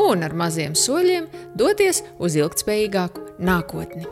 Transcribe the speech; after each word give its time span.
un 0.00 0.26
ar 0.26 0.34
maziem 0.36 0.74
soļiem 0.78 1.30
doties 1.58 2.02
uz 2.18 2.36
ilgspējīgāku 2.40 3.24
nākotni. 3.44 4.06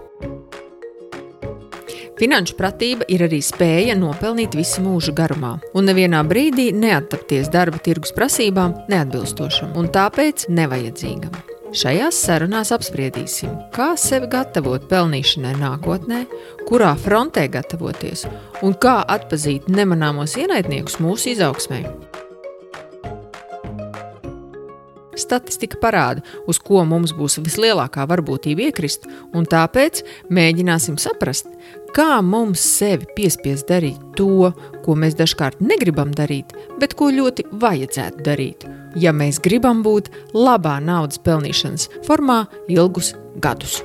Finanšu 2.23 2.55
pratība 2.55 3.07
ir 3.11 3.25
arī 3.27 3.41
spēja 3.43 3.97
nopelnīt 3.99 4.55
visu 4.55 4.83
mūžu 4.85 5.15
garumā, 5.17 5.57
un 5.75 5.89
nevienā 5.89 6.21
brīdī 6.29 6.69
neattapties 6.77 7.51
darba 7.51 7.81
tirgus 7.83 8.15
prasībām 8.15 8.77
neatbilstošam 8.93 9.73
un 9.81 9.91
tāpēc 9.91 10.47
nevajadzīgam. 10.53 11.35
Šajās 11.73 12.19
sarunās 12.27 12.69
apspriedīsim, 12.77 13.57
kā 13.73 13.95
sevi 13.97 14.29
gatavot 14.31 14.85
pelnīšanai 14.91 15.55
nākotnē, 15.57 16.21
kurā 16.69 16.93
frontē 17.01 17.47
gatavoties 17.51 18.27
un 18.63 18.77
kā 18.77 18.99
atpazīt 19.17 19.73
nemanāmos 19.73 20.37
ienaidniekus 20.37 21.01
mūsu 21.01 21.33
izaugsmē. 21.33 21.81
Statistika 25.19 25.79
parāda, 25.83 26.23
uz 26.49 26.61
ko 26.63 26.85
mums 26.89 27.13
būs 27.17 27.39
vislielākā 27.45 28.07
varbūtība 28.09 28.69
iekrist, 28.69 29.07
un 29.37 29.47
tāpēc 29.49 30.03
mēģināsim 30.33 30.99
saprast, 31.01 31.51
kā 31.97 32.21
mums 32.25 32.63
sevi 32.65 33.09
piespiest 33.17 33.69
darīt 33.69 34.01
to, 34.17 34.51
ko 34.85 34.97
mēs 34.97 35.17
dažkārt 35.19 35.61
negribam 35.61 36.15
darīt, 36.17 36.55
bet 36.81 36.97
ko 36.99 37.13
ļoti 37.13 37.47
vajadzētu 37.53 38.27
darīt, 38.27 38.67
ja 38.97 39.13
mēs 39.13 39.41
gribam 39.45 39.85
būt 39.85 40.11
labā 40.33 40.79
naudas 40.81 41.21
pelnīšanas 41.23 41.91
formā 42.09 42.45
ilgus 42.73 43.15
gadus. 43.43 43.83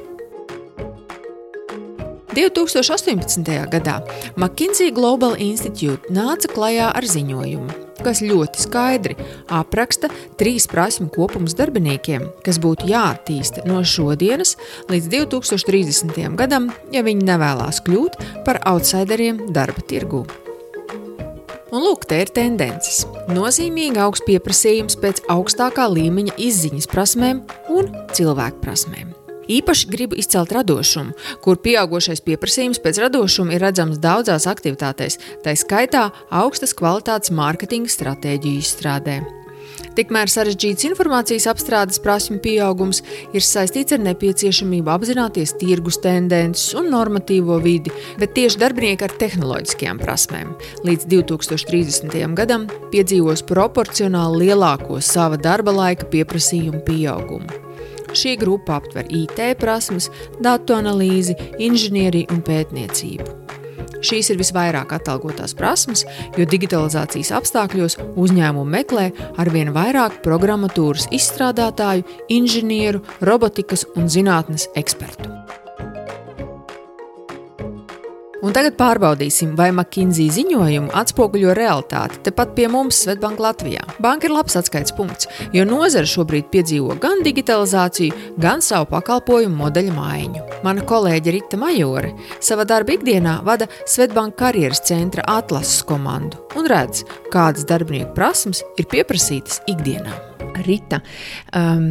2018. 2.38 3.42
gadā 3.74 3.98
McKinsey 4.38 4.92
Global 4.94 5.34
Institute 5.42 6.14
nāca 6.14 6.52
klajā 6.52 6.92
ar 6.94 7.06
ziņojumu, 7.10 7.87
kas 8.06 8.24
ļoti 8.26 8.64
skaidri 8.64 9.18
apraksta 9.54 10.10
trīs 10.40 10.68
prasmu 10.72 11.10
kopumus 11.14 11.56
darbiniekiem, 11.58 12.26
kas 12.46 12.62
būtu 12.64 12.90
jāattīsta 12.92 13.66
no 13.70 13.84
šodienas 13.84 14.56
līdz 14.92 15.12
2030. 15.14 16.36
gadam, 16.40 16.72
ja 16.94 17.06
viņi 17.06 17.28
nevēlas 17.28 17.82
kļūt 17.86 18.20
par 18.48 18.62
outsideriem 18.70 19.48
darba 19.56 19.86
tirgū. 19.88 20.26
Un 21.68 21.84
lūk, 21.84 22.06
te 22.08 22.22
ir 22.24 22.32
tendences. 22.32 23.02
Nozīmīgi 23.28 24.00
augsts 24.00 24.24
pieprasījums 24.30 24.96
pēc 25.04 25.26
augstākā 25.34 25.90
līmeņa 25.92 26.40
izziņas 26.48 26.88
prasmēm 26.94 27.44
un 27.76 27.92
cilvēku 28.16 28.64
prasmēm. 28.64 29.17
Īpaši 29.48 29.88
gribu 29.92 30.18
izcelt 30.20 30.52
radošumu, 30.56 31.16
kur 31.44 31.60
pieaugušais 31.64 32.24
pieprasījums 32.26 32.82
pēc 32.84 33.02
radošuma 33.06 33.56
ir 33.56 33.64
redzams 33.64 34.02
daudzās 34.04 34.48
aktivitātēs, 34.52 35.20
tā 35.46 35.56
skaitā 35.56 36.10
augstas 36.30 36.76
kvalitātes 36.78 37.32
mārketinga 37.36 37.92
stratēģiju 37.92 38.64
izstrādē. 38.64 39.22
Tikmēr 39.98 40.30
sarežģīts 40.30 40.86
informācijas 40.92 41.48
apstrādes 41.50 41.98
prasmu 42.02 42.38
pieaugums 42.42 43.00
ir 43.34 43.46
saistīts 43.46 43.96
ar 43.96 44.02
nepieciešamību 44.06 44.94
apzināties 44.94 45.56
tirgus 45.58 45.98
tendences 46.04 46.76
un 46.78 46.92
normatīvo 46.94 47.58
vidi, 47.64 47.94
bet 48.22 48.36
tieši 48.38 48.62
darbinieki 48.62 49.08
ar 49.08 49.16
tehnoloģiskajām 49.22 50.02
prasmēm 50.02 50.54
līdz 50.86 51.10
2030. 51.14 52.18
gadam 52.38 52.68
piedzīvos 52.94 53.46
proporcionāli 53.50 54.52
lielāko 54.52 55.02
sava 55.02 55.40
darba 55.42 55.74
laika 55.82 56.10
pieprasījumu 56.14 56.86
pieaugumu. 56.86 57.67
Šī 58.16 58.38
grupa 58.40 58.78
aptver 58.80 59.10
IT 59.12 59.42
prasmes, 59.60 60.12
datu 60.44 60.78
analīzi, 60.78 61.36
inženieriju 61.60 62.32
un 62.34 62.44
pētniecību. 62.46 63.48
Šīs 64.06 64.30
ir 64.30 64.38
visvairāk 64.40 64.94
atalgotās 64.94 65.56
prasmes, 65.58 66.04
jo 66.38 66.46
digitalizācijas 66.50 67.34
apstākļos 67.40 67.98
uzņēmumi 68.20 68.76
meklē 68.78 69.08
arvien 69.42 69.74
vairāk 69.76 70.22
programmatūras 70.26 71.10
izstrādātāju, 71.18 72.06
inženieru, 72.30 73.02
robotikas 73.26 73.88
un 73.98 74.12
zinātnes 74.12 74.70
ekspertu. 74.78 75.34
Un 78.46 78.54
tagad 78.54 78.76
pārbaudīsim, 78.78 79.56
vai 79.58 79.72
McKinsey 79.72 80.28
ziņojumu 80.30 80.92
atspoguļo 81.00 81.56
realitāti 81.58 82.20
tepat 82.28 82.52
pie 82.54 82.68
mums, 82.70 83.00
Svetbank 83.02 83.40
Latvijā. 83.42 83.82
Banka 84.04 84.28
ir 84.28 84.36
labs 84.36 84.54
atskaites 84.60 84.94
punkts, 84.94 85.26
jo 85.56 85.64
nozara 85.66 86.06
šobrīd 86.06 86.52
piedzīvo 86.54 87.00
gan 87.02 87.24
digitalizāciju, 87.26 88.36
gan 88.38 88.62
savu 88.62 88.86
pakalpojumu 88.92 89.58
modeļu 89.64 89.96
maiņu. 89.96 90.44
Mana 90.68 90.86
kolēģe 90.86 91.34
Rita 91.34 91.58
Majore 91.58 92.14
savā 92.38 92.68
darba 92.70 92.94
ikdienā 92.94 93.40
vada 93.48 93.66
Svetbank 93.90 94.38
karjeras 94.38 94.84
centra 94.86 95.26
atlases 95.40 95.82
komandu 95.90 96.38
un 96.62 96.70
redz, 96.70 97.08
kādas 97.34 97.66
darbinieku 97.66 98.14
prasmes 98.14 98.62
ir 98.78 98.86
pieprasītas 98.94 99.64
ikdienā. 99.74 100.14
Rita, 100.68 101.02
um, 101.58 101.90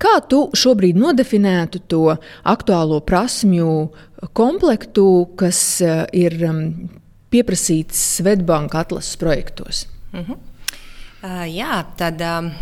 Kā 0.00 0.16
tu 0.26 0.46
šobrīd 0.56 0.98
nodefinētu 0.98 1.80
to 1.90 2.02
aktuālo 2.48 2.98
prasmju 3.06 3.68
komplektu, 4.32 5.28
kas 5.36 5.80
eh, 5.84 6.04
ir 6.16 6.36
um, 6.48 6.62
pieprasīts 7.32 7.98
Svetbanka 8.16 8.84
atlases 8.84 9.16
projektos? 9.20 9.86
Uh 10.12 10.20
-huh. 10.20 10.38
uh, 11.22 11.44
jā, 11.50 11.84
tad 11.96 12.20
um, 12.20 12.52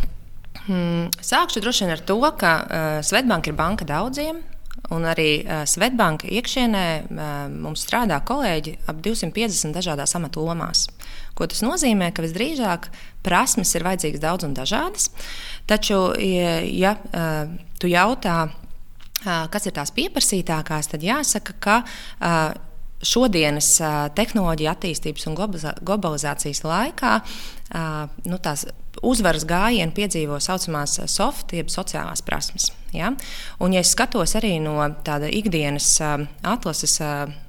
sākšu 1.20 1.60
droši 1.60 1.84
vien 1.84 1.93
ar 1.93 2.00
to, 2.00 2.20
ka 2.38 2.53
uh, 2.64 3.04
Svetbanka 3.04 3.50
ir 3.50 3.56
banka 3.56 3.84
daudziem. 3.84 4.43
Un 4.91 5.03
arī 5.03 5.44
uh, 5.44 5.64
Svetbanka 5.64 6.28
iekšienē 6.28 7.03
uh, 7.03 7.48
mums 7.48 7.87
strādā 7.87 8.20
kolēģi 8.25 8.78
ap 8.87 8.97
250 8.97 9.72
dažādās 9.72 10.16
amatu 10.16 10.41
lomās. 10.41 10.88
Ko 11.34 11.47
tas 11.47 11.62
nozīmē? 11.62 12.12
Ka 12.12 12.22
visdrīzāk 12.22 12.88
prasmes 13.22 13.75
ir 13.75 13.82
vajadzīgas 13.82 14.20
daudz 14.20 14.44
un 14.44 14.54
dažādas. 14.54 15.10
Taču, 15.66 16.12
ja 16.62 16.97
uh, 16.97 17.48
tu 17.78 17.87
jautā, 17.87 18.50
kas 19.25 19.67
ir 19.67 19.75
tās 19.77 19.93
pieprasītākās, 19.97 20.93
tad 20.93 21.05
jāsaka, 21.05 21.57
ka 21.61 21.77
šodienas 23.05 23.77
tehnoloģija 24.17 24.73
attīstības 24.75 25.29
un 25.29 25.37
globalizācijas 25.37 26.62
laikā 26.65 27.19
nu, 28.25 28.39
tās 28.41 28.67
uzvaras 29.05 29.45
gājienu 29.49 29.93
piedzīvo 29.95 30.39
tā 30.39 30.47
saucamās 30.47 30.97
soft, 31.11 31.53
jeb 31.57 31.71
sociālās 31.73 32.23
prasmes. 32.25 32.71
Ja? 32.95 33.11
Un, 33.59 33.75
ja 33.75 33.83
es 33.83 33.91
skatos 33.95 34.37
arī 34.39 34.55
no 34.62 34.77
tāda 35.05 35.29
ikdienas 35.33 35.97
atlases 36.47 37.01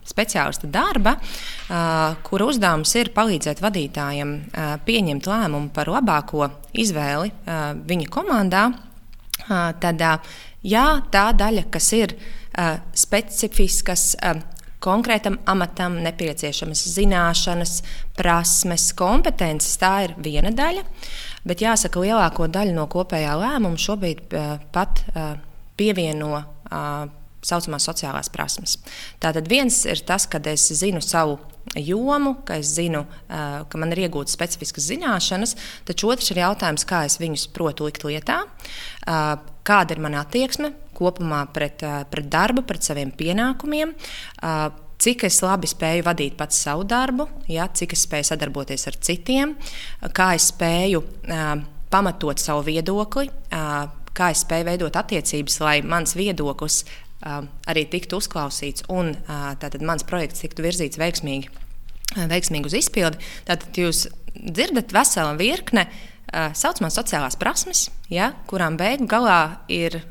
speciālista 0.06 0.69
darba, 0.72 1.16
kura 2.25 2.50
uzdevums 2.50 2.96
ir 2.97 3.13
palīdzēt 3.16 3.62
vadītājiem 3.63 4.34
pieņemt 4.88 5.30
lēmumu 5.30 5.72
par 5.75 5.94
labāko 5.94 6.50
izvēli 6.74 7.31
viņa 7.86 8.12
komandā, 8.13 8.66
tad 9.46 10.03
Jā, 10.65 10.85
tā 11.13 11.29
daļa, 11.37 11.67
kas 11.73 11.91
ir 11.93 12.15
uh, 12.17 12.79
specifiskas. 12.97 14.13
Uh, 14.17 14.41
konkrētam 14.85 15.39
amatam 15.49 15.95
nepieciešamas 16.03 16.83
zināšanas, 16.93 17.79
prasmes, 18.17 18.91
kompetences. 18.97 19.79
Tā 19.81 19.93
ir 20.05 20.15
viena 20.21 20.51
daļa, 20.53 20.83
bet 21.47 21.63
jāsaka, 21.65 22.03
lielāko 22.03 22.49
daļu 22.53 22.75
no 22.75 22.85
kopējā 22.91 23.33
lēmuma 23.41 23.81
šobrīd 23.81 24.35
uh, 24.37 24.57
pat 24.75 25.01
pievieno 25.75 26.43
saucamās 27.45 27.88
sociālās 27.88 28.31
prasmes. 28.33 28.77
Tātad 29.24 29.50
viens 29.51 29.83
ir 29.89 30.01
tas, 30.07 30.27
ka 30.30 30.42
es 30.51 30.68
zinu 30.80 31.01
savu 31.03 31.39
jomu, 31.75 32.36
ka 32.45 32.59
es 32.62 32.75
zinu, 32.77 33.03
ka 33.27 33.81
man 33.81 33.94
ir 33.95 34.06
iegūtas 34.06 34.36
specifiskas 34.38 34.88
zināšanas, 34.92 35.56
taču 35.88 36.12
otrs 36.13 36.31
ir 36.31 36.44
jautājums, 36.44 36.86
kā 36.88 37.03
es 37.07 37.19
viņus 37.21 37.50
protu 37.56 37.89
likt 37.89 38.06
lietā, 38.07 38.44
kāda 39.06 39.95
ir 39.95 40.01
mana 40.03 40.24
attieksme 40.24 40.74
kopumā 40.95 41.45
pret, 41.53 41.83
pret 42.12 42.31
darbu, 42.31 42.63
pret 42.68 42.86
saviem 42.86 43.12
pienākumiem. 43.15 43.94
Cik 45.06 45.25
es 45.27 45.42
labi 45.44 45.68
spēju 45.68 46.06
vadīt 46.07 46.38
pats 46.39 46.62
savu 46.63 46.86
darbu, 46.88 47.27
ja, 47.51 47.68
cik 47.68 47.97
es 47.97 48.06
spēju 48.07 48.30
sadarboties 48.30 48.88
ar 48.88 48.95
citiem, 49.03 49.51
kā 50.15 50.30
es 50.38 50.47
spēju 50.53 51.01
uh, 51.03 51.50
pamatot 51.92 52.39
savu 52.39 52.63
viedokli, 52.69 53.27
uh, 53.27 53.89
kā 54.15 54.30
es 54.31 54.45
spēju 54.45 54.69
veidot 54.69 54.95
attiecības, 54.95 55.59
lai 55.65 55.75
mans 55.83 56.15
viedoklis 56.15 56.86
arī 57.23 57.85
tiktu 57.89 58.19
uzklausīts 58.19 58.85
un 58.91 59.15
tātad 59.62 59.81
mans 59.85 60.03
projekts 60.07 60.44
tiktu 60.44 60.65
virzīts 60.65 61.00
veiksmīgi, 61.01 61.50
veiksmīgi 62.15 62.69
uz 62.69 62.75
izpildi. 62.81 63.21
Tātad 63.47 63.79
jūs 63.79 64.07
dzirdat 64.35 64.91
veselu 64.94 65.38
virkni 65.39 65.85
uh, 65.85 66.51
saucamās 66.53 66.97
sociālās 67.00 67.38
prasmes, 67.39 67.88
ja, 68.12 68.33
kurām 68.50 68.77
beigu 68.79 69.07
galā 69.09 69.62
ir 69.71 70.01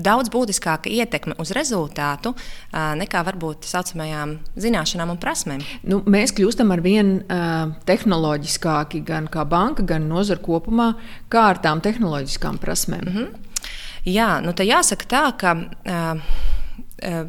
daudz 0.00 0.30
būtiskāka 0.32 0.88
ietekme 0.88 1.34
uz 1.36 1.50
rezultātu 1.52 2.32
nekā 2.72 3.20
varbūt 3.26 3.66
tā 3.66 3.74
saucamajām 3.74 4.38
zināšanām 4.56 5.12
un 5.12 5.18
prasmēm. 5.20 5.64
Nu, 5.84 6.00
mēs 6.08 6.32
kļūstam 6.32 6.72
ar 6.72 6.80
vien 6.80 7.12
uh, 7.20 7.74
tehnoloģiskāki 7.84 9.02
gan 9.04 9.28
kā 9.28 9.44
banka, 9.44 9.84
gan 9.84 10.08
nozara 10.08 10.40
kopumā, 10.40 10.94
kā 11.28 11.50
ar 11.52 11.60
tām 11.60 11.84
tehnoloģiskām 11.84 12.56
prasmēm. 12.62 13.04
Mm 13.04 13.16
-hmm. 13.16 13.49
Jā, 14.08 14.30
nu 14.44 14.54
tā 14.56 14.64
jāsaka 14.64 15.08
tā, 15.10 15.24
ka 15.40 15.54
uh, 15.60 17.26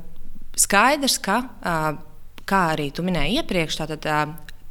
skaidrs, 0.55 1.17
ka, 1.23 1.41
uh, 1.63 1.91
kā 2.47 2.61
arī 2.75 2.91
tu 2.95 3.03
minēji 3.03 3.41
iepriekš, 3.41 3.81
tātad 3.81 4.07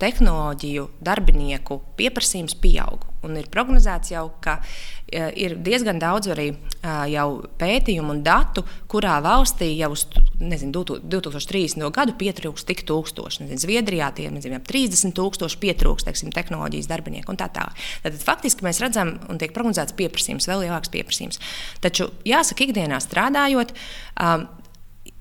tehnoloģiju 0.00 0.88
darbinieku 1.04 1.80
pieprasījums 1.98 2.56
pieaug. 2.60 3.06
Un 3.26 3.36
ir 3.36 3.50
prognozēts 3.52 4.14
jau, 4.14 4.26
ka 4.40 4.58
uh, 4.62 5.28
ir 5.36 5.58
diezgan 5.60 6.00
daudz 6.00 6.30
arī 6.32 6.48
uh, 6.54 7.36
pētījumu 7.60 8.16
un 8.16 8.22
datu, 8.24 8.64
kurā 8.90 9.18
valstī 9.24 9.74
jau 9.76 9.92
uz 9.94 10.06
nezinu, 10.40 10.84
2030. 11.04 11.84
gadu 11.94 12.14
pietrūks 12.20 12.64
tik 12.68 12.84
tūkstoši. 12.88 13.44
Nezinu, 13.44 13.62
Zviedrijā 13.64 14.10
tie 14.16 14.28
ir 14.30 14.60
30 14.70 15.16
tūkstoši 15.16 15.60
pietrūks 15.60 16.06
teiksim, 16.08 16.32
tehnoloģijas 16.34 16.88
darbinieku 16.90 17.34
un 17.34 17.40
tā 17.40 17.50
tālāk. 17.52 17.76
Tad 18.04 18.16
faktiski 18.24 18.64
mēs 18.66 18.80
redzam, 18.82 19.18
un 19.28 19.40
tiek 19.40 19.52
prognozēts 19.56 19.96
pieprasījums, 19.98 20.48
vēl 20.50 20.64
lielāks 20.66 20.92
pieprasījums. 20.92 21.40
Taču 21.84 22.10
jāsaka, 22.28 22.66
ikdienā 22.66 23.00
strādājot. 23.04 23.76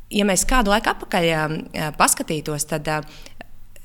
Ja 0.09 0.25
mēs 0.25 0.41
kādu 0.49 0.71
laiku 0.73 0.89
atpakaļ 0.89 1.93
paskatītos, 1.99 2.65
tad 2.71 2.87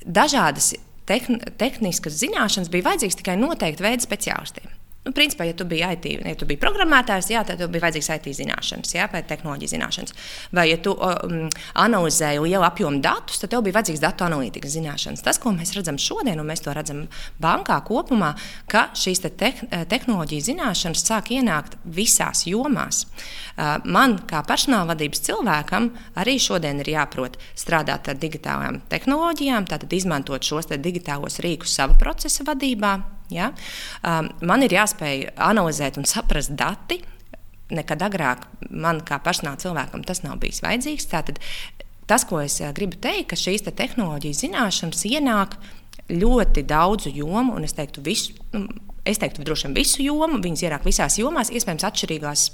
dažādas 0.05 0.73
tehn 1.09 1.41
tehniskas 1.59 2.19
zināšanas 2.21 2.71
bija 2.73 2.89
vajadzīgas 2.89 3.19
tikai 3.21 3.37
noteikti 3.39 3.85
veidi 3.85 4.05
speciālistiem. 4.05 4.74
Nu, 5.05 5.11
principā, 5.13 5.45
ja 5.45 5.53
tu 5.53 5.67
biji 5.69 5.85
IT, 5.93 6.05
ja 6.25 6.33
tu 6.33 6.47
biji 6.49 6.57
programmētājs, 6.57 7.27
jā, 7.29 7.43
tad 7.45 7.59
tev 7.61 7.69
bija 7.69 7.83
vajadzīgs 7.83 8.07
IT 8.09 8.29
zināšanas, 8.39 8.93
jā, 8.95 9.05
vai 9.13 9.19
tehnoloģija 9.29 9.75
zināšanas. 9.75 10.15
Vai, 10.57 10.63
ja 10.71 10.79
tu 10.81 10.95
um, 10.97 11.43
analizēji 11.77 12.41
lielu 12.41 12.65
apjomu 12.65 13.03
datus, 13.05 13.37
tad 13.43 13.51
tev 13.53 13.61
bija 13.67 13.75
vajadzīgs 13.77 14.01
datu 14.01 14.25
analītikas 14.25 14.73
zināšanas. 14.73 15.21
Tas, 15.27 15.37
ko 15.41 15.53
mēs 15.53 15.75
redzam 15.77 15.99
šodien, 16.01 16.41
un 16.41 16.49
mēs 16.49 16.65
to 16.65 16.73
redzam 16.73 17.03
bankā 17.37 17.77
kopumā, 17.85 18.31
ka 18.71 18.87
šīs 18.97 19.21
te 19.27 19.29
te 19.37 19.51
tehnoloģija 19.93 20.47
zināšanas 20.47 21.05
sāk 21.05 21.29
ienākt 21.37 21.77
visās 21.85 22.47
jomās. 22.49 23.03
Uh, 23.05 23.77
man, 23.85 24.17
kā 24.25 24.41
personāla 24.49 24.95
vadības 24.95 25.21
cilvēkam, 25.27 25.91
arī 26.17 26.39
šodien 26.41 26.81
ir 26.81 26.95
jāprot 26.95 27.37
strādāt 27.53 28.09
ar 28.09 28.17
digitālajām 28.25 28.81
tehnoloģijām, 28.89 29.69
tātad 29.69 29.93
izmantot 29.93 30.41
šos 30.41 30.73
digitālos 30.73 31.37
rīkus 31.45 31.77
sava 31.77 31.93
procesa 32.01 32.47
vadībā, 32.49 32.97
Ja? 33.33 33.51
Um, 34.05 34.29
man 34.45 34.65
ir 34.65 34.75
jāspēj 34.75 35.29
analizēt 35.41 35.99
un 36.01 36.07
saprast 36.09 36.55
dati. 36.57 37.01
Nekad 37.73 38.03
agrāk 38.05 38.45
man 38.69 39.01
kā 39.05 39.17
personāla 39.25 39.57
cilvēkam 39.61 40.03
tas 40.05 40.21
nav 40.25 40.37
bijis 40.43 40.61
vajadzīgs. 40.65 41.07
Tātad, 41.09 41.39
tas, 42.09 42.25
ko 42.29 42.43
es 42.43 42.59
gribu 42.77 42.99
teikt, 43.01 43.31
ka 43.31 43.39
šīs 43.39 43.65
te 43.65 43.73
tehnoloģijas 43.73 44.43
zināšanas 44.45 45.07
ienāk 45.09 45.57
ļoti 46.11 46.65
daudzu 46.69 47.09
jomu, 47.15 47.55
un 47.57 47.65
es 47.65 47.73
teiktu, 47.73 48.03
visu, 48.05 48.35
nu, 48.53 48.67
es 49.07 49.17
teiktu 49.21 49.45
droši 49.45 49.69
vien 49.69 49.79
visu 49.79 50.05
jomu, 50.05 50.37
viņas 50.43 50.67
ienāk 50.67 50.85
visās 50.85 51.17
jomās, 51.17 51.49
iespējams, 51.49 51.87
atšķirīgās 51.89 52.45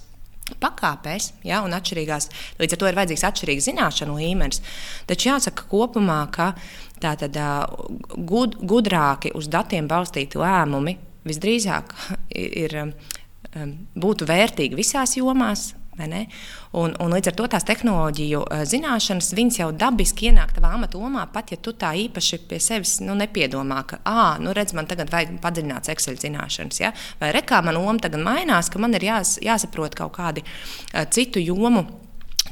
pakāpēs, 0.61 1.31
ja, 1.47 1.61
un 1.65 1.75
atšķirīgās, 1.75 2.29
līdz 2.59 2.75
ar 2.75 2.81
to 2.81 2.89
ir 2.89 2.97
vajadzīgs 2.99 3.25
atšķirīgs 3.29 3.67
zināšanu 3.69 4.17
līmenis. 4.19 4.61
Taču 5.09 5.31
jāsaka 5.31 5.67
kopumā, 5.71 6.23
ka 6.33 6.51
tātad 7.01 7.37
gud, 8.29 8.57
gudrāki 8.61 9.33
uz 9.37 9.49
datiem 9.51 9.89
balstīti 9.91 10.41
lēmumi 10.41 10.97
visdrīzāk 11.27 11.93
ir, 12.63 12.79
būtu 13.99 14.29
vērtīgi 14.29 14.79
visās 14.79 15.17
jomās, 15.19 15.71
Un, 16.71 16.93
un 17.03 17.11
līdz 17.11 17.31
ar 17.31 17.35
to 17.35 17.47
tās 17.51 17.65
tehnoloģiju 17.67 18.41
eh, 18.47 18.61
zināšanas 18.65 19.33
jau 19.59 19.69
dabiski 19.75 20.29
ienāk 20.29 20.53
tavā 20.55 20.73
amata 20.77 20.97
lomā, 20.97 21.25
pat 21.33 21.51
ja 21.51 21.57
tu 21.57 21.73
tā 21.75 21.91
īpaši 22.07 22.39
pie 22.47 22.59
sevis 22.63 22.99
nu, 23.03 23.15
nepiedomā, 23.19 23.81
ka, 23.87 23.99
ah, 24.05 24.39
nu 24.39 24.53
redz, 24.55 24.73
man 24.73 24.87
tagad 24.87 25.11
vajag 25.11 25.35
padziļināts 25.43 25.91
Excel 25.91 26.15
zināšanas, 26.15 26.79
ja? 26.79 26.93
vai 27.19 27.33
rekā 27.35 27.61
man 27.65 27.75
loma 27.75 27.99
tagad 27.99 28.23
mainās, 28.23 28.71
ka 28.71 28.79
man 28.79 28.95
ir 28.95 29.03
jās, 29.09 29.35
jāsaprot 29.43 29.97
kaut 29.99 30.15
kādi 30.15 30.45
citu 31.11 31.43
jomu 31.43 31.85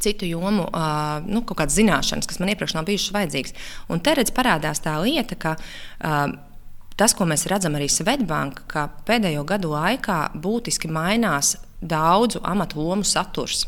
citu 0.04 0.28
jomu, 0.30 0.68
uh, 0.68 1.20
nu, 1.28 1.44
kaut 1.48 1.62
kādas 1.62 1.78
zināšanas, 1.78 2.28
kas 2.30 2.42
man 2.42 2.54
iepriekš 2.54 2.76
nav 2.78 2.88
bijušas 2.90 3.16
vajadzīgas. 3.16 3.58
Un 3.92 4.04
te 4.04 4.14
redz, 4.18 4.34
parādās 4.36 4.84
tā 4.84 4.98
lieta, 5.04 5.38
ka 5.40 5.56
uh, 5.60 6.22
tas, 7.00 7.16
ko 7.16 7.28
mēs 7.30 7.48
redzam 7.52 7.78
arī 7.80 7.90
Svetbanka, 7.92 8.68
ka 8.70 8.88
pēdējo 9.08 9.46
gadu 9.48 9.74
laikā 9.74 10.22
būtiski 10.40 10.92
mainās 10.92 11.56
daudzu 11.82 12.42
amatu 12.44 12.82
lomu 12.84 13.08
saturs. 13.08 13.66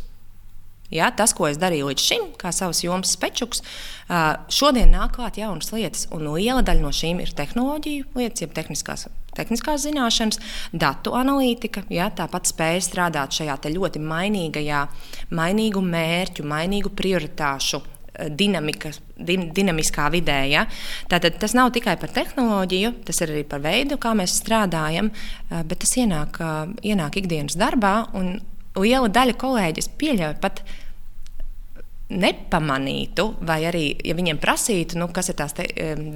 Ja, 0.91 1.07
tas, 1.15 1.31
ko 1.31 1.47
es 1.47 1.59
darīju 1.59 1.87
līdz 1.87 2.03
šim, 2.03 2.23
kā 2.39 2.51
savs 2.51 2.81
jomas 2.83 3.13
spečuks, 3.15 3.61
šodien 4.51 4.91
nāk 4.91 5.15
klāt 5.15 5.39
jaunas 5.39 5.71
lietas. 5.71 6.09
Un 6.11 6.27
liela 6.33 6.65
daļa 6.67 6.83
no 6.83 6.91
šīm 6.91 7.21
ir 7.23 7.31
tehnoloģiju 7.37 8.09
lietas, 8.19 8.43
jeb 8.43 8.51
tehniskās, 8.57 9.07
tehniskās 9.37 9.85
zināšanas, 9.85 10.41
datu 10.73 11.15
analītika. 11.17 11.85
Ja, 11.93 12.09
tāpat 12.13 12.51
spēja 12.51 12.83
strādāt 12.85 13.37
šajā 13.37 13.57
ļoti 13.71 14.03
mainīgajā, 14.03 14.83
mainīgu 15.31 15.81
mērķu, 15.85 16.45
mainīgu 16.47 16.93
prioritāšu 16.95 17.81
dinamika, 18.29 18.91
din, 19.17 19.49
dinamiskā 19.55 20.09
vidē. 20.13 20.39
Ja? 20.51 20.65
Tātad 21.11 21.39
tas 21.41 21.55
nav 21.57 21.71
tikai 21.75 21.97
par 22.01 22.11
tehnoloģiju, 22.13 22.93
tas 23.07 23.21
ir 23.23 23.33
arī 23.33 23.43
par 23.47 23.63
veidu, 23.63 23.97
kā 24.01 24.13
mēs 24.17 24.35
strādājam, 24.41 25.11
bet 25.49 25.81
tas 25.83 25.95
ienāk, 25.99 26.41
ienāk 26.83 27.21
ikdienas 27.21 27.57
darbā. 27.59 27.95
Liela 28.77 29.11
daļa 29.11 29.35
kolēģis 29.39 29.91
pieļauj 29.99 30.37
pat 30.43 30.63
nepamanītu, 32.11 33.27
vai 33.47 33.61
arī, 33.69 33.85
ja 34.05 34.15
viņiem 34.17 34.39
prasītu, 34.41 34.99
nu, 34.99 35.07
kas 35.13 35.31
ir 35.31 35.37
tās 35.39 35.55
te, 35.57 35.67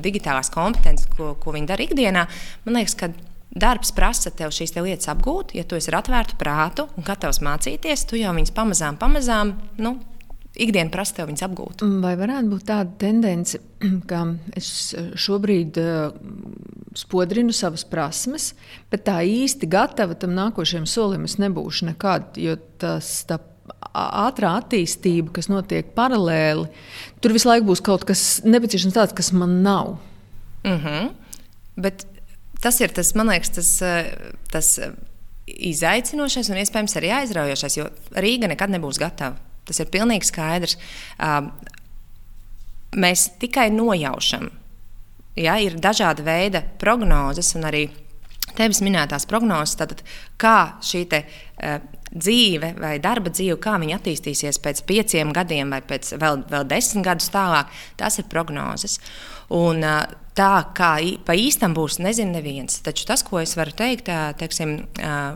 digitālās 0.03 0.51
kompetences, 0.53 1.07
ko, 1.15 1.33
ko 1.41 1.55
viņi 1.55 1.71
dara 1.71 1.85
ikdienā, 1.85 2.25
man 2.65 2.79
liekas, 2.79 2.97
ka 2.99 3.11
darbs 3.55 3.93
prasa 3.95 4.33
tev 4.35 4.51
šīs 4.55 4.75
te 4.75 4.83
lietas 4.83 5.09
apgūt. 5.13 5.55
Ja 5.55 5.63
tu 5.67 5.77
esi 5.79 5.91
ar 5.91 6.01
atvērtu 6.01 6.37
prātu 6.39 6.89
un 6.97 7.07
gatavs 7.07 7.41
mācīties, 7.45 8.07
tu 8.09 8.19
jau 8.19 8.35
viņus 8.35 8.53
pamazām, 8.55 8.99
pamazām 8.99 9.55
nu, 9.79 9.95
ikdiena 10.55 10.91
prasa 10.91 11.19
tev 11.19 11.29
viņus 11.31 11.45
apgūt. 11.47 11.85
Vai 12.03 12.15
varētu 12.19 12.51
būt 12.51 12.67
tāda 12.69 12.99
tendence, 13.01 13.61
ka 14.09 14.25
es 14.57 14.69
šobrīd 15.25 15.79
uh, 15.81 16.13
spodrinu 16.95 17.55
savas 17.55 17.85
prasmes, 17.87 18.53
bet 18.91 19.07
tā 19.07 19.21
īsti 19.23 19.71
gatava 19.71 20.17
tam 20.19 20.35
nākošajam 20.37 20.87
solim 20.89 21.27
es 21.27 21.39
nebūšu 21.41 21.91
nekad, 21.91 22.35
jo 22.39 22.57
tas 22.81 23.17
tā 23.29 23.39
ātrā 23.95 24.55
attīstība, 24.59 25.33
kas 25.35 25.49
notiek 25.49 25.93
paralēli, 25.95 26.67
tur 27.21 27.35
visu 27.35 27.49
laiku 27.49 27.69
būs 27.71 27.83
kaut 27.85 28.05
kas 28.07 28.41
nepieciešams 28.45 28.95
tāds, 28.95 29.15
kas 29.15 29.31
man 29.31 29.61
nav. 29.63 29.97
Mm 30.63 30.79
-hmm. 30.83 31.13
Bet 31.75 32.05
tas 32.61 32.81
ir 32.81 32.89
tas, 32.89 33.15
man 33.15 33.27
liekas, 33.27 33.49
tas. 33.49 33.83
tas 34.51 34.79
izaicinošais 35.45 36.49
un 36.49 36.57
iespējams 36.57 36.97
arī 36.99 37.11
aizraujošais, 37.19 37.77
jo 37.77 37.87
Rīga 38.17 38.49
nekad 38.51 38.73
nebūs 38.73 38.99
gatava. 39.01 39.37
Tas 39.65 39.79
ir 39.81 39.89
pilnīgi 39.93 40.29
skaidrs. 40.29 40.77
Mēs 42.95 43.27
tikai 43.41 43.69
nojaušam. 43.73 44.49
Ja, 45.35 45.57
ir 45.59 45.75
dažādi 45.83 46.23
veidi 46.23 46.61
prognozes, 46.79 47.51
un 47.57 47.67
arī 47.67 47.89
tevis 48.57 48.81
minētās 48.85 49.27
prognozes, 49.29 49.77
tad 49.79 50.01
kā 50.41 50.57
šī 50.85 51.05
te, 51.11 51.23
uh, 51.25 51.79
dzīve 52.15 52.73
vai 52.79 52.97
darba 53.03 53.33
dzīve, 53.33 53.57
kā 53.61 53.77
viņa 53.81 53.99
attīstīsies 53.99 54.61
pēc 54.63 54.83
pieciem 54.87 55.33
gadiem 55.35 55.73
vai 55.75 55.81
pēc 55.85 56.15
vēl, 56.21 56.45
vēl 56.51 56.67
desmit 56.69 57.05
gadus 57.07 57.31
tālāk, 57.33 57.73
tas 57.99 58.19
ir 58.21 58.29
prognozes. 58.31 58.99
Un, 59.53 59.83
uh, 59.83 60.05
tā, 60.35 60.51
kā 60.75 60.91
pa 61.25 61.35
īstam 61.37 61.73
būs, 61.75 61.97
nezinu 62.03 62.35
neviens. 62.35 62.79
Taču 62.85 63.07
tas, 63.07 63.23
ko 63.25 63.39
es 63.41 63.55
varu 63.57 63.73
teikt, 63.75 64.09
teiksim, 64.39 64.75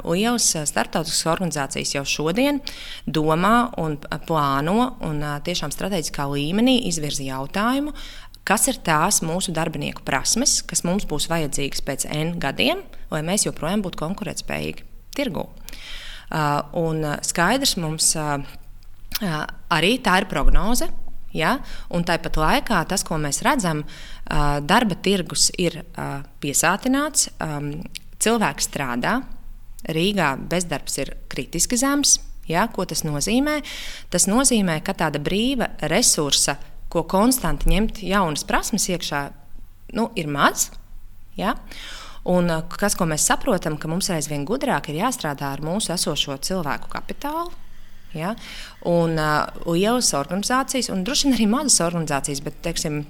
lielas 0.03 0.51
starptautiskas 0.69 1.29
organizācijas 1.31 1.95
jau 1.95 2.05
šodien 2.07 2.61
domā 3.07 3.69
un 3.81 3.97
plāno 4.27 4.91
un 5.05 5.23
tiešām 5.45 5.73
strateģiskā 5.75 6.27
līmenī 6.33 6.79
izvirza 6.91 7.25
jautājumu, 7.27 7.95
kas 8.49 8.65
ir 8.71 8.79
tās 8.81 9.21
mūsu 9.21 9.53
darbinieku 9.53 10.01
prasmes, 10.07 10.59
kas 10.65 10.81
mums 10.87 11.05
būs 11.09 11.29
vajadzīgas 11.29 11.85
pēc 11.85 12.07
N 12.09 12.39
gadiem, 12.41 12.81
lai 13.13 13.21
mēs 13.25 13.45
joprojām 13.45 13.85
būtu 13.85 14.01
konkurētspējīgi 14.01 14.87
tirgū. 15.17 15.45
Un 16.81 17.05
skaidrs 17.25 17.75
mums 17.81 18.13
arī 19.21 19.93
tā 20.05 20.19
ir 20.21 20.27
prognoze. 20.31 20.89
Ja? 21.33 21.59
Un 21.93 22.05
tāpat 22.07 22.37
laikā 22.41 22.79
tas, 22.89 23.03
ko 23.05 23.19
mēs 23.21 23.43
redzam, 23.45 23.83
darba 24.25 24.97
tirgus 24.97 25.49
ir 25.61 25.83
piesātināts, 26.41 27.29
cilvēki 28.19 28.65
strādā. 28.65 29.19
Rīgā 29.89 30.33
bezdarbs 30.49 30.97
ir 30.99 31.13
kritiski 31.31 31.77
zems. 31.79 32.17
Ja? 32.49 32.65
Ko 32.73 32.85
tas 32.89 33.05
nozīmē? 33.05 33.59
Tas 34.09 34.25
nozīmē, 34.29 34.79
ka 34.85 34.97
tāda 34.97 35.21
brīva 35.21 35.69
resursa, 35.91 36.57
ko 36.89 37.05
konstanti 37.09 37.69
ņemt 37.71 38.03
jaunas 38.03 38.45
prasmes 38.49 38.89
iekšā, 38.89 39.23
nu, 39.97 40.09
ir 40.19 40.29
maz. 40.31 40.69
Ja? 41.37 41.55
Un 42.29 42.51
kas, 42.73 42.97
ko 42.99 43.07
mēs 43.09 43.25
saprotam, 43.29 43.77
ka 43.79 43.89
mums 43.89 44.09
aizvien 44.13 44.43
gudrāk 44.45 44.89
ir 44.91 44.99
jāstrādā 45.03 45.53
ar 45.53 45.63
mūsu 45.65 45.93
esošo 45.95 46.37
cilvēku 46.45 46.91
kapitālu, 46.91 47.53
Ja? 48.13 48.33
Un 48.89 49.19
uh, 49.21 49.45
lielas 49.69 50.13
organizācijas, 50.17 50.89
un 50.89 51.03
droši 51.05 51.27
vien 51.27 51.35
arī 51.37 51.45
mazas 51.49 51.79
organizācijas, 51.85 52.41
bet 52.45 52.57
teiksim, 52.65 53.03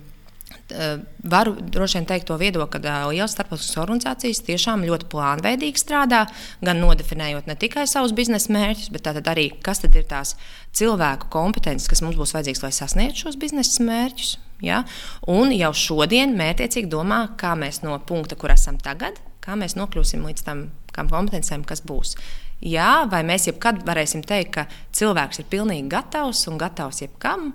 varu 1.29 1.55
droši 1.59 1.97
vien 1.97 2.07
teikt 2.09 2.27
to 2.29 2.37
viedokli, 2.39 2.81
ka 2.81 2.97
lielas 3.09 3.33
starptautiskas 3.35 3.79
organizācijas 3.81 4.43
tiešām 4.47 4.85
ļoti 4.87 5.07
plānveidīgi 5.11 5.81
strādā, 5.81 6.25
gan 6.65 6.81
nodefinējot 6.83 7.49
ne 7.49 7.55
tikai 7.59 7.87
savus 7.89 8.13
biznesa 8.17 8.53
mērķus, 8.53 8.91
bet 8.93 9.09
arī, 9.09 9.49
kas 9.65 9.81
tad 9.83 9.97
ir 9.97 10.05
tās 10.09 10.35
cilvēku 10.77 11.31
kompetences, 11.33 11.89
kas 11.89 12.03
mums 12.05 12.19
būs 12.19 12.35
vajadzīgas, 12.35 12.65
lai 12.65 12.73
sasniegtu 12.75 13.25
šos 13.25 13.39
biznesa 13.41 13.85
mērķus. 13.87 14.35
Ja? 14.65 14.83
Un 15.31 15.53
jau 15.55 15.71
šodien 15.75 16.35
mērķiecīgi 16.37 16.91
domā, 16.91 17.23
kā 17.39 17.55
mēs 17.59 17.81
no 17.85 17.95
punkta, 18.05 18.37
kur 18.39 18.53
esam 18.53 18.77
tagad, 18.81 19.17
kā 19.43 19.55
mēs 19.59 19.77
nokļūsim 19.79 20.25
līdz 20.27 20.45
tam 20.45 20.67
kompetencijām, 20.93 21.63
kas 21.67 21.81
būs. 21.87 22.15
Jā, 22.59 23.05
vai 23.07 23.21
mēs 23.23 23.47
jebkad 23.47 23.85
varēsim 23.87 24.25
teikt, 24.27 24.51
ka 24.57 24.65
cilvēks 24.95 25.39
ir 25.39 25.47
pilnīgi 25.51 25.87
gatavs 25.91 26.43
un 26.51 26.59
gatavs 26.59 26.99
jebkam? 27.05 27.53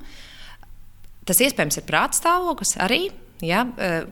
Tas 1.24 1.40
iespējams 1.40 1.80
ir 1.80 1.86
prāta 1.88 2.18
stāvoklis 2.18 2.76
arī. 2.84 3.06
Ja, 3.44 3.64
e, 3.78 4.04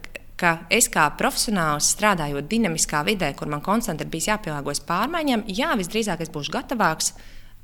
ka 0.42 0.56
es 0.72 0.88
kā 0.92 1.04
profesionāls 1.18 1.92
strādājot 1.94 2.48
dinamiskā 2.50 3.04
vidē, 3.06 3.30
kur 3.38 3.50
man 3.52 3.62
konstanti 3.64 4.04
ir 4.04 4.10
bijis 4.10 4.30
jāpielāgojas 4.32 4.82
pārmaiņām, 4.88 5.46
jā, 5.54 5.70
visdrīzāk 5.78 6.24
es 6.24 6.32
būšu 6.34 6.54
gatavāks 6.56 7.12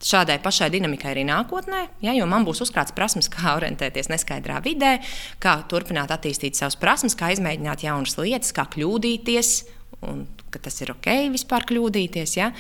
šādai 0.05 0.37
pašai 0.43 0.69
dinamikai 0.71 1.11
arī 1.11 1.25
nākotnē, 1.26 1.81
ja, 2.05 2.14
jo 2.14 2.26
man 2.31 2.47
būs 2.47 2.62
uzkrāts 2.62 2.95
prasmes, 2.95 3.26
kā 3.33 3.57
orientēties 3.57 4.11
neskaidrā 4.12 4.61
vidē, 4.62 4.99
kā 5.43 5.57
turpināt 5.71 6.12
attīstīt 6.14 6.59
savas 6.59 6.78
prasmes, 6.78 7.19
kā 7.19 7.33
izmēģināt 7.35 7.83
jaunas 7.88 8.14
lietas, 8.21 8.55
kā 8.55 8.69
kļūdīties. 8.76 9.52
Un 10.07 10.23
tas 10.55 10.76
ir 10.85 10.93
ok, 10.95 11.09
vispār 11.35 11.67
kļūdīties. 11.67 12.37
Ja? 12.38 12.52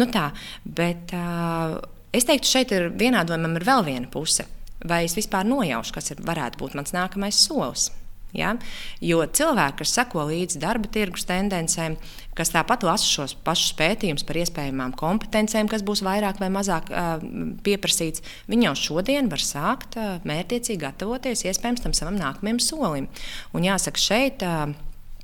Nu 0.00 0.08
tā, 0.08 0.30
bet 0.64 1.12
uh, 1.12 1.76
es 2.16 2.24
teiktu, 2.28 2.48
šeit 2.48 2.72
ir 2.72 2.88
vienādojumam 2.96 3.58
ir 3.60 3.68
vēl 3.68 3.84
viena 3.90 4.08
puse. 4.08 4.48
Vai 4.86 5.04
es 5.08 5.16
vispār 5.18 5.46
nojaušu, 5.48 5.94
kas 5.96 6.12
ir, 6.14 6.20
varētu 6.22 6.60
būt 6.60 6.76
mans 6.78 6.94
nākamais 6.94 7.38
solis? 7.48 7.88
Ja? 8.36 8.52
Jo 9.00 9.22
cilvēki, 9.24 9.78
kas 9.80 9.94
seko 9.96 10.26
līdzi 10.28 10.60
darba 10.60 10.90
tirgus 10.92 11.24
tendencēm, 11.28 11.96
kas 12.36 12.52
tāpat 12.52 12.84
lasa 12.84 13.08
šos 13.08 13.34
pašus 13.44 13.72
pētījumus 13.78 14.26
par 14.28 14.38
iespējamām 14.42 14.92
kompetencijām, 15.00 15.70
kas 15.72 15.84
būs 15.86 16.04
vairāk 16.04 16.40
vai 16.42 16.50
mazāk 16.52 16.92
uh, 16.92 17.16
pieprasīts, 17.64 18.22
viņi 18.50 18.68
jau 18.68 18.74
šodien 18.82 19.32
var 19.32 19.42
sākt 19.42 19.96
uh, 19.98 20.18
mērķiecīgi 20.28 20.82
gatavoties 20.84 21.46
iespējams 21.48 21.86
tam 21.86 21.96
savam 21.96 22.20
nākamajam 22.20 22.60
solim. 22.62 23.08
Un 23.56 23.66
jāsaka, 23.66 24.04
šeit. 24.08 24.44
Uh, 24.44 24.76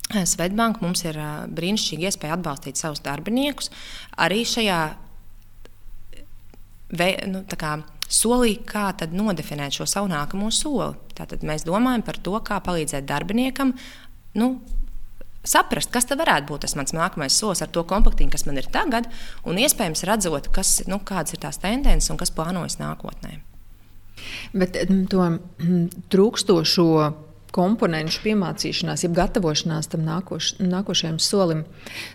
Svetbanka 0.05 0.83
mums 0.85 1.01
ir 1.07 1.17
brīnišķīga 1.57 2.11
iespēja 2.11 2.35
atbalstīt 2.37 2.77
savus 2.77 3.01
darbiniekus 3.03 3.71
arī 4.21 4.43
šajā 4.45 4.81
ve, 6.93 7.09
nu, 7.33 7.41
solī, 8.15 8.55
kā 8.67 8.93
nodefinēt 9.13 9.79
šo 9.79 9.89
savu 9.91 10.09
nākamo 10.13 10.51
soli. 10.55 10.95
Tātad 11.17 11.45
mēs 11.47 11.67
domājam 11.67 12.05
par 12.07 12.19
to, 12.23 12.35
kā 12.47 12.61
palīdzēt 12.65 13.07
darbiniekam 13.09 13.75
nu, 14.39 14.49
saprast, 15.45 15.93
kas 15.93 16.09
tad 16.09 16.23
varētu 16.23 16.49
būt 16.49 16.65
tas 16.65 16.77
mans 16.79 16.95
nākamais 16.97 17.37
solis 17.37 17.63
ar 17.65 17.71
to 17.73 17.85
komplektiņu, 17.89 18.33
kas 18.33 18.47
man 18.49 18.59
ir 18.61 18.71
tagad, 18.73 19.11
un 19.45 19.61
iespējams 19.61 20.07
redzot, 20.09 20.49
kas, 20.55 20.79
nu, 20.91 21.01
kādas 21.05 21.37
ir 21.37 21.43
tās 21.45 21.61
tendences 21.63 22.11
un 22.13 22.21
kas 22.21 22.33
plānojas 22.35 22.81
nākotnē. 22.81 23.39
Bet 24.55 24.79
to 25.11 25.29
trūkstošo 26.13 26.89
komponentu 27.55 28.23
piemācīšanās, 28.25 29.05
jeb 29.07 29.15
gatavošanās 29.15 29.91
tam 29.93 30.07
nākoš, 30.07 30.57
nākošajam 30.63 31.21
solim. 31.23 31.63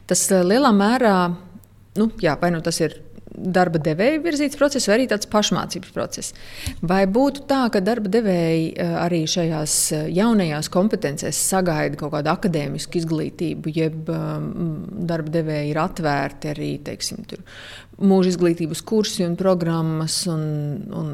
Tas 0.09 0.25
eh, 0.33 0.43
lielā 0.43 0.71
mērā, 0.75 1.15
nu, 1.99 2.09
jā, 2.23 2.35
vai 2.41 2.51
nu 2.55 2.63
tas 2.65 2.81
ir 2.83 2.97
darba 3.39 3.79
devēja 3.83 4.19
virzīts 4.23 4.59
process, 4.59 4.87
vai 4.89 4.99
arī 4.99 5.07
tāds 5.11 5.29
pašmācības 5.31 5.93
process. 5.95 6.33
Vai 6.81 7.03
būtu 7.09 7.45
tā, 7.49 7.61
ka 7.73 7.81
darba 7.83 8.11
devēji 8.11 8.73
eh, 8.73 8.95
arī 9.03 9.23
šajās 9.29 9.77
eh, 9.95 10.05
jaunajās 10.17 10.71
kompetencēs 10.73 11.41
sagaida 11.53 11.99
kaut 11.99 12.13
kādu 12.17 12.33
akadēmisku 12.33 12.99
izglītību, 13.01 13.73
jeb 13.75 14.11
um, 14.13 14.49
darba 15.09 15.33
devēji 15.39 15.73
ir 15.73 15.81
atvērti 15.81 16.53
arī 16.53 16.71
teiksim, 16.85 17.23
mūža 17.99 18.33
izglītības 18.33 18.81
kursi 18.87 19.25
un 19.27 19.35
programmas. 19.39 20.21
Un, 20.31 20.43
un, 20.95 21.13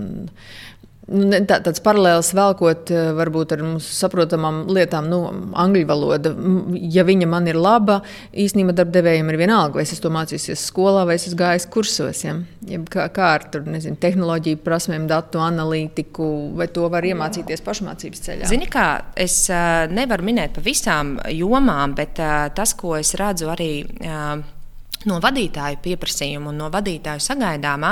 tā, 1.05 1.59
tāds 1.65 1.81
paralēls 1.85 2.31
velkot, 2.35 2.89
eh, 2.91 3.11
varbūt 3.15 3.53
ar 3.55 3.63
mums 3.65 3.87
saprotamām 3.99 4.65
lietām, 4.73 5.09
nu, 5.09 5.19
angļu 5.53 5.85
valoda. 5.89 6.33
Ja 6.81 7.05
viņa 7.05 7.27
man 7.29 7.47
ir 7.47 7.59
laba, 7.59 8.01
īstenībā 8.33 8.73
darbdevējiem 8.77 9.29
ir 9.29 9.37
vienalga, 9.37 9.79
vai 9.79 9.85
es 9.85 9.99
to 10.01 10.09
mācīsies 10.09 10.65
skolā, 10.71 11.05
vai 11.05 11.15
es 11.15 11.35
gājis 11.37 11.69
kursos. 11.69 12.23
Ja? 12.25 12.35
Ja 12.65 12.79
kā, 12.79 13.07
kā 13.13 13.29
ar 13.37 13.47
tur, 13.53 13.65
nezinu, 13.69 13.99
tehnoloģiju 14.01 14.61
prasmēm, 14.65 15.07
datu 15.07 15.43
analītiku, 15.43 16.55
vai 16.57 16.67
to 16.67 16.89
var 16.89 17.05
iemācīties 17.05 17.63
pašmācības 17.65 18.25
ceļā? 18.25 18.49
Zini, 18.49 18.69
kā 18.71 18.89
es 19.15 19.43
uh, 19.53 19.85
nevaru 19.91 20.25
minēt 20.25 20.57
par 20.57 20.65
visām 20.65 21.17
jomām, 21.29 21.95
bet 21.97 22.21
uh, 22.23 22.47
tas, 22.55 22.73
ko 22.77 22.97
es 22.97 23.13
redzu 23.19 23.53
arī. 23.53 23.71
No 25.05 25.19
vadītāju 25.21 25.81
pieprasījuma 25.85 26.49
un 26.49 26.61
no 26.63 26.69
vadītāju 26.73 27.21
sagaidāmā, 27.21 27.91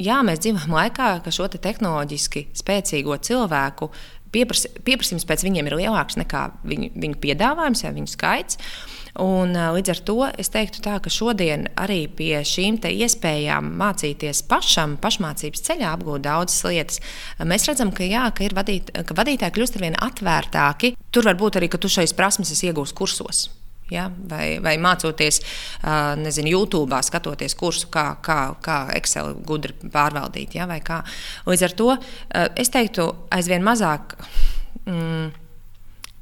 jā, 0.00 0.20
mēs 0.24 0.40
dzīvojam 0.44 0.76
laikā, 0.78 1.10
ka 1.24 1.32
šo 1.34 1.48
te 1.52 1.60
tehnoloģiski 1.62 2.46
spēcīgo 2.56 3.18
cilvēku 3.26 3.90
piepras, 4.34 4.66
pieprasījums 4.86 5.26
pēc 5.28 5.44
viņiem 5.46 5.70
ir 5.70 5.78
lielāks 5.82 6.18
nekā 6.20 6.44
viņu, 6.66 6.92
viņu 6.96 7.18
piedāvājums, 7.22 7.84
ja 7.84 7.92
viņu 7.94 8.12
skaits. 8.12 8.60
Un, 9.22 9.54
līdz 9.56 9.92
ar 9.94 10.00
to 10.04 10.16
es 10.36 10.50
teiktu, 10.52 10.82
tā, 10.84 10.98
ka 11.00 11.12
šodien 11.12 11.70
arī 11.80 12.02
pie 12.18 12.42
šīm 12.44 12.76
iespējām 12.84 13.70
mācīties 13.80 14.42
pašam, 14.50 14.98
pašmācības 15.00 15.64
ceļā, 15.68 15.94
apgūt 15.96 16.26
daudzas 16.26 16.66
lietas, 16.68 17.00
mēs 17.40 17.64
redzam, 17.70 17.94
ka, 17.96 18.04
jā, 18.04 18.26
ka, 18.36 18.50
vadīt, 18.56 18.92
ka 18.92 19.16
vadītāji 19.16 19.56
kļūst 19.56 19.78
ar 19.78 19.86
vien 19.86 20.00
atvērtāki. 20.08 20.96
Tur 21.08 21.30
var 21.30 21.40
būt 21.40 21.56
arī, 21.56 21.72
ka 21.72 21.80
tu 21.80 21.88
šīs 21.92 22.12
prasmes 22.16 22.52
iegūsi 22.60 22.96
kursos. 22.96 23.46
Ja? 23.90 24.08
Vai, 24.28 24.58
vai 24.62 24.74
mācoties, 24.82 25.40
nezinu, 26.20 26.50
YouTube, 26.56 26.98
skatoties 27.06 27.54
kursu, 27.58 27.90
kā, 27.92 28.08
kā, 28.24 28.40
kā 28.62 28.78
Excel 28.98 29.34
gudri 29.46 29.76
pārvaldīt. 29.92 30.56
Ja? 30.58 30.66
Līdz 30.66 31.66
ar 31.68 31.76
to 31.78 31.90
es 32.58 32.72
teiktu, 32.74 33.08
aizvien 33.34 33.66
mazāk. 33.66 34.16
Mm, 34.86 35.30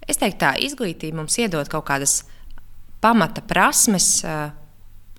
es 0.09 0.21
teiktu, 0.21 0.41
tā 0.45 0.55
izglītība 0.65 1.23
mums 1.23 1.39
iedod 1.41 1.71
kaut 1.73 1.89
kādas 1.89 2.23
pamata 3.05 3.45
prasmes. 3.45 4.19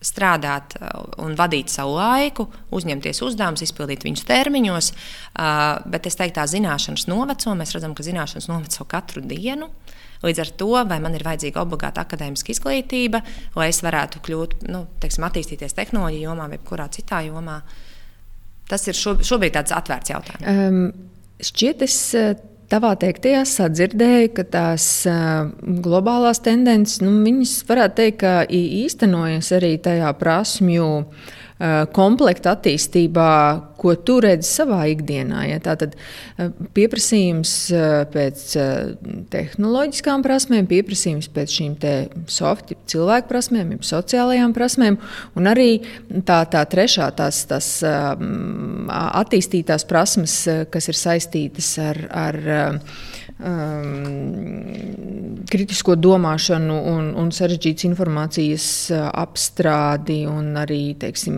Strādāt 0.06 0.76
un 1.24 1.32
vadīt 1.34 1.72
savu 1.74 1.96
laiku, 1.96 2.44
uzņemties 2.78 3.24
uzdevumus, 3.26 3.64
izpildīt 3.66 4.04
viņus 4.06 4.26
termiņos, 4.28 4.90
bet 5.90 6.06
es 6.06 6.20
teiktu, 6.20 6.36
tā 6.36 6.44
zināšanas 6.52 7.08
noveco. 7.10 7.56
Mēs 7.58 7.74
redzam, 7.74 7.96
ka 7.98 8.06
zināšanas 8.06 8.46
noveco 8.52 8.86
katru 8.92 9.24
dienu. 9.26 9.72
Uh, 9.72 10.05
Līdz 10.26 10.42
ar 10.42 10.52
to, 10.60 10.72
vai 10.90 11.00
man 11.04 11.16
ir 11.18 11.26
vajadzīga 11.26 11.62
obligāta 11.62 12.06
akadēmiska 12.06 12.54
izglītība, 12.56 13.22
lai 13.58 13.70
es 13.72 13.82
varētu 13.86 14.24
kļūt, 14.26 14.58
nu, 14.74 14.86
teiksim, 15.04 15.28
attīstīties 15.28 15.78
tehnoloģiju 15.78 16.30
jomā 16.30 16.50
vai 16.52 16.60
kurā 16.66 16.90
citā 16.94 17.22
jomā, 17.28 17.60
tas 18.70 18.88
ir 18.90 18.98
šobrīd 18.98 19.56
tāds 19.60 19.76
atvērts 19.76 20.16
jautājums. 20.16 20.50
Um, 20.50 20.84
šķiet, 21.46 21.86
es 21.86 22.00
eh, 22.18 22.34
tavā 22.72 22.96
teiktajā 23.02 23.46
sadzirdēju, 23.52 24.34
ka 24.40 24.48
tās 24.58 24.90
uh, 25.10 25.48
globālās 25.86 26.42
tendences, 26.46 27.04
nu, 27.06 27.14
viņas 27.26 27.58
varētu 27.70 28.00
teikt, 28.02 28.22
ka 28.26 28.36
īstenojas 28.50 29.54
arī 29.60 29.76
tajā 29.86 30.10
prasmju 30.18 30.92
uh, 31.04 31.34
Eh, 31.56 31.86
komplekta 31.96 32.52
attīstībā, 32.52 33.32
ko 33.80 33.94
tu 33.96 34.18
redzi 34.20 34.50
savā 34.58 34.82
ikdienā. 34.92 35.46
Ja? 35.48 35.62
Tātad 35.64 35.94
eh, 35.96 36.50
pieprasījums 36.76 37.54
eh, 37.72 37.94
pēc 38.12 38.44
tehnoloģiskām 39.32 40.26
prasmēm, 40.26 40.68
pieprasījums 40.68 41.32
pēc 41.32 41.56
šīm 41.56 41.78
soft 42.28 42.76
cilvēku 42.92 43.32
prasmēm, 43.32 43.72
sociālajām 43.80 44.52
prasmēm, 44.58 45.00
un 45.40 45.48
arī 45.48 45.70
tā, 46.28 46.42
tā 46.44 46.66
trešā, 46.68 47.08
tās, 47.16 47.46
tās 47.48 47.72
attīstītās 49.24 49.88
prasmes, 49.88 50.42
kas 50.76 50.92
ir 50.92 51.06
saistītas 51.08 51.78
ar. 51.88 52.08
ar 52.12 52.42
um, 53.40 55.46
kritisko 55.50 55.96
domāšanu 56.00 56.78
un, 56.92 57.10
un 57.20 57.32
sarežģītas 57.36 57.88
informācijas 57.90 58.68
uh, 58.94 59.08
apstrādi 59.24 60.22
un 60.30 60.54
arī 60.60 60.96
teiksim, 61.00 61.36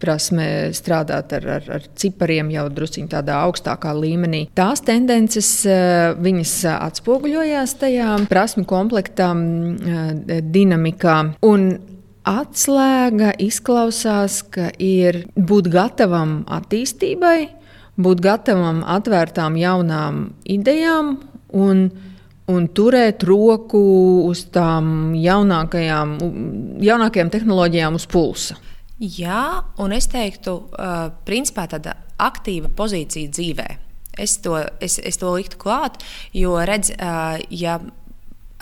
prasme 0.00 0.48
strādāt 0.76 1.34
ar, 1.38 1.48
ar, 1.58 1.68
ar 1.78 1.88
cipariem 1.98 2.52
jau 2.54 2.68
druskuļi 2.72 3.10
tādā 3.12 3.42
augstākā 3.48 3.92
līmenī. 3.98 4.46
Tās 4.58 4.82
tendences 4.86 5.50
uh, 5.68 6.14
viņas 6.18 6.56
atspoguļojās 6.78 7.76
tajā 7.82 8.16
prasmu 8.30 8.66
komplekta 8.68 9.32
uh, 9.34 10.10
dinamikā. 10.42 11.20
Un 11.48 11.70
atslēga 12.28 13.32
izklausās, 13.40 14.42
ka 14.52 14.68
ir 14.82 15.22
būt 15.36 15.70
gatavam 15.72 16.42
attīstībai, 16.58 17.38
būt 17.98 18.22
gatavam 18.22 18.84
atvērtām 18.86 19.58
jaunām 19.58 20.22
idejām 20.48 21.16
un, 21.58 21.82
un 22.48 22.68
turēt 22.74 23.26
roku 23.26 23.82
uz 24.28 24.44
tām 24.54 25.12
jaunākajām, 25.18 26.16
jaunākajām 26.84 27.32
tehnoloģijām 27.34 27.98
uz 27.98 28.06
pulsa. 28.10 28.58
Jā, 28.98 29.62
un 29.78 29.94
es 29.94 30.08
teiktu, 30.10 30.56
principā 31.26 31.68
tāda 31.70 31.94
aktīva 32.18 32.70
pozīcija 32.74 33.30
dzīvē. 33.30 33.68
Es 34.18 34.40
to, 34.42 34.56
es, 34.82 34.96
es 34.98 35.20
to 35.20 35.30
liktu 35.36 35.60
klāt, 35.62 36.00
jo 36.34 36.56
redz, 36.66 36.90
ja 37.54 37.76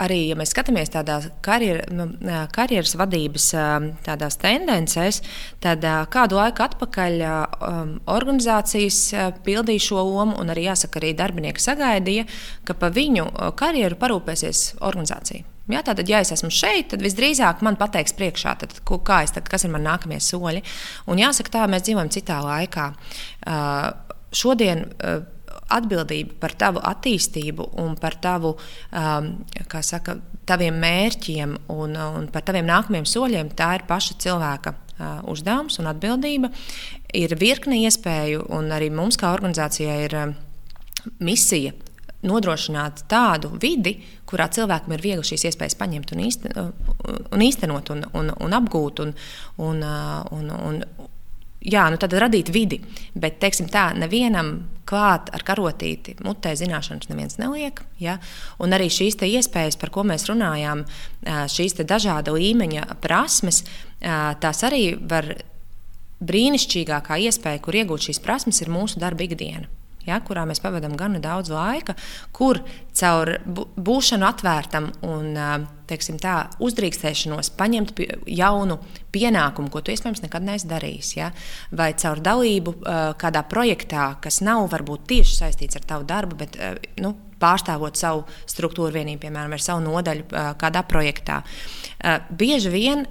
arī, 0.00 0.20
ja 0.30 0.36
mēs 0.38 0.52
skatāmies 0.54 0.92
tādā 0.92 1.18
karjer, 1.44 1.82
nu, 1.94 2.08
karjeras 2.54 2.96
vadības 2.98 3.48
tādās 4.06 4.38
tendencēs, 4.42 5.22
tad 5.64 5.84
kādu 6.12 6.38
laiku 6.38 6.64
atpakaļ 6.66 7.18
organizācijas 8.12 9.00
pildīja 9.46 9.88
šo 9.88 10.06
lomu, 10.06 10.38
un 10.40 10.52
arī 10.54 10.68
jāsaka, 10.68 11.00
arī 11.00 11.12
darbinieki 11.16 11.62
sagaidīja, 11.62 12.26
ka 12.68 12.78
pa 12.78 12.92
viņu 12.92 13.28
karjeru 13.58 14.00
parūpēsies 14.00 14.72
organizācija. 14.80 15.46
Jā, 15.66 15.80
tātad, 15.82 16.06
ja 16.06 16.20
es 16.22 16.30
esmu 16.30 16.52
šeit, 16.54 16.92
tad 16.92 17.02
visdrīzāk 17.02 17.62
man 17.66 17.74
pateiks 17.78 18.14
priekšā, 18.14 18.52
tad, 18.60 18.76
kā 18.86 19.22
es, 19.26 19.32
tad, 19.34 19.48
kas 19.50 19.66
ir 19.66 19.72
mani 19.74 19.88
nākamie 19.88 20.20
soļi. 20.22 20.62
Un 21.10 21.18
jāsaka, 21.18 21.56
tā 21.56 21.64
mēs 21.70 21.82
dzīvojam 21.88 22.12
citā 22.14 22.36
laikā. 22.44 22.84
Uh, 23.42 23.88
šodien 24.30 24.84
uh, 24.86 25.24
atbildība 25.72 26.36
par 26.40 26.54
tavu 26.58 26.80
attīstību 26.84 27.70
un 27.82 27.96
par 28.00 28.16
tavu, 28.22 28.54
um, 28.92 29.30
saka, 29.82 30.16
taviem 30.46 30.76
mērķiem 30.82 31.56
un, 31.74 31.96
un 31.96 32.28
par 32.32 32.46
taviem 32.46 32.68
nākamajiem 32.68 33.08
soļiem, 33.08 33.54
tā 33.58 33.72
ir 33.78 33.86
paša 33.88 34.18
cilvēka 34.22 34.74
uh, 34.74 35.18
uzdevums 35.32 35.80
un 35.82 35.90
atbildība. 35.90 36.52
Ir 37.16 37.34
virkne 37.40 37.80
iespēju, 37.82 38.46
un 38.54 38.70
arī 38.74 38.92
mums, 38.94 39.18
kā 39.20 39.32
organizācijai, 39.34 39.98
ir 40.06 40.16
uh, 40.20 40.36
misija 41.18 41.74
nodrošināt 42.26 43.04
tādu 43.10 43.52
vidi, 43.62 43.98
kurā 44.26 44.48
cilvēkam 44.50 44.94
ir 44.96 45.04
viegli 45.04 45.26
šīs 45.26 45.46
iespējas 45.50 45.76
paņemt 45.78 46.14
un, 46.14 46.22
īsten, 46.26 46.56
un 47.34 47.44
īstenot 47.44 47.92
un, 47.94 48.06
un, 48.18 48.32
un 48.42 48.56
apgūt. 48.56 49.04
Un, 49.04 49.12
un, 49.62 49.84
uh, 49.84 50.22
un, 50.34 50.50
un, 50.70 50.80
jā, 51.66 51.84
nu 51.92 51.98
tad 52.00 52.14
radīt 52.16 52.50
vidi. 52.54 52.80
Bet, 53.14 53.40
teiksim 53.42 53.68
tā, 53.72 53.90
nevienam 53.98 54.54
klāt 54.86 55.32
ar 55.34 55.42
karotīti 55.46 56.16
mutē 56.24 56.54
zināšanas 56.58 57.10
neviens 57.10 57.38
neliek. 57.42 57.82
Ja? 58.02 58.18
Un 58.62 58.76
arī 58.76 58.88
šīs 58.92 59.18
iespējas, 59.26 59.78
par 59.80 59.90
ko 59.94 60.06
mēs 60.06 60.28
runājām, 60.30 60.84
šīs 61.52 61.78
dažāda 61.82 62.34
līmeņa 62.36 63.00
prasmes, 63.02 63.64
tās 64.00 64.62
arī 64.66 64.84
var 65.00 65.34
brīnišķīgākā 66.26 67.18
iespēja, 67.28 67.62
kur 67.64 67.76
iegūt 67.76 68.08
šīs 68.08 68.22
prasmes, 68.24 68.62
ir 68.62 68.72
mūsu 68.72 69.02
darba 69.02 69.26
ikdiena 69.26 69.68
ja, 70.06 70.20
kurā 70.24 70.46
mēs 70.48 70.62
pavadām 70.64 70.96
gana 70.98 71.20
daudz 71.22 71.52
laika, 71.52 71.96
kur 72.34 72.60
caur 72.96 73.36
būšanu 73.46 74.26
atvērtam 74.28 74.90
un 75.06 75.34
teiksim, 75.86 76.18
tā, 76.22 76.48
uzdrīkstēšanos 76.62 77.52
paņemt 77.58 78.00
jaunu 78.30 78.78
pienākumu, 79.14 79.70
ko 79.70 79.82
tu 79.84 79.92
iespējams 79.94 80.24
nekad 80.24 80.46
neesi 80.46 80.70
darījis, 80.70 81.12
ja, 81.18 81.30
vai 81.76 81.92
caur 81.98 82.22
dalību 82.24 82.78
kādā 83.20 83.44
projektā, 83.50 84.14
kas 84.22 84.40
nav 84.44 84.66
varbūt 84.72 85.06
tieši 85.12 85.38
saistīts 85.42 85.78
ar 85.78 85.86
tavu 85.94 86.08
darbu, 86.08 86.40
bet 86.42 86.58
nu, 87.02 87.14
pārstāvot 87.40 87.98
savu 88.00 88.24
struktūru 88.48 88.94
vienību, 88.96 89.20
piemēram, 89.26 89.52
ar 89.52 89.62
savu 89.62 89.84
nodaļu 89.84 90.26
kādā 90.60 90.82
projektā. 90.88 91.42
Bieži 92.32 92.72
vien 92.72 93.06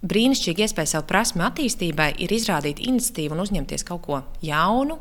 brīnišķīga 0.00 0.64
iespēja 0.64 0.94
savu 0.94 1.08
prasmu 1.10 1.44
attīstībai 1.44 2.14
ir 2.24 2.32
izrādīt 2.32 2.80
iniciatīvu 2.80 3.36
un 3.36 3.42
uzņemties 3.44 3.84
kaut 3.88 4.04
ko 4.06 4.22
jaunu, 4.44 5.00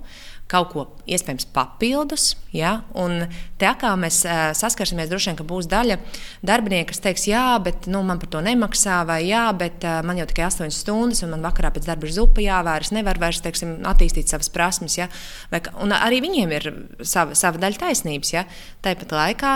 kaut 0.49 0.71
ko 0.73 0.85
iespējams 1.09 1.45
papildus. 1.53 2.31
Ja? 2.53 2.79
Un 2.97 3.27
te 3.61 3.67
atkal 3.69 3.99
mēs 4.01 4.23
saskarsimies 4.57 5.09
droši 5.11 5.29
vien, 5.29 5.37
ka 5.37 5.45
būs 5.45 5.67
daļa 5.69 5.99
darbinieku, 6.45 6.89
kas 6.89 7.03
teiks, 7.03 7.27
jā, 7.29 7.43
bet 7.61 7.85
nu, 7.91 8.01
man 8.05 8.21
par 8.21 8.31
to 8.33 8.41
nemaksā, 8.45 9.03
vai 9.05 9.19
jā, 9.27 9.43
bet 9.57 9.85
man 10.05 10.17
jau 10.17 10.25
tikai 10.29 10.47
8 10.47 10.73
stundas, 10.73 11.21
un 11.25 11.35
man 11.35 11.45
vakarā 11.45 11.69
pēc 11.75 11.85
darba 11.85 12.09
ir 12.09 12.15
zupa 12.15 12.41
jāvēr, 12.41 12.87
es 12.87 12.93
nevaru 12.95 13.21
vairs 13.27 13.43
teiksim, 13.45 13.77
attīstīt 13.89 14.33
savas 14.33 14.49
prasmes. 14.53 14.97
Ja? 14.97 15.09
Vai, 15.53 15.61
un 15.83 15.93
arī 15.93 16.23
viņiem 16.25 16.55
ir 16.57 16.71
sava, 17.05 17.37
sava 17.37 17.61
daļa 17.61 17.83
taisnības. 17.85 18.33
Ja? 18.33 18.47
Tāpat 18.85 19.13
laikā 19.13 19.53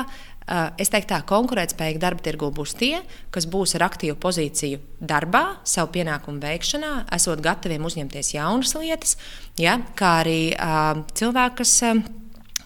es 0.77 0.91
teiktu, 0.91 1.09
tā 1.13 1.19
konkurētspējīgi 1.27 2.01
darba 2.01 2.23
tirgu 2.23 2.49
būs 2.55 2.75
tie, 2.79 2.97
kas 3.33 3.47
būs 3.49 3.75
ar 3.77 3.87
aktīvu 3.87 4.17
pozīciju 4.21 4.81
darbā, 4.99 5.43
savu 5.67 5.93
pienākumu 5.95 6.43
veikšanā, 6.43 6.93
esot 7.15 7.43
gataviem 7.43 7.85
uzņemties 7.87 8.33
jaunas 8.35 8.75
lietas, 8.75 9.15
ja, 9.59 9.77
kā 9.99 10.17
arī 10.23 10.39
uh, 10.53 11.03
cilvēki, 11.15 11.59
kas, 11.61 11.75
uh, 11.87 12.03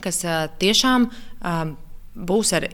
kas 0.04 0.24
uh, 0.26 0.48
tiešām 0.62 1.10
uh, 1.12 1.64
būs 2.18 2.54
ar 2.58 2.68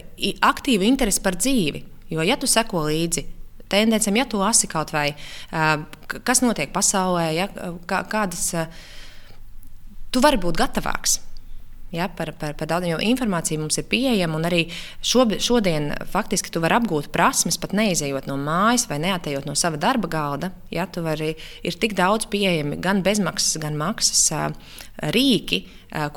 aktīvu 0.54 0.88
interesi 0.88 1.24
par 1.24 1.38
dzīvi. 1.40 1.84
Jo, 2.14 2.24
ja 2.24 2.38
tu 2.40 2.48
seko 2.48 2.86
līdzi 2.88 3.26
tendencēm, 3.74 4.20
ja 4.22 4.28
tu 4.30 4.40
lasi 4.40 4.70
kaut 4.70 4.94
vai 4.94 5.08
kas 6.14 6.44
notiek 6.44 6.70
pasaulē, 6.74 7.28
ja, 7.34 7.48
kā, 7.90 8.04
kādas, 8.12 8.52
tu 10.14 10.22
vari 10.24 10.38
būt 10.42 10.60
gatavāks. 10.62 11.18
Ja, 11.94 12.08
par, 12.10 12.32
par, 12.42 12.56
par 12.58 12.70
daudziem 12.72 12.98
informāciju 13.06 13.62
mums 13.62 13.78
ir 13.78 13.86
pieejama, 13.86 14.40
arī 14.48 14.64
šob, 15.06 15.36
šodien 15.44 15.92
faktiski 16.10 16.50
tu 16.50 16.62
vari 16.64 16.80
apgūt 16.80 17.12
prasmes, 17.14 17.60
pat 17.62 17.76
neizejot 17.78 18.26
no 18.26 18.34
mājas 18.42 18.88
vai 18.90 18.98
neatejot 19.04 19.46
no 19.46 19.54
sava 19.54 19.78
darba 19.78 20.10
galda. 20.10 20.50
Ja, 20.74 20.88
vari, 21.06 21.36
ir 21.62 21.78
tik 21.78 21.94
daudz 22.00 22.26
pieejami 22.34 22.80
gan 22.82 23.04
bezmaksas, 23.06 23.60
gan 23.62 23.78
maksas 23.78 24.24
rīki, 25.14 25.68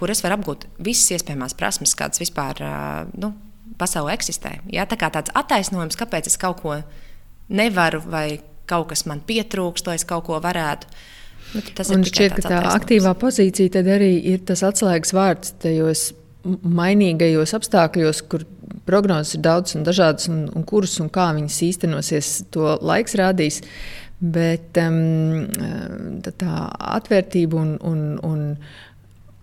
kur 0.01 0.13
es 0.15 0.25
varu 0.25 0.39
apgūt 0.39 0.65
visas 0.81 1.19
iespējamās 1.19 1.57
prasmes, 1.61 1.93
kādas 1.99 2.25
vispār 2.25 2.63
nu, 3.21 3.35
pasaulē 3.77 4.17
eksistē. 4.17 4.57
Ja, 4.73 4.89
tā 4.89 4.97
kā 4.97 5.13
tāds 5.13 5.35
attaisnojums, 5.37 5.99
kāpēc 6.01 6.33
es 6.33 6.41
kaut 6.41 6.63
ko 6.65 6.79
nevaru 7.53 8.01
vai 8.01 8.41
kaut 8.67 8.89
kas 8.95 9.05
man 9.07 9.21
pietrūkst, 9.27 9.87
lai 9.87 10.01
es 10.01 10.09
kaut 10.09 10.25
ko 10.31 10.41
varētu. 10.43 10.89
Nu, 11.55 11.63
tas 11.77 11.91
un 11.95 12.05
šķiet, 12.07 12.37
ka 12.37 12.51
tā 12.51 12.61
aktīvā 12.75 13.13
pozīcija 13.19 13.83
arī 13.95 14.13
ir 14.33 14.43
tas 14.49 14.65
atslēgas 14.67 15.15
vārds 15.17 15.55
tajos 15.63 16.09
mainīgajos 16.47 17.55
apstākļos, 17.59 18.23
kur 18.31 18.45
prognozes 18.87 19.37
ir 19.37 19.45
daudz 19.47 19.77
un 19.77 19.87
dažādas, 19.87 20.29
un, 20.31 20.47
un 20.55 20.67
kuras 20.67 20.97
un 21.03 21.11
kā 21.13 21.31
viņas 21.37 21.61
īstenosies, 21.69 22.33
to 22.55 22.77
laiks 22.83 23.17
rādīs. 23.19 23.63
Bet 24.17 24.79
um, 24.81 25.45
tā 26.25 26.53
atvērtība 26.97 27.59
un, 27.61 27.75
un, 27.85 28.05
un 28.25 28.47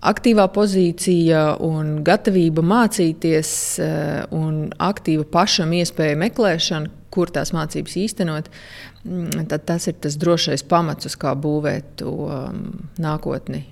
aktīvā 0.04 0.48
pozīcija 0.56 1.44
un 1.62 2.00
gatavība 2.06 2.64
mācīties 2.66 3.52
uh, 3.84 4.24
un 4.34 4.66
aktīva 4.82 5.28
pašam 5.36 5.76
iespēja 5.78 6.18
meklēšana, 6.24 6.90
kur 7.14 7.32
tās 7.34 7.54
mācības 7.56 7.98
īstenot, 8.06 8.50
mm, 9.06 9.46
tad 9.52 9.68
tas 9.70 9.88
ir 9.92 10.00
tas 10.02 10.18
drošais 10.22 10.66
pamats, 10.70 11.10
uz 11.10 11.18
kā 11.20 11.36
būvēt 11.38 11.96
to 12.02 12.16
um, 12.28 12.66
nākotni 13.02 13.66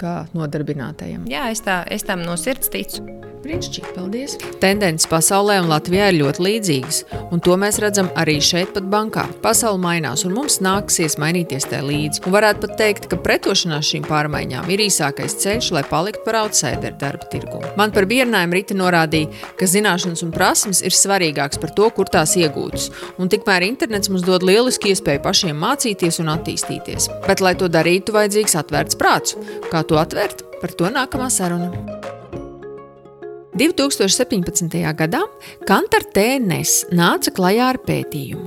kā 0.00 0.14
nodarbinātajam. 0.36 1.28
Jā, 1.30 1.50
es, 1.54 1.64
tā, 1.66 1.82
es 1.90 2.06
tam 2.06 2.24
no 2.26 2.38
sirds 2.40 2.72
ticu. 2.72 3.20
Brīnišķīgi, 3.40 3.90
paldies! 3.96 4.34
Tendences 4.60 5.08
pasaulē 5.08 5.56
un 5.62 5.70
Latvijā 5.70 6.10
ir 6.10 6.18
ļoti 6.18 6.42
līdzīgas, 6.44 6.98
un 7.32 7.40
to 7.40 7.54
mēs 7.60 7.78
redzam 7.80 8.10
arī 8.20 8.34
šeit, 8.44 8.74
pat 8.74 8.84
bankā. 8.92 9.24
Pasaule 9.40 9.80
mainās, 9.80 10.26
un 10.28 10.34
mums 10.36 10.58
nāksies 10.60 11.16
mainīties 11.20 11.64
tajā 11.70 11.80
līdzi. 11.86 12.20
Un 12.28 12.34
varētu 12.34 12.60
pat 12.66 12.74
teikt, 12.76 13.06
ka 13.08 13.16
pretošanās 13.24 13.88
šīm 13.88 14.04
pārmaiņām 14.04 14.68
ir 14.74 14.82
īsākais 14.84 15.38
ceļš, 15.40 15.70
lai 15.72 15.84
paliktu 15.88 16.20
par 16.26 16.42
outsideru 16.42 17.00
darba 17.00 17.30
tirgu. 17.32 17.62
Man 17.80 17.94
par 17.96 18.04
bierinājumu 18.10 18.58
Rita 18.58 18.76
norādīja, 18.76 19.32
ka 19.56 19.70
zināšanas 19.72 20.24
un 20.26 20.34
prasmes 20.36 20.84
ir 20.84 20.92
svarīgākas 20.92 21.62
par 21.64 21.72
to, 21.78 21.88
kur 21.96 22.12
tās 22.12 22.36
iegūtas, 22.36 22.90
un 23.16 23.32
tikmēr 23.32 23.64
internets 23.70 24.12
mums 24.12 24.26
dod 24.28 24.44
lielisku 24.44 24.92
iespēju 24.92 25.24
pašiem 25.24 25.56
mācīties 25.64 26.20
un 26.20 26.34
attīstīties. 26.34 27.08
Bet, 27.24 27.40
lai 27.40 27.54
to 27.56 27.72
darītu, 27.72 28.12
vajadzīgs 28.18 28.58
atvērts 28.60 29.00
prāts. 29.00 29.38
Kā 29.72 29.80
to 29.90 29.98
atvērt? 29.98 30.44
Par 30.60 30.72
to 30.76 30.90
nākamā 30.92 31.26
saruna. 31.32 31.70
2017. 33.58 34.78
gadā 34.96 35.20
Kantar 35.68 36.06
TNS 36.14 36.92
nāca 36.96 37.32
klajā 37.34 37.66
ar 37.74 37.80
pētījumu. 37.84 38.46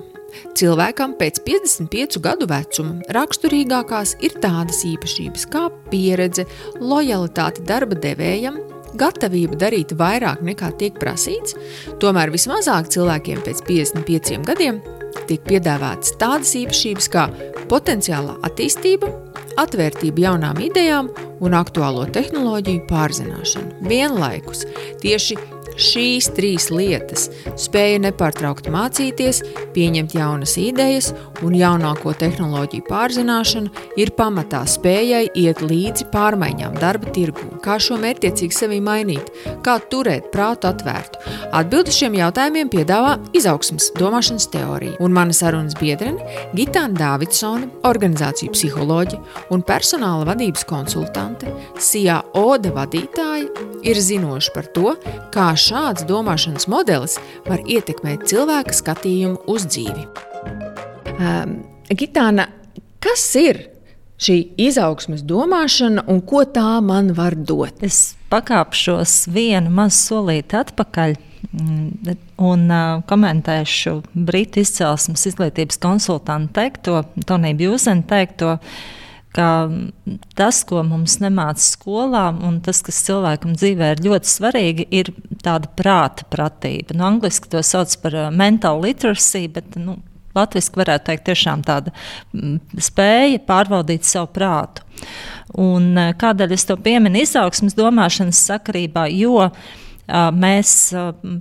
Cilvēkam 0.58 1.14
pēc 1.20 1.42
55 1.46 2.18
gadu 2.24 2.48
vecuma 2.50 3.14
raksturīgākās 3.14 4.16
ir 4.26 4.38
tādas 4.42 4.82
īpašības 4.88 5.46
kā 5.54 5.68
pieredze, 5.92 6.48
lojalitāte 6.82 7.62
darba 7.70 8.00
devējam, 8.02 8.58
gatavība 8.98 9.60
darīt 9.66 9.94
vairāk 9.98 10.42
nekā 10.46 10.72
tiek 10.80 10.98
prasīts, 11.02 11.58
tomēr 12.02 12.34
vismazāk 12.34 12.90
cilvēkiem 12.94 13.44
pēc 13.46 13.62
55 13.70 14.42
gadiem 14.48 14.82
tiek 15.28 15.44
piedāvātas 15.46 16.16
tādas 16.20 16.56
īpašības 16.60 17.12
kā 17.14 17.28
potenciālā 17.70 18.40
attīstība, 18.48 19.12
atvērtība 19.62 20.28
jaunām 20.28 20.62
idejām 20.64 21.10
un 21.44 21.56
aktuālo 21.58 22.06
tehnoloģiju 22.14 22.86
pārzināšanu. 22.90 23.88
Vienlaikus 23.90 24.66
tieši 25.04 25.38
Šīs 25.80 26.30
trīs 26.36 26.70
lietas- 26.74 27.30
spēja 27.66 28.00
nepārtraukti 28.04 28.70
mācīties, 28.74 29.42
pieņemt 29.74 30.14
jaunas 30.14 30.56
idejas 30.58 31.14
un 31.42 31.54
jaunāko 31.58 32.14
tehnoloģiju 32.14 32.86
pārzināšana- 32.90 33.70
ir 34.02 34.12
pamatā 34.12 34.64
spējai 34.70 35.30
iet 35.34 35.62
līdzi 35.66 36.10
pārmaiņām 36.12 36.80
darba 36.80 37.10
tirgū. 37.12 37.60
Kā 37.62 37.80
šo 37.80 37.98
mērķiecīgi 37.98 38.52
sevi 38.52 38.80
mainīt, 38.82 39.28
kā 39.64 39.80
turēt 39.90 40.32
prātu 40.32 40.70
atvērtu? 40.70 41.18
Atbildi 41.52 41.92
šiem 41.92 42.14
jautājumiem 42.14 42.70
piedāvā 42.70 43.18
izaugsmas 43.34 43.92
domāšanas 43.98 44.50
teorija. 44.50 45.00
Un 45.00 45.12
mana 45.12 45.32
sarunas 45.32 45.74
biedrene 45.74 46.20
Gitāna 46.54 46.94
Dāvidsone, 46.94 47.70
organizāciju 47.84 48.52
psiholoģe 48.52 49.20
un 49.50 49.64
personāla 49.64 50.26
vadības 50.26 50.66
konsultante, 50.66 51.52
SIA 51.78 52.22
ODA 52.34 52.72
vadītāja, 52.72 53.50
ir 53.84 53.96
zinoša 53.96 54.54
par 54.54 54.70
to, 54.76 54.96
kā 55.34 55.52
šāds 55.64 56.06
domāšanas 56.10 56.68
modelis 56.72 57.18
var 57.48 57.64
ietekmēt 57.64 58.28
cilvēka 58.32 58.76
skatījumu 58.76 59.44
uz 59.52 59.68
dzīvi. 59.70 60.08
Um, 61.14 61.62
Gitāna, 61.94 62.48
kas 63.04 63.26
ir 63.40 63.60
šī 64.24 64.38
izaugsmes 64.62 65.24
domāšana 65.28 66.06
un 66.10 66.24
ko 66.26 66.44
tā 66.48 66.80
man 66.86 67.12
var 67.18 67.36
dot? 67.36 67.84
Es 67.86 68.16
pakāpšos 68.34 69.28
vienu 69.34 69.72
mazu 69.74 70.14
solīti 70.14 70.60
atpakaļ. 70.64 71.16
Mm, 71.54 72.18
un 72.42 72.62
uh, 72.72 73.02
komentēšu 73.06 73.98
Britu 74.16 74.62
izcelsmes 74.64 75.26
izglītības 75.30 75.78
konsultantu 75.84 76.56
teikto, 76.56 77.02
Toniju 77.28 77.60
Bjūzenu 77.60 78.08
teikto, 78.10 78.56
uh, 78.56 79.02
ka 79.34 79.48
tas, 80.38 80.62
ko 80.68 80.84
mums 80.86 81.18
nemāca 81.24 81.64
skolā, 81.64 82.28
un 82.46 82.60
tas, 82.64 82.84
kas 82.86 83.02
cilvēkam 83.08 83.56
dzīvē 83.58 83.94
ir 83.96 84.04
ļoti 84.06 84.30
svarīgi, 84.30 84.88
ir 84.94 85.12
tāda 85.44 85.70
prāta 85.78 86.28
pratība. 86.30 86.96
Nu, 86.98 87.08
angliski 87.10 87.50
to 87.52 87.64
sauc 87.66 87.96
par 88.04 88.18
uh, 88.18 88.32
mental 88.34 88.82
literacy, 88.84 89.48
bet 89.54 89.78
nu, 89.80 89.98
latviešu 90.38 90.78
varētu 90.78 91.10
teikt 91.10 91.26
tiešām 91.30 91.64
tāda 91.66 91.94
mm, 92.34 92.60
spēja 92.82 93.42
pārvaldīt 93.48 94.06
savu 94.08 94.30
prātu. 94.38 94.86
Un, 95.58 95.94
uh, 95.98 96.12
kādēļ 96.20 96.54
es 96.54 96.68
to 96.70 96.78
pieminu 96.82 97.24
izaugsmas 97.26 97.78
domāšanas 97.78 98.42
sakarībā? 98.52 99.08
Jo 99.18 99.48
uh, 99.50 99.74
mēs 100.38 100.76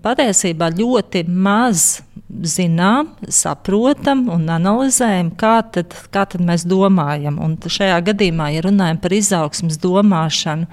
patiesībā 0.04 0.72
ļoti 0.78 1.26
maz 1.28 2.00
zinām, 2.32 3.12
saprotam 3.28 4.24
un 4.32 4.46
analizējam, 4.50 5.32
kā 5.38 5.58
tad, 5.74 5.94
kā 6.14 6.24
tad 6.32 6.44
mēs 6.44 6.64
domājam. 6.68 7.38
Un 7.42 7.58
šajā 7.60 7.98
gadījumā, 8.08 8.48
ja 8.54 8.64
runājam 8.64 9.00
par 9.02 9.14
izaugsmas 9.14 9.78
domāšanu, 9.82 10.68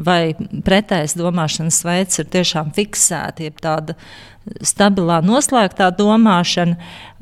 vai 0.00 0.34
pretējs 0.38 1.16
domāšanas 1.18 1.80
veids 1.84 2.22
ir 2.22 2.28
tiešām 2.30 2.70
fiksēta, 2.76 3.48
jeb 3.48 3.58
tāda 3.62 3.96
stabilā, 4.64 5.18
noslēgtā 5.26 5.90
domāšana, 5.98 6.78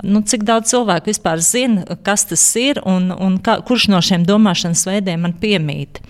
nu, 0.07 0.22
cik 0.22 0.44
daudz 0.46 0.70
cilvēku 0.70 1.11
vispār 1.11 1.42
zina, 1.42 1.98
kas 2.07 2.29
tas 2.31 2.44
ir 2.61 2.79
un, 2.87 3.11
un 3.12 3.40
kā, 3.42 3.59
kurš 3.66 3.88
no 3.92 4.01
šiem 4.05 4.27
domāšanas 4.29 4.85
veidiem 4.87 5.27
man 5.27 5.35
piemīt. 5.40 6.03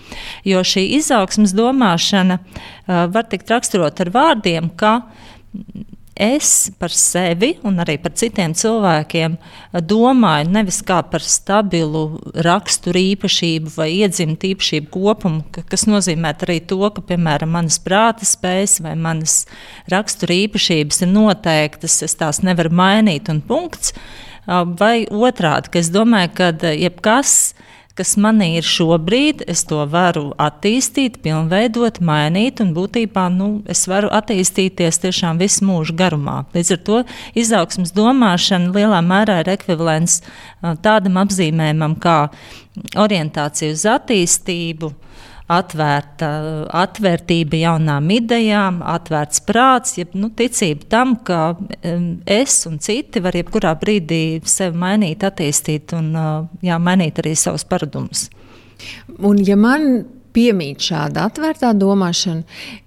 Jo 0.47 0.61
šī 0.67 0.85
izaugsmas 0.99 1.55
domāšana 1.57 2.39
uh, 2.39 3.07
var 3.09 3.25
tikt 3.31 3.49
raksturot 3.55 4.03
ar 4.03 4.13
vārdiem, 4.13 4.69
ka 4.77 4.99
es 6.19 6.69
par 6.79 6.91
sevi 6.93 7.53
un 7.63 7.79
arī 7.79 7.95
par 8.03 8.11
citiem 8.19 8.51
cilvēkiem 8.57 9.37
domāju 9.87 10.49
nevis 10.51 10.81
kā 10.85 10.99
par 11.07 11.23
stabilu 11.23 12.03
raksturu 12.45 12.99
īpašību 13.13 13.71
vai 13.77 13.87
iedzimtu 14.01 14.51
īpašību 14.51 14.91
kopumu, 14.93 15.45
kas 15.71 15.87
nozīmē 15.89 16.33
arī 16.35 16.59
to, 16.67 16.81
ka, 16.93 17.03
piemēram, 17.13 17.55
manas 17.55 17.79
prāta 17.83 18.27
spējas 18.27 18.79
vai 18.83 18.97
manas 18.99 19.45
rakstura 19.91 20.35
īpašības 20.43 21.05
ir 21.05 21.13
noteiktas, 21.13 22.01
es 22.05 22.19
tās 22.19 22.43
nevaru 22.43 22.73
mainīt 22.75 23.31
un 23.31 23.39
punkts. 23.41 23.95
Vai 24.49 25.05
otrādi, 25.05 25.69
ka 25.69 25.81
es 25.81 25.91
domāju, 25.93 26.31
ka 26.35 26.53
jebkas 26.73 27.53
ir 27.53 27.69
kas 27.97 28.15
manī 28.21 28.51
ir 28.59 28.67
šobrīd, 28.67 29.43
es 29.51 29.65
to 29.67 29.81
varu 29.89 30.29
attīstīt, 30.39 31.19
pilnveidot, 31.23 31.99
mainīt, 32.05 32.61
un 32.63 32.71
būtībā 32.75 33.25
nu, 33.33 33.49
es 33.69 33.85
varu 33.91 34.11
attīstīties 34.15 35.01
tiešām 35.03 35.41
visu 35.41 35.67
mūžu 35.67 35.95
garumā. 35.99 36.43
Līdz 36.55 36.73
ar 36.75 36.81
to 36.87 37.01
izaugsmas 37.39 37.93
domāšana 37.97 38.71
lielā 38.75 39.01
mērā 39.05 39.41
ir 39.43 39.53
ekvivalents 39.55 40.21
tādam 40.85 41.19
apzīmējumam 41.23 41.97
kā 41.99 42.17
orientācija 42.99 43.75
uz 43.75 43.85
attīstību 43.97 44.93
atvērta, 45.49 46.29
atvērtība 46.83 47.59
jaunām 47.63 48.09
idejām, 48.13 48.83
atvērts 48.85 49.41
prāts, 49.47 49.95
jeb 49.97 50.13
nu, 50.17 50.29
ticība 50.29 50.85
tam, 50.93 51.15
ka 51.25 51.55
es 52.29 52.61
un 52.69 52.77
citi 52.83 53.23
var 53.23 53.37
jebkurā 53.37 53.73
brīdī 53.81 54.39
sevi 54.45 54.77
mainīt, 54.77 55.25
attīstīt 55.25 55.95
un 55.97 56.13
jā, 56.65 56.77
mainīt 56.77 57.21
arī 57.23 57.33
savus 57.39 57.65
paradumus. 57.69 58.27
Un, 59.17 59.41
ja 59.43 59.57
man 59.59 60.05
piemīt 60.35 60.85
šāda 60.85 61.25
atvērtā 61.29 61.71
domāšana, 61.77 62.45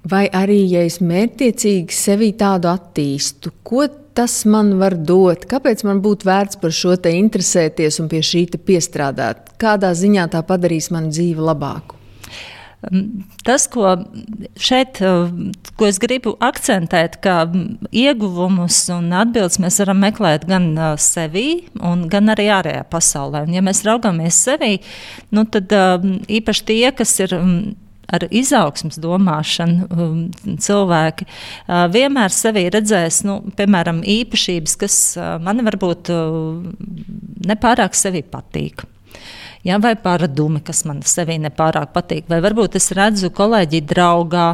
vai 0.08 0.28
arī, 0.30 0.62
ja 0.70 0.84
es 0.86 1.00
mērķiecīgi 1.02 1.96
sevi 1.96 2.30
tādu 2.38 2.70
attīstu, 2.70 3.50
ko 3.66 3.88
tas 4.14 4.42
man 4.46 4.76
var 4.80 4.94
dot? 4.94 5.48
Kāpēc 5.50 5.82
man 5.88 6.02
būtu 6.04 6.28
vērts 6.28 6.60
par 6.62 6.74
šo 6.76 6.94
te 7.00 7.14
interesēties 7.16 7.98
un 8.02 8.12
pie 8.12 8.22
šī 8.24 8.44
piestrādāt? 8.60 9.56
Kādā 9.60 9.92
ziņā 9.96 10.28
tā 10.32 10.44
padarīs 10.46 10.92
manu 10.94 11.10
dzīvi 11.12 11.50
labāku? 11.50 12.01
Tas, 13.46 13.68
ko 13.70 13.92
šeit 14.58 14.98
ko 15.78 15.86
es 15.86 16.00
gribu 16.02 16.34
akcentēt, 16.42 17.20
ka 17.22 17.44
ieguvumus 17.94 18.80
un 18.94 19.12
atbildes 19.14 19.60
mēs 19.62 19.78
varam 19.84 20.02
meklēt 20.02 20.48
gan 20.50 20.72
sevī, 20.98 21.46
gan 22.10 22.34
arī 22.34 22.48
ārējā 22.56 22.82
pasaulē. 22.90 23.44
Un, 23.46 23.54
ja 23.54 23.62
mēs 23.62 23.84
raugāmies 23.86 24.40
sevī, 24.48 24.74
nu, 25.30 25.46
tad 25.46 25.70
īpaši 26.26 26.66
tie, 26.72 26.84
kas 26.98 27.14
ir 27.22 27.36
ar 28.12 28.26
izaugsmas 28.34 28.98
domāšanu 29.00 30.02
cilvēki 30.60 31.28
vienmēr 31.94 32.34
sevī 32.34 32.66
redzēs, 32.74 33.22
nu, 33.28 33.38
piemēram, 33.56 34.02
īpašības, 34.02 34.74
kas 34.82 34.98
man 35.44 35.62
varbūt 35.70 36.10
nepārāk 37.46 37.96
sevi 37.96 38.26
patīk 38.26 38.84
ja, 39.66 39.78
vai 39.82 39.94
paradumi, 39.98 40.62
kas 40.64 40.84
man 40.88 41.02
sevī 41.06 41.38
nepārāk 41.42 41.92
patīk. 41.94 42.26
Vai 42.30 42.40
varbūt 42.44 42.78
es 42.80 42.90
redzu 42.96 43.32
kolēģi 43.34 43.84
draugā 43.92 44.48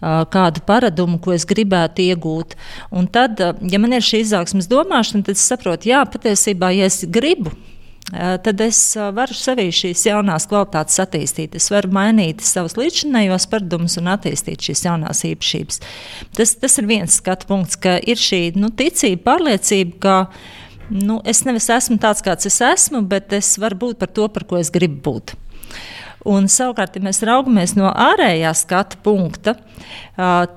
kādu 0.00 0.62
paradumu, 0.66 1.18
ko 1.22 1.32
es 1.34 1.46
gribētu 1.48 2.04
iegūt. 2.04 2.54
Un 2.94 3.08
tad, 3.10 3.40
ja 3.40 3.80
man 3.82 3.96
ir 3.96 4.04
šī 4.04 4.22
izaugsmas 4.22 4.70
domāšana, 4.70 5.24
tad 5.26 5.38
es 5.38 5.48
saprotu, 5.48 5.90
jā, 5.90 6.04
patiesībā, 6.06 6.70
ja 6.76 6.86
es 6.86 7.02
gribu. 7.02 7.54
Tad 8.08 8.62
es 8.64 8.78
varu 8.96 9.34
sevī 9.36 9.66
šīs 9.74 10.06
jaunās 10.06 10.46
kvalitātes 10.48 10.96
attīstīt. 11.02 11.58
Es 11.58 11.66
varu 11.68 11.90
mainīt 11.92 12.40
savus 12.46 12.78
līdzinējos 12.78 13.44
paradumus 13.52 13.98
un 14.00 14.08
attīstīt 14.14 14.64
šīs 14.64 14.86
jaunās 14.86 15.26
īpašības. 15.28 15.82
Tas, 16.38 16.54
tas 16.62 16.78
ir 16.80 16.88
viens 16.88 17.18
skatu 17.20 17.50
punkts, 17.50 17.76
ka 17.76 17.98
ir 18.00 18.16
šī 18.16 18.54
nu, 18.56 18.70
ticība, 18.72 19.26
pārliecība, 19.26 19.98
ka 20.00 20.16
nu, 20.90 21.20
es 21.28 21.44
nevis 21.46 21.68
esmu 21.72 21.98
tāds, 22.02 22.24
kāds 22.24 22.48
es 22.48 22.58
esmu, 22.64 23.02
bet 23.08 23.32
es 23.36 23.56
varu 23.60 23.78
būt 23.84 24.00
par 24.00 24.12
to, 24.14 24.28
par 24.32 24.46
ko 24.48 24.60
es 24.60 24.72
gribu 24.74 25.00
būt. 25.10 25.34
Un, 26.26 26.48
savukārt, 26.50 26.96
ja 26.98 27.04
mēs 27.04 27.22
raugamies 27.22 27.76
no 27.78 27.92
ārējā 27.92 28.50
skatu 28.58 28.98
punkta, 29.06 29.54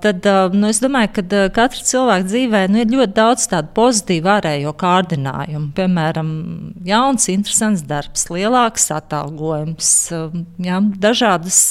tad 0.01 0.25
nu, 0.55 0.65
es 0.71 0.79
domāju, 0.81 1.11
ka 1.19 1.41
katra 1.53 1.83
cilvēka 1.85 2.25
dzīvē 2.25 2.61
nu, 2.73 2.79
ir 2.81 2.89
ļoti 2.89 3.13
daudz 3.13 3.45
tādu 3.51 3.69
pozitīvu 3.77 4.31
ārējo 4.33 4.73
kārdinājumu. 4.81 5.69
Piemēram, 5.77 6.31
jauns, 6.87 7.29
interesants 7.29 7.85
darbs, 7.85 8.25
lielāks 8.33 8.89
atalgojums, 8.95 9.91
jā, 10.65 10.81
dažādas 11.05 11.61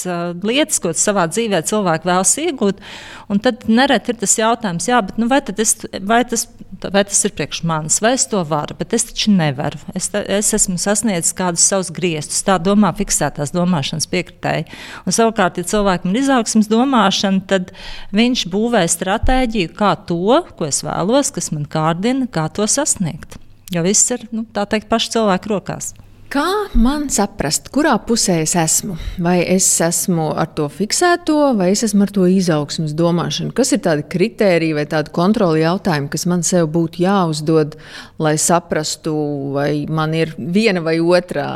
lietas, 0.47 0.79
ko 0.79 0.95
savā 0.95 1.27
dzīvē 1.33 1.65
cilvēki 1.67 2.11
vēlas 2.13 2.37
iegūt. 2.47 2.85
Un 3.31 3.43
tad 3.43 3.67
nereti 3.67 4.15
ir 4.15 4.23
tas 4.23 4.39
jautājums, 4.39 4.87
jā, 4.87 5.03
bet, 5.07 5.19
nu, 5.19 5.27
vai, 5.31 5.43
es, 5.59 5.75
vai, 6.07 6.23
tas, 6.31 6.47
vai 6.87 7.05
tas 7.11 7.27
ir 7.27 7.35
priekš 7.35 7.65
manis, 7.67 7.99
vai 8.03 8.15
es 8.15 8.29
to 8.31 8.45
varu, 8.47 8.79
bet 8.79 8.95
es 8.95 9.11
taču 9.11 9.35
nevaru. 9.35 9.83
Es, 9.99 10.13
es 10.15 10.55
esmu 10.57 10.79
sasniedzis 10.79 11.35
kādus 11.39 11.67
savus 11.67 11.91
griestus, 11.95 12.47
tā 12.47 12.59
domā 12.63 12.95
fiksētās 12.99 13.51
domāšanas 13.55 13.80
domāšanas 13.81 14.09
piekritēji. 14.11 14.67
Un, 15.07 15.15
savukārt, 15.15 15.59
ja 15.59 15.65
cilvēkam 15.65 16.13
ir 16.13 16.23
izaugsmas 16.23 16.69
domāšana, 16.71 17.45
tad 17.47 17.73
viņš 18.13 18.47
būvē 18.53 18.85
stratēģiju, 18.89 19.75
kā 19.77 19.97
to, 20.07 20.45
ko 20.57 20.69
es 20.69 20.83
vēlos, 20.85 21.33
kas 21.33 21.51
man 21.53 21.67
kārdina, 21.67 22.29
kā 22.31 22.49
to 22.53 22.67
sasniegt. 22.67 23.39
Jo 23.71 23.83
viss 23.87 24.11
ir 24.11 24.27
nu, 24.35 24.45
teikt, 24.45 24.89
pašu 24.91 25.17
cilvēku 25.17 25.53
rokās. 25.53 25.95
Kā 26.31 26.47
man 26.79 27.09
saprast, 27.11 27.73
kurā 27.75 27.97
pusē 28.07 28.37
es 28.45 28.53
esmu? 28.55 28.95
Vai 29.19 29.41
es 29.43 29.67
esmu 29.83 30.29
ar 30.39 30.53
to 30.55 30.69
fiksēto, 30.71 31.57
vai 31.59 31.73
es 31.73 31.83
esmu 31.83 32.07
ar 32.07 32.13
to 32.15 32.29
izaugsmas 32.31 32.95
domāšanu? 32.95 33.51
Kas 33.51 33.75
ir 33.75 33.83
tādi 33.83 34.07
kriteriji 34.07 34.77
vai 34.79 34.85
tādi 34.91 35.11
kontroli 35.15 35.65
jautājumi, 35.65 36.07
kas 36.13 36.29
man 36.31 36.47
sev 36.47 36.71
būtu 36.71 37.03
jāuzdod, 37.03 37.75
lai 38.23 38.37
saprastu, 38.39 39.17
vai 39.59 39.73
man 39.91 40.15
ir 40.15 40.37
viena 40.39 40.85
vai 40.87 41.01
otra 41.03 41.49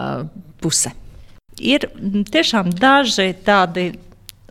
puse? 0.59 0.91
Ir 1.59 1.88
tiešām 2.31 2.73
daži 2.79 3.33
tādi 3.45 3.93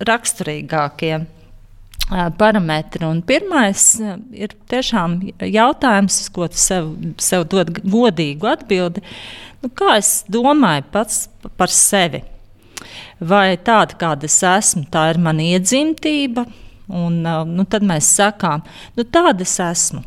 raksturīgākie 0.03 1.23
parametri. 2.37 3.05
Un 3.07 3.21
pirmais 3.25 3.85
ir 4.35 4.53
tiešām 4.69 5.19
jautājums, 5.39 6.19
ko 6.33 6.47
tu 6.51 6.59
sev, 6.59 6.91
sev 7.17 7.47
dod 7.51 7.71
godīgu 7.83 8.49
atbildi. 8.51 9.03
Nu, 9.63 9.71
kā 9.71 9.97
es 9.99 10.23
domāju 10.31 10.85
pats 10.91 11.27
par 11.57 11.71
sevi? 11.71 12.23
Vai 13.23 13.55
tāda, 13.55 13.95
kāda 13.95 14.27
es 14.27 14.41
esmu, 14.43 14.83
tā 14.91 15.07
ir 15.13 15.21
mana 15.23 15.45
iedzimtība? 15.53 16.43
Un, 16.91 17.21
nu, 17.23 17.63
tad 17.71 17.85
mēs 17.87 18.09
sakām, 18.17 18.65
nu, 18.97 19.05
tāda 19.07 19.45
es 19.45 19.55
esmu. 19.63 20.03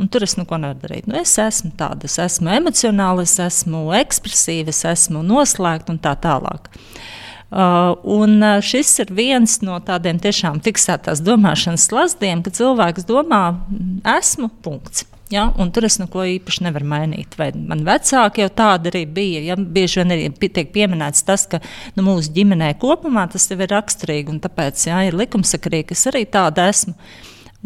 Un 0.00 0.08
tur 0.08 0.24
es 0.24 0.36
neko 0.38 0.56
nevaru 0.56 0.80
darīt. 0.80 1.08
Nu, 1.10 1.18
es 1.20 1.34
esmu 1.40 1.74
tāda, 1.76 2.08
es 2.08 2.16
esmu 2.22 2.54
emocionāla, 2.56 3.26
es 3.28 3.36
esmu 3.42 3.90
ekspresīva, 4.00 4.72
es 4.72 4.84
esmu 4.88 5.20
noslēgta 5.26 5.92
un 5.92 6.00
tā 6.00 6.14
tālāk. 6.24 6.70
Uh, 7.50 7.96
un 8.06 8.38
uh, 8.46 8.60
šis 8.62 8.92
ir 9.02 9.08
viens 9.10 9.56
no 9.66 9.76
tādiem 9.82 10.20
tiešām 10.22 10.60
fiksētās 10.62 11.20
domāšanas 11.26 11.88
slazdiem, 11.90 12.44
ka 12.46 12.52
cilvēks 12.54 13.08
domā, 13.08 13.42
esmu 14.18 14.48
punkts. 14.64 15.04
Ja, 15.30 15.44
tur 15.70 15.86
es 15.86 16.00
neko 16.00 16.24
īpaši 16.26 16.64
nevaru 16.66 16.88
mainīt. 16.90 17.36
Vai 17.38 17.52
man 17.54 17.84
vecāki 17.86 18.42
jau 18.42 18.50
tādi 18.60 18.90
arī 18.90 19.04
bija. 19.06 19.42
Ja, 19.52 19.56
bieži 19.58 20.00
vien 20.00 20.14
arī 20.16 20.30
tiek 20.42 20.72
pieminēts 20.74 21.22
tas, 21.26 21.44
ka 21.50 21.60
nu, 21.94 22.02
mūsu 22.08 22.32
ģimenē 22.34 22.72
kopumā 22.82 23.28
tas 23.30 23.46
ir 23.52 23.62
raksturīgi 23.70 24.32
un 24.32 24.40
tāpēc 24.42 24.88
ja, 24.88 25.04
ir 25.06 25.18
likumsakarīgi, 25.20 25.90
ka 25.92 25.98
es 25.98 26.08
arī 26.10 26.24
tāda 26.26 26.66
esmu. 26.72 26.96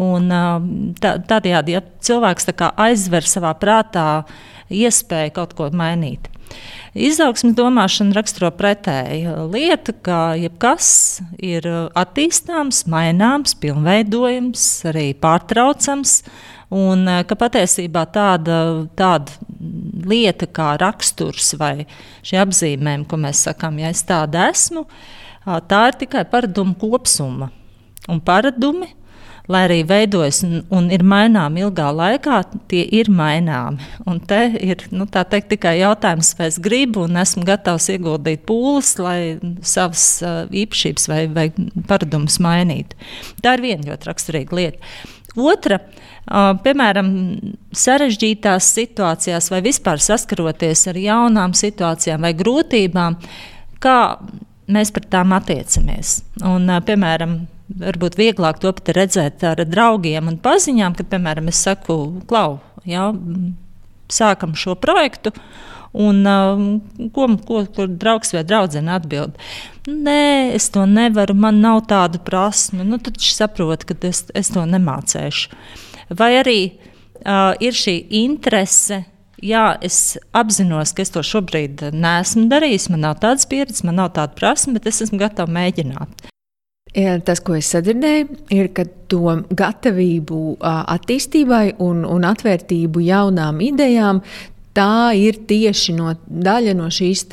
Un, 0.01 0.31
uh, 0.35 0.59
tā, 0.99 1.17
tādējādi, 1.23 1.77
ja 1.77 1.83
cilvēks 2.03 2.49
tā 2.51 2.73
aizver 2.89 3.27
savā 3.29 3.53
prātā 3.55 4.25
iespēju 4.75 5.35
kaut 5.37 5.55
ko 5.55 5.69
mainīt. 5.71 6.31
Izaugsmes 6.95 7.57
domāšana 7.59 8.15
raksturo 8.15 8.53
pretēji. 8.55 9.27
Lieta, 9.51 9.95
ka 10.07 10.19
jebkas 10.39 10.89
ir 11.43 11.67
attīstāms, 11.99 12.85
maināms, 12.91 13.57
pilnveidojams, 13.59 14.67
arī 14.93 15.09
pārtraucams. 15.19 16.21
Un 16.75 17.05
eh, 17.11 17.23
ka 17.29 17.37
patiesībā 17.39 18.07
tāda, 18.15 18.59
tāda 18.99 19.35
lieta 20.07 20.47
kā 20.51 20.73
raksturs 20.81 21.53
vai 21.59 21.89
šie 22.25 22.41
apzīmējumi, 22.43 23.09
ko 23.11 23.19
mēs 23.21 23.45
sakām, 23.49 23.79
ja 23.83 23.93
es 23.95 24.03
tāda 24.07 24.49
esmu, 24.51 24.87
tā 25.71 25.83
ir 25.91 25.99
tikai 26.01 26.25
paradumu 26.31 26.75
kopsuma. 26.81 27.51
Un 28.11 28.21
paradumi 28.25 28.91
lai 29.51 29.65
arī 29.67 29.81
veidojas 29.85 30.41
un, 30.47 30.55
un 30.73 30.87
ir 30.95 31.05
maināmi 31.05 31.65
ilgā 31.67 31.91
laikā, 31.93 32.39
tie 32.71 32.85
ir 32.97 33.11
maināmi. 33.13 33.85
Un 34.09 34.21
te 34.25 34.41
ir 34.57 34.87
nu, 34.95 35.07
teikt, 35.11 35.51
tikai 35.53 35.77
jautājums, 35.83 36.33
vai 36.39 36.49
es 36.49 36.61
gribu 36.65 37.05
un 37.05 37.21
esmu 37.21 37.45
gatavs 37.49 37.91
ieguldīt 37.93 38.47
pūles, 38.49 38.95
lai 39.05 39.19
savas 39.67 40.07
uh, 40.25 40.45
īpašības 40.49 41.11
vai, 41.13 41.21
vai 41.35 41.49
paradumus 41.91 42.41
mainītu. 42.45 42.97
Tā 43.45 43.59
ir 43.59 43.67
viena 43.67 43.91
ļoti 43.91 44.11
raksturīga 44.11 44.61
lieta. 44.61 44.95
Otra, 45.35 45.81
uh, 45.83 46.55
piemēram, 46.65 47.13
sarežģītās 47.77 48.73
situācijās 48.79 49.51
vai 49.53 49.61
vispār 49.67 50.01
saskaroties 50.01 50.87
ar 50.89 51.01
jaunām 51.01 51.57
situācijām 51.59 52.25
vai 52.25 52.33
grūtībām, 52.39 53.21
kā 53.85 53.99
mēs 54.73 54.95
pret 54.95 55.11
tām 55.13 55.37
attiecamies. 55.37 56.23
Un, 56.41 56.71
uh, 56.71 56.81
piemēram, 56.87 57.43
varbūt 57.69 58.19
vieglāk 58.21 58.61
to 58.63 58.73
pat 58.77 58.91
redzēt 58.97 59.45
ar 59.47 59.63
draugiem 59.69 60.29
un 60.31 60.41
paziņām, 60.43 60.97
kad, 60.99 61.09
piemēram, 61.13 61.49
es 61.53 61.63
saku, 61.65 61.99
klau, 62.29 62.59
jā, 62.89 63.11
sākam 64.13 64.57
šo 64.59 64.77
projektu. 64.81 65.33
Un, 65.95 66.25
uh, 66.27 67.09
ko, 67.15 67.29
ko, 67.47 67.61
ko 67.71 67.87
draugs 67.87 68.35
vai 68.35 68.43
draudzene 68.43 68.91
atbild? 68.97 69.37
Nē, 69.87 70.51
es 70.57 70.67
to 70.75 70.89
nevaru, 70.91 71.37
man 71.39 71.61
nav 71.63 71.85
tāda 71.91 72.19
prasme. 72.19 72.83
Nu, 72.83 72.99
tad 72.99 73.21
viņš 73.21 73.31
saprot, 73.37 73.87
ka 73.87 73.95
es, 74.09 74.25
es 74.35 74.51
to 74.51 74.65
nemācēšu. 74.67 75.55
Vai 76.19 76.33
arī 76.41 76.59
uh, 76.67 77.55
ir 77.63 77.79
šī 77.79 78.01
interese 78.25 79.05
jā, 79.39 79.65
es 79.87 80.19
apzinos, 80.35 80.93
ka 80.97 81.05
es 81.05 81.15
to 81.15 81.23
šobrīd 81.25 81.87
neesmu 81.95 82.49
darījis, 82.51 82.91
man 82.91 83.07
nav 83.07 83.21
tādas 83.23 83.47
pieredzes, 83.47 83.87
man 83.87 84.01
nav 84.03 84.15
tāda 84.19 84.35
prasme, 84.35 84.75
bet 84.79 84.91
es 84.91 85.03
esmu 85.07 85.23
gatavs 85.23 85.55
mēģināt. 85.55 86.34
Tas, 86.95 87.41
ko 87.43 87.57
es 87.59 87.73
sadzirdēju, 87.75 88.27
ir, 88.55 88.69
ka 88.71 88.85
to 89.11 89.33
gatavību 89.51 90.41
attīstībai 90.63 91.75
un, 91.83 92.05
un 92.07 92.27
atvērtību 92.29 93.03
jaunām 93.03 93.59
idejām, 93.67 94.21
tā 94.79 95.11
ir 95.19 95.41
tieši 95.49 95.97
no, 95.99 96.13
daļa 96.29 96.77
no 96.79 96.87
šīs 96.95 97.27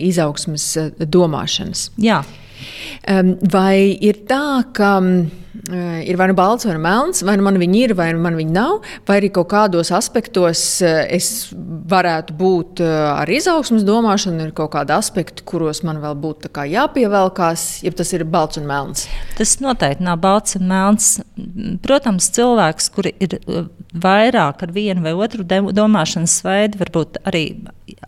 izaugsmes 0.00 0.66
domāšanas. 1.04 1.90
Jā. 2.00 2.22
Vai 3.52 3.98
ir 4.00 4.24
tā, 4.28 4.62
ka 4.76 4.94
ir 6.04 6.16
vai 6.16 6.26
nu 6.30 6.34
balts, 6.34 6.64
vai 6.64 6.74
nu 6.74 6.82
melns, 6.82 7.22
vai 7.26 7.36
nu 7.38 7.44
man 7.46 7.58
viņi 7.60 7.82
ir, 7.84 7.94
vai 7.98 8.10
nu 8.14 8.22
man 8.22 8.36
viņi 8.38 8.54
nav, 8.54 8.80
vai 9.08 9.18
arī 9.20 9.30
kaut 9.34 9.50
kādos 9.52 9.92
aspektos 9.94 10.62
eh, 10.84 11.02
es 11.16 11.50
varētu 11.90 12.36
būt 12.38 12.82
eh, 12.84 12.92
ar 13.10 13.30
izaugsmas 13.30 13.84
domāšanu, 13.86 14.48
ir 14.48 14.54
kaut 14.56 14.72
kādi 14.74 14.94
aspekti, 14.96 15.44
kuros 15.46 15.82
man 15.86 16.02
vēl 16.02 16.16
būtu 16.20 16.50
jāpievelkās, 16.70 17.66
ja 17.86 17.94
tas 17.96 18.12
ir 18.16 18.26
balts 18.28 18.60
un 18.60 18.68
melns. 18.70 19.06
Tas 19.38 19.56
noteikti 19.62 20.06
nav 20.06 20.20
balts 20.22 20.58
un 20.58 20.68
melns. 20.70 21.10
Protams, 21.84 22.30
cilvēks, 22.36 22.90
kuri 22.94 23.14
ir 23.22 23.38
vairāk 23.94 24.64
ar 24.66 24.72
vienu 24.74 25.04
vai 25.04 25.14
otru 25.16 25.44
domāšanas 25.46 26.40
veidu, 26.46 26.80
varbūt 26.82 27.22
arī 27.28 27.44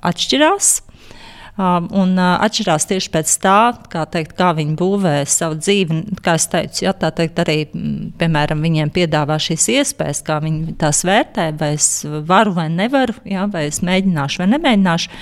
atšķirās. 0.03 0.79
Um, 1.53 1.85
un 1.93 2.15
uh, 2.17 2.39
atšķirās 2.41 2.87
tieši 2.89 3.11
pēc 3.13 3.33
tā, 3.43 3.57
kā, 3.93 4.07
teikt, 4.09 4.31
kā 4.39 4.55
viņi 4.57 4.73
būvē 4.81 5.19
savu 5.29 5.59
dzīvi. 5.61 5.99
Kā 6.25 6.39
es 6.41 6.47
teicu, 6.49 6.87
ja, 6.87 6.95
tā 6.97 7.11
teikt, 7.13 7.43
arī 7.43 7.57
piemēram, 8.17 8.63
viņiem 8.65 8.93
piedāvā 8.95 9.37
šīs 9.37 9.69
iespējas, 9.75 10.23
kā 10.25 10.39
viņi 10.41 10.79
tās 10.81 11.03
vērtē, 11.05 11.51
vai 11.61 11.75
es 11.77 11.91
varu 12.31 12.57
vai 12.57 12.71
nevaru, 12.73 13.19
ja, 13.29 13.45
vai 13.53 13.67
es 13.69 13.83
mēģināšu 13.85 14.41
vai 14.41 14.49
nemēģināšu. 14.55 15.13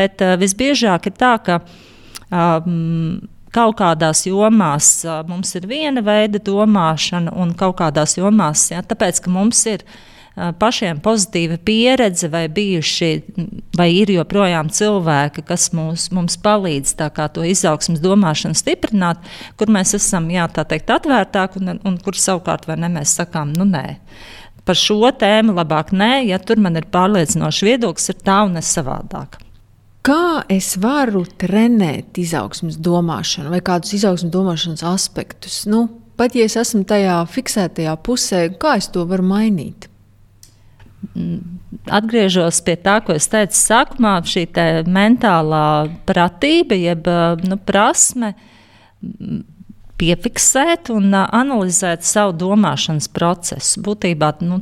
Bet 0.00 0.24
uh, 0.24 0.38
visbiežāk 0.40 1.12
ir 1.12 1.18
tā, 1.20 1.36
ka. 1.44 1.60
Um, 2.26 3.28
kaut 3.54 3.76
kādās 3.78 4.24
jomās 4.26 4.88
uh, 5.06 5.20
mums 5.28 5.54
ir 5.56 5.68
viena 5.70 6.02
veida 6.04 6.40
domāšana, 6.44 7.30
un 7.40 7.54
kaut 7.56 7.78
kādās 7.78 8.16
jomās, 8.18 8.66
ja, 8.72 8.82
tāpēc, 8.84 9.22
ka 9.24 9.32
mums 9.32 9.62
ir 9.70 9.84
uh, 9.84 10.00
pašiem 10.36 11.00
pozitīva 11.00 11.56
pieredze, 11.64 12.28
vai 12.28 12.44
bijuši, 12.52 13.10
vai 13.76 13.88
ir 13.96 14.12
joprojām 14.12 14.68
cilvēki, 14.68 15.44
kas 15.48 15.70
mūs, 15.76 16.10
mums 16.12 16.36
palīdz 16.44 16.96
to 17.32 17.44
izaugsmas 17.46 18.02
domāšanu 18.04 18.58
stiprināt, 18.58 19.22
kur 19.56 19.72
mēs 19.72 19.96
esam 19.96 20.28
jā, 20.30 20.44
teikt, 20.52 20.92
atvērtāki 20.92 21.62
un, 21.62 21.80
un 21.84 21.96
kur 22.04 22.18
savukārt 22.20 22.68
ne, 22.76 22.92
mēs 22.98 23.16
sakām, 23.16 23.54
nu 23.56 23.64
nē. 23.68 23.96
Par 24.66 24.76
šo 24.76 25.08
tēmu 25.14 25.54
labāk 25.56 25.94
nē, 25.94 26.26
ja 26.26 26.38
tur 26.42 26.60
man 26.60 26.76
ir 26.76 26.88
pārliecinošs 26.92 27.62
viedoklis, 27.64 28.10
ir 28.10 28.22
tā 28.26 28.42
un 28.48 28.58
es 28.60 28.72
savādāk. 28.76 29.38
Kā 30.06 30.44
es 30.52 30.74
varu 30.78 31.24
trenēt 31.38 32.18
izaugsmas 32.20 32.76
domāšanu 32.78 33.50
vai 33.50 33.62
kādus 33.64 33.96
izaugsmas 33.96 34.30
domāšanas 34.34 34.84
aspektus? 34.86 35.64
Nu, 35.66 35.86
pat 36.18 36.36
ja 36.36 36.44
es 36.46 36.54
esmu 36.60 36.84
tajā 36.86 37.16
fiksētajā 37.30 37.96
pusē, 38.06 38.46
kā 38.60 38.76
es 38.78 38.90
to 38.94 39.02
varu 39.08 39.26
mainīt? 39.26 39.88
Atgriežos 41.92 42.60
pie 42.66 42.76
tā, 42.80 42.98
ko 43.04 43.14
es 43.16 43.28
teicu 43.30 43.56
sākumā, 43.58 44.18
šī 44.26 44.46
mentālā 44.90 45.66
pratība, 46.08 46.76
jeb 46.78 47.08
nu, 47.46 47.58
prasme 47.68 48.34
piefiksēt 49.96 50.90
un 50.92 51.14
analizēt 51.14 52.04
savu 52.04 52.34
domāšanas 52.36 53.08
procesu. 53.12 53.80
Būtībā 53.84 54.34
nu, 54.44 54.60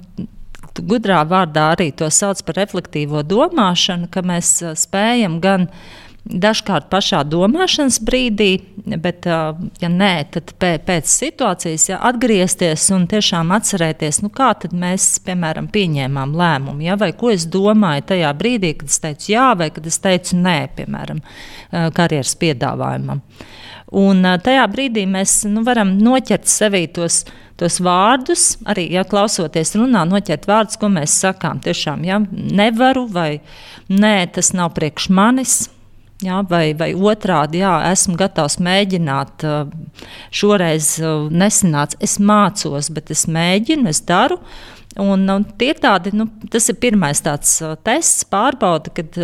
gudrā 0.79 1.23
vārdā 1.27 1.73
arī 1.75 1.91
to 1.97 2.11
sauc 2.11 2.43
par 2.47 2.61
reflektīvo 2.63 3.23
domāšanu, 3.27 4.11
ka 4.11 4.23
mēs 4.27 4.57
spējam 4.79 5.41
gan 5.43 5.69
uh, 5.69 6.04
Dažkārt 6.25 6.87
pašā 6.89 7.19
domāšanas 7.29 7.99
brīdī, 8.01 8.55
bet, 8.97 9.27
ja 9.29 9.89
nē, 9.93 10.13
tad 10.33 10.55
pēc 10.57 11.11
situācijas 11.11 11.85
ja, 11.91 11.99
atgriezties 12.09 12.87
un 12.97 13.05
tiešām 13.11 13.53
atcerēties, 13.53 14.23
nu, 14.25 14.31
kā 14.33 14.55
mēs, 14.73 15.19
piemēram, 15.27 15.69
pieņēmām 15.75 16.33
lēmumu, 16.41 16.81
ja, 16.87 16.97
vai 16.97 17.11
ko 17.13 17.29
es 17.35 17.45
domāju 17.45 18.07
tajā 18.15 18.31
brīdī, 18.41 18.73
kad 18.81 18.89
es 18.89 19.05
teicu 19.05 19.35
jā, 19.35 19.51
vai 19.61 19.69
kad 19.75 19.85
es 19.91 20.01
teicu 20.01 20.41
nē, 20.41 20.57
piemēram, 20.79 21.21
karjeras 21.93 22.33
piedāvājumam. 22.41 23.21
Un 23.93 24.25
tajā 24.25 24.65
brīdī 24.73 25.05
mēs 25.05 25.43
nu, 25.45 25.61
varam 25.69 25.93
noķert 26.01 26.49
sevī 26.49 26.87
tos, 26.89 27.21
tos 27.61 27.77
vārdus, 27.85 28.55
arī 28.65 28.89
ja, 28.97 29.05
klausoties 29.05 29.77
runā, 29.77 30.07
noķert 30.09 30.49
vārdus, 30.49 30.81
ko 30.81 30.89
mēs 30.89 31.21
sakām. 31.21 31.61
Tiešām, 31.61 32.09
ja, 32.09 32.23
nevaru 32.33 33.05
vai 33.13 33.43
nē, 33.93 34.17
tas 34.41 34.55
nav 34.57 34.73
priekš 34.81 35.13
manis 35.13 35.61
Jā, 36.25 36.39
vai, 36.49 36.73
vai 36.79 36.93
otrādi, 36.95 37.61
jā, 37.61 37.73
esmu 37.91 38.17
gatavs 38.17 38.57
mēģināt. 38.63 39.45
Šoreiz 40.35 40.95
nesanāca, 41.35 41.99
es 42.05 42.17
mācos, 42.23 42.89
bet 42.95 43.13
es 43.13 43.27
mēģinu, 43.29 43.91
es 43.91 44.01
daru. 44.09 44.39
Un, 45.01 45.27
un 45.29 45.45
tādi, 45.59 46.13
nu, 46.15 46.29
tas 46.53 46.71
ir 46.71 46.79
pirmais 46.81 47.21
tāds 47.25 47.57
tests, 47.85 48.25
pārbauda, 48.31 48.93
kad 48.95 49.19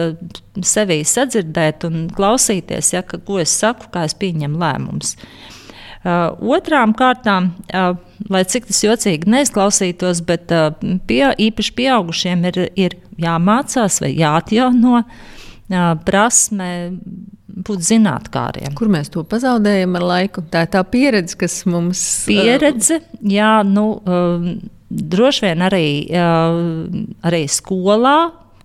sevī 0.67 0.99
sadzirdēt 1.07 1.87
un 1.87 2.09
klausīties, 2.11 2.93
ja, 2.97 3.05
ka, 3.07 3.23
ko 3.23 3.39
es 3.41 3.55
saku, 3.55 3.87
kā 3.95 4.05
es 4.09 4.17
pieņemu 4.19 4.61
lēmumus. 4.61 5.15
Uh, 6.01 6.33
otrām 6.57 6.95
kārtām, 6.97 7.51
uh, 7.77 7.93
lai 8.33 8.41
cik 8.49 8.71
tas 8.71 8.79
jocīgi 8.83 9.29
neizklausītos, 9.29 10.23
bet 10.25 10.53
uh, 10.57 10.73
pie, 11.07 11.27
īpaši 11.49 11.75
pieaugušiem 11.77 12.47
ir, 12.49 12.63
ir 12.73 12.97
jāmācās 13.21 14.01
vai 14.01 14.15
jāatjauno 14.17 15.03
uh, 15.03 15.29
prasme 16.07 16.71
būt 17.51 17.85
zinātnāriem. 17.87 18.75
Kur 18.79 18.91
mēs 18.93 19.11
to 19.13 19.25
pazaudējam 19.27 19.97
ar 20.01 20.07
laiku? 20.15 20.45
Tā 20.51 20.65
ir 20.67 20.73
tā 20.75 20.83
pieredze, 20.87 21.37
kas 21.41 21.61
mums 21.71 22.03
ir. 22.31 22.43
Pieredze, 22.45 23.01
jā, 23.27 23.53
nu, 23.67 23.87
droši 24.91 25.49
vien 25.49 25.65
arī, 25.67 25.87
arī 27.27 27.43
skolā. 27.51 28.19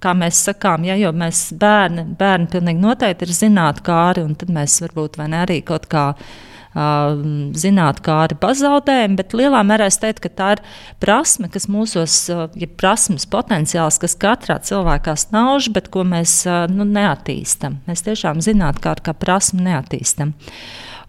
Kā 0.05 0.11
mēs 0.13 0.43
sakām, 0.45 0.83
ja, 0.85 0.93
jo 0.99 1.09
mēs 1.17 1.47
bērni, 1.57 2.03
bērni 2.19 2.49
pilnīgi 2.51 2.83
noteikti 2.83 3.25
ir 3.25 3.31
zinātnāri, 3.33 4.25
un 4.27 4.35
tad 4.37 4.51
mēs 4.53 4.75
varbūt 4.83 5.17
arī 5.23 5.61
kaut 5.65 5.87
kādā 5.89 6.19
zināt, 6.75 8.01
kā 8.03 8.17
arī 8.25 8.35
pazaudējumi, 8.39 9.15
bet 9.15 9.35
lielā 9.37 9.61
mērā 9.63 9.87
es 9.87 9.99
teiktu, 10.01 10.25
ka 10.25 10.31
tā 10.35 10.49
ir 10.57 10.63
prasme, 10.99 11.47
kas 11.51 11.69
mūsos, 11.71 12.17
ja 12.29 12.67
prasmes 12.77 13.27
potenciāls, 13.31 13.99
kas 14.01 14.17
katrā 14.19 14.59
cilvēkā 14.59 15.15
snauž, 15.15 15.71
bet 15.75 15.87
ko 15.93 16.03
mēs 16.07 16.43
nu, 16.73 16.83
neattīstam. 16.83 17.79
Mēs 17.87 18.03
tiešām 18.07 18.43
zināt, 18.43 18.83
kā, 18.83 18.97
kā 18.99 19.15
prasme 19.15 19.63
neattīstam. 19.69 20.35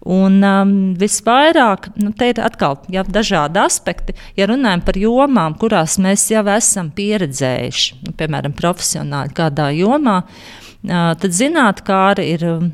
Un 0.07 0.38
um, 0.46 0.72
visvairāk, 0.94 1.88
nu, 1.98 2.12
te 2.14 2.29
ir 2.31 2.38
atkal 2.38 2.76
ja, 2.94 3.02
dažādi 3.02 3.59
aspekti. 3.59 4.14
Ja 4.38 4.46
runājam 4.46 4.85
par 4.87 4.98
jomām, 5.02 5.57
kurās 5.59 5.96
mēs 5.98 6.29
jau 6.31 6.44
esam 6.55 6.92
pieredzējuši, 6.94 8.02
nu, 8.07 8.14
piemēram, 8.14 8.55
profesionāli 8.55 9.35
kādā 9.35 9.72
jomā, 9.74 10.20
uh, 10.22 11.11
tad 11.18 11.35
zināt, 11.35 11.83
kā 11.88 12.05
arī 12.12 12.29
ir 12.37 12.46
um, 12.52 12.68